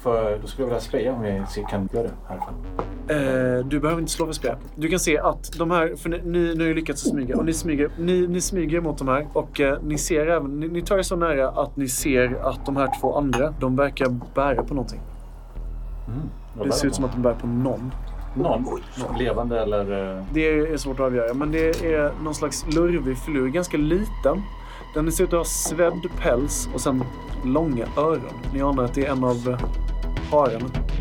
För, 0.06 0.38
då 0.42 0.46
skulle 0.46 0.62
jag 0.62 0.66
vilja 0.68 0.80
spraya 0.80 1.12
om 1.12 1.24
jag 1.24 1.48
ser- 1.48 1.62
kan 1.68 1.88
göra 1.92 2.02
det 2.02 2.10
härifrån. 2.28 2.54
Eh, 3.08 3.66
du 3.66 3.80
behöver 3.80 4.00
inte 4.00 4.12
slå 4.12 4.26
för 4.26 4.32
spel. 4.32 4.56
Du 4.74 4.88
kan 4.88 4.98
se 4.98 5.18
att 5.18 5.52
de 5.58 5.70
här, 5.70 5.96
för 5.96 6.08
ni, 6.10 6.20
ni, 6.24 6.38
ni 6.54 6.58
har 6.60 6.68
ju 6.68 6.74
lyckats 6.74 7.02
smyga 7.02 7.36
och 7.36 7.44
ni 7.44 7.52
smyger, 7.52 7.90
ni, 7.98 8.26
ni 8.26 8.40
smyger 8.40 8.80
mot 8.80 8.98
de 8.98 9.08
här 9.08 9.26
och 9.32 9.60
eh, 9.60 9.78
ni 9.82 9.98
ser 9.98 10.26
även, 10.26 10.60
ni, 10.60 10.68
ni 10.68 10.82
tar 10.82 10.98
er 10.98 11.02
så 11.02 11.16
nära 11.16 11.48
att 11.48 11.76
ni 11.76 11.88
ser 11.88 12.38
att 12.42 12.66
de 12.66 12.76
här 12.76 12.90
två 13.00 13.16
andra, 13.18 13.54
de 13.60 13.76
verkar 13.76 14.06
bära 14.34 14.62
på 14.62 14.74
någonting. 14.74 15.00
Vad 16.58 16.66
Det 16.68 16.72
ser 16.72 16.86
ut 16.88 16.94
som 16.94 17.04
att 17.04 17.12
de 17.12 17.22
bär 17.22 17.34
på 17.34 17.46
någon. 17.46 17.92
Någon? 18.36 18.64
Levande 19.18 19.60
eller? 19.60 20.16
eh, 20.18 20.24
Det 20.32 20.48
är 20.48 20.76
svårt 20.76 21.00
att 21.00 21.06
avgöra, 21.06 21.34
men 21.34 21.52
det 21.52 21.84
är 21.94 22.12
någon 22.24 22.34
slags 22.34 22.66
lurvig 22.74 23.18
filur, 23.18 23.48
ganska 23.48 23.76
liten. 23.76 24.42
Den 24.94 25.12
ser 25.12 25.24
ut 25.24 25.32
att 25.32 25.38
ha 25.38 25.44
svedd 25.44 26.02
päls 26.22 26.68
och 26.74 26.80
sen 26.80 27.04
långa 27.44 27.84
öron. 27.96 28.20
Ni 28.54 28.60
anar 28.62 28.84
att 28.84 28.94
det 28.94 29.06
är 29.06 29.12
en 29.12 29.24
av 29.24 29.56
eh, 30.26 30.30
hararna. 30.30 30.95